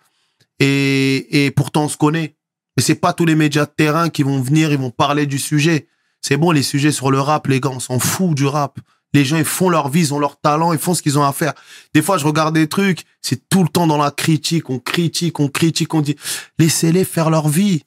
et, 0.59 1.43
et 1.43 1.51
pourtant 1.51 1.83
on 1.83 1.89
se 1.89 1.97
connaît. 1.97 2.37
Mais 2.77 2.83
c'est 2.83 2.95
pas 2.95 3.11
tous 3.11 3.25
les 3.25 3.35
médias 3.35 3.65
de 3.65 3.71
terrain 3.75 4.07
qui 4.07 4.23
vont 4.23 4.39
venir, 4.39 4.71
ils 4.71 4.77
vont 4.77 4.89
parler 4.89 5.25
du 5.25 5.37
sujet. 5.37 5.89
C'est 6.21 6.37
bon, 6.37 6.51
les 6.51 6.63
sujets 6.63 6.93
sur 6.93 7.11
le 7.11 7.19
rap, 7.19 7.45
les 7.47 7.59
gars, 7.59 7.71
on 7.71 7.81
s'en 7.81 7.99
fout 7.99 8.33
du 8.33 8.45
rap. 8.45 8.79
Les 9.13 9.25
gens, 9.25 9.35
ils 9.35 9.43
font 9.43 9.67
leur 9.67 9.89
vie, 9.89 9.99
ils 9.99 10.13
ont 10.13 10.19
leur 10.19 10.39
talent, 10.39 10.71
ils 10.71 10.79
font 10.79 10.93
ce 10.93 11.01
qu'ils 11.01 11.19
ont 11.19 11.25
à 11.25 11.33
faire. 11.33 11.51
Des 11.93 12.01
fois, 12.01 12.17
je 12.17 12.25
regarde 12.25 12.53
des 12.55 12.69
trucs, 12.69 13.03
c'est 13.21 13.49
tout 13.49 13.63
le 13.63 13.69
temps 13.69 13.85
dans 13.85 13.97
la 13.97 14.11
critique, 14.11 14.69
on 14.69 14.79
critique, 14.79 15.41
on 15.41 15.49
critique, 15.49 15.93
on 15.93 15.99
dit, 15.99 16.15
laissez-les 16.57 17.03
faire 17.03 17.29
leur 17.29 17.49
vie. 17.49 17.83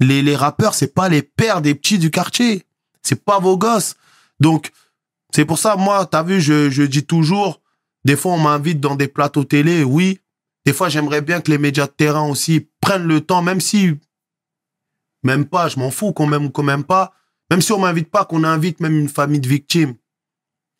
Les, 0.00 0.22
les 0.22 0.36
rappeurs, 0.36 0.74
c'est 0.74 0.94
pas 0.94 1.08
les 1.08 1.22
pères 1.22 1.62
des 1.62 1.74
petits 1.74 1.98
du 1.98 2.10
quartier. 2.10 2.64
C'est 3.02 3.24
pas 3.24 3.38
vos 3.38 3.56
gosses. 3.56 3.96
Donc, 4.40 4.72
c'est 5.34 5.44
pour 5.44 5.58
ça, 5.58 5.76
moi, 5.76 6.06
t'as 6.06 6.22
vu, 6.22 6.40
je, 6.40 6.82
dis 6.82 7.04
toujours, 7.04 7.60
des 8.04 8.16
fois, 8.16 8.32
on 8.32 8.38
m'invite 8.38 8.80
dans 8.80 8.96
des 8.96 9.08
plateaux 9.08 9.44
télé, 9.44 9.84
oui. 9.84 10.20
Des 10.66 10.72
fois, 10.72 10.88
j'aimerais 10.88 11.22
bien 11.22 11.40
que 11.40 11.50
les 11.50 11.58
médias 11.58 11.86
de 11.86 11.92
terrain 11.92 12.26
aussi 12.28 12.68
prennent 12.80 13.06
le 13.06 13.20
temps, 13.20 13.42
même 13.42 13.60
si, 13.60 13.94
même 15.22 15.46
pas, 15.46 15.68
je 15.68 15.78
m'en 15.78 15.90
fous 15.90 16.12
qu'on 16.12 16.26
m'aime 16.26 16.46
ou 16.46 16.50
qu'on 16.50 16.62
m'aime 16.62 16.84
pas. 16.84 17.12
Même 17.50 17.62
si 17.62 17.72
on 17.72 17.78
m'invite 17.78 18.10
pas, 18.10 18.24
qu'on 18.24 18.44
invite 18.44 18.80
même 18.80 18.96
une 18.96 19.08
famille 19.08 19.40
de 19.40 19.48
victimes. 19.48 19.94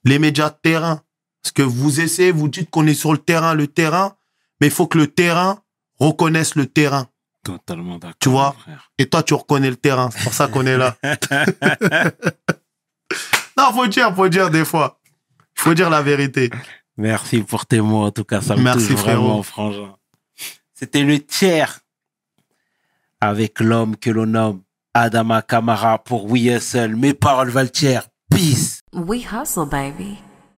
Les 0.04 0.18
médias 0.18 0.50
de 0.50 0.56
terrain. 0.62 1.02
Parce 1.42 1.52
que 1.52 1.62
vous 1.62 2.00
essayez, 2.00 2.32
vous 2.32 2.48
dites 2.48 2.70
qu'on 2.70 2.86
est 2.86 2.94
sur 2.94 3.12
le 3.12 3.18
terrain, 3.18 3.54
le 3.54 3.66
terrain, 3.66 4.16
mais 4.60 4.68
il 4.68 4.72
faut 4.72 4.86
que 4.86 4.98
le 4.98 5.06
terrain 5.06 5.62
reconnaisse 5.98 6.54
le 6.54 6.66
terrain. 6.66 7.08
Totalement 7.42 7.98
d'accord. 7.98 8.16
Tu 8.20 8.28
vois 8.28 8.52
frère. 8.52 8.90
Et 8.98 9.08
toi, 9.08 9.22
tu 9.22 9.34
reconnais 9.34 9.70
le 9.70 9.76
terrain. 9.76 10.10
C'est 10.10 10.22
pour 10.22 10.34
ça 10.34 10.48
qu'on 10.48 10.66
est 10.66 10.76
là. 10.76 10.96
non, 13.56 13.72
faut 13.72 13.86
dire, 13.86 14.14
faut 14.14 14.28
dire 14.28 14.50
des 14.50 14.64
fois. 14.64 15.00
Il 15.56 15.62
faut 15.62 15.74
dire 15.74 15.90
la 15.90 16.02
vérité. 16.02 16.50
Merci 16.96 17.42
pour 17.42 17.66
tes 17.66 17.80
mots, 17.80 18.04
en 18.04 18.10
tout 18.10 18.24
cas, 18.24 18.42
ça 18.42 18.56
me 18.56 18.62
Merci, 18.62 18.88
touche 18.88 19.00
vraiment, 19.00 19.42
frangin. 19.42 19.96
C'était 20.74 21.02
le 21.02 21.18
tiers 21.18 21.80
avec 23.20 23.60
l'homme 23.60 23.96
que 23.96 24.10
l'on 24.10 24.26
nomme 24.26 24.62
Adama 24.94 25.42
Kamara 25.42 25.98
pour 25.98 26.30
We 26.30 26.42
Hustle. 26.42 26.96
Mes 26.96 27.14
paroles 27.14 27.50
valent 27.50 27.70
tiers. 27.70 28.08
Peace. 28.30 28.80
We 28.92 29.24
hustle, 29.24 29.66
baby. 29.66 30.18